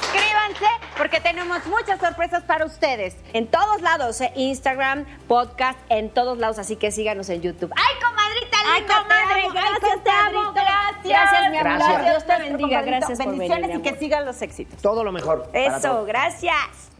porque 0.97 1.21
tenemos 1.21 1.65
muchas 1.67 2.01
sorpresas 2.01 2.43
para 2.45 2.65
ustedes. 2.65 3.17
En 3.33 3.47
todos 3.47 3.81
lados, 3.83 4.21
¿eh? 4.21 4.33
Instagram, 4.37 5.05
podcast, 5.29 5.79
en 5.89 6.11
todos 6.11 6.39
lados. 6.39 6.59
Así 6.59 6.77
que 6.77 6.91
síganos 6.91 7.29
en 7.29 7.43
YouTube. 7.43 7.73
¡Ay, 7.77 7.95
comadrita 8.03 8.59
Ay, 8.65 8.83
comadre, 8.83 9.35
te 9.35 9.41
amo, 9.41 9.53
gracias, 9.53 10.05
te 10.05 10.11
amo, 10.11 10.53
gracias. 10.53 11.05
Gracias, 11.05 11.51
mi 11.51 11.57
amor. 11.59 11.73
Gracias. 11.79 12.05
Dios 12.05 12.27
te 12.27 12.39
bendiga, 12.39 12.83
gracias 12.83 13.19
por 13.19 13.29
Bendiciones 13.29 13.69
venir, 13.69 13.87
y 13.87 13.91
que 13.91 13.99
sigan 13.99 14.25
los 14.25 14.41
éxitos. 14.43 14.81
Todo 14.81 15.03
lo 15.05 15.13
mejor. 15.13 15.51
para 15.51 15.77
Eso, 15.79 15.89
todos. 15.91 16.07
gracias. 16.07 16.92